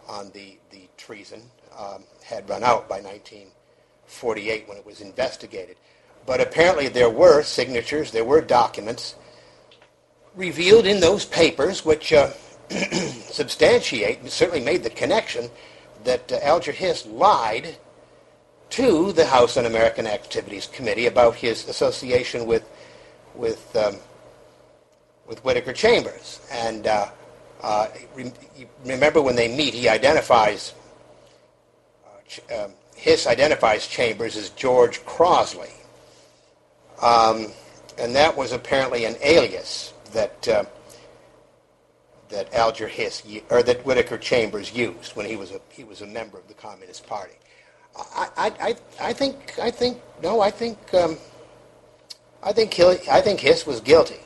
on 0.07 0.29
the, 0.33 0.57
the 0.71 0.87
treason 0.97 1.41
um, 1.77 2.03
had 2.23 2.47
run 2.49 2.63
out 2.63 2.89
by 2.89 2.99
1948 3.01 4.67
when 4.67 4.77
it 4.77 4.85
was 4.85 5.01
investigated. 5.01 5.77
But 6.25 6.41
apparently 6.41 6.87
there 6.87 7.09
were 7.09 7.43
signatures, 7.43 8.11
there 8.11 8.23
were 8.23 8.41
documents 8.41 9.15
revealed 10.35 10.85
in 10.85 10.99
those 10.99 11.25
papers 11.25 11.85
which 11.85 12.11
uh, 12.11 12.31
substantiate, 12.69 14.29
certainly 14.29 14.63
made 14.63 14.83
the 14.83 14.89
connection, 14.89 15.49
that 16.03 16.31
uh, 16.31 16.39
Alger 16.41 16.71
Hiss 16.71 17.05
lied 17.05 17.75
to 18.71 19.13
the 19.13 19.25
House 19.25 19.55
Un-American 19.55 20.07
Activities 20.07 20.67
Committee 20.67 21.05
about 21.05 21.35
his 21.35 21.67
association 21.69 22.45
with, 22.45 22.67
with 23.35 23.75
um, 23.75 23.97
with 25.27 25.43
Whittaker 25.43 25.73
Chambers. 25.73 26.39
And 26.51 26.87
uh, 26.87 27.09
uh, 27.61 27.87
remember 28.83 29.21
when 29.21 29.35
they 29.35 29.55
meet, 29.55 29.73
he 29.73 29.89
identifies, 29.89 30.73
uh, 32.51 32.65
um, 32.65 32.71
Hiss 32.95 33.27
identifies 33.27 33.87
Chambers 33.87 34.35
as 34.35 34.49
George 34.51 35.03
Crosley. 35.05 35.71
Um, 37.01 37.47
and 37.97 38.15
that 38.15 38.35
was 38.35 38.51
apparently 38.51 39.05
an 39.05 39.15
alias 39.21 39.93
that 40.13 40.47
uh, 40.47 40.65
that 42.29 42.53
Alger 42.53 42.87
Hiss 42.87 43.23
or 43.49 43.63
that 43.63 43.85
Whittaker 43.85 44.17
Chambers 44.17 44.73
used 44.73 45.15
when 45.15 45.25
he 45.25 45.35
was 45.35 45.51
a 45.51 45.61
he 45.69 45.83
was 45.83 46.01
a 46.01 46.07
member 46.07 46.37
of 46.37 46.47
the 46.47 46.53
Communist 46.53 47.05
Party. 47.07 47.35
I 47.95 48.51
I, 48.59 48.75
I, 48.99 49.13
think 49.13 49.53
I 49.61 49.71
think 49.71 50.01
no 50.21 50.41
I 50.41 50.51
think 50.51 50.77
um, 50.93 51.17
I 52.43 52.51
think 52.51 52.77
I 52.79 53.21
think 53.21 53.39
Hiss 53.39 53.65
was 53.65 53.79
guilty. 53.79 54.19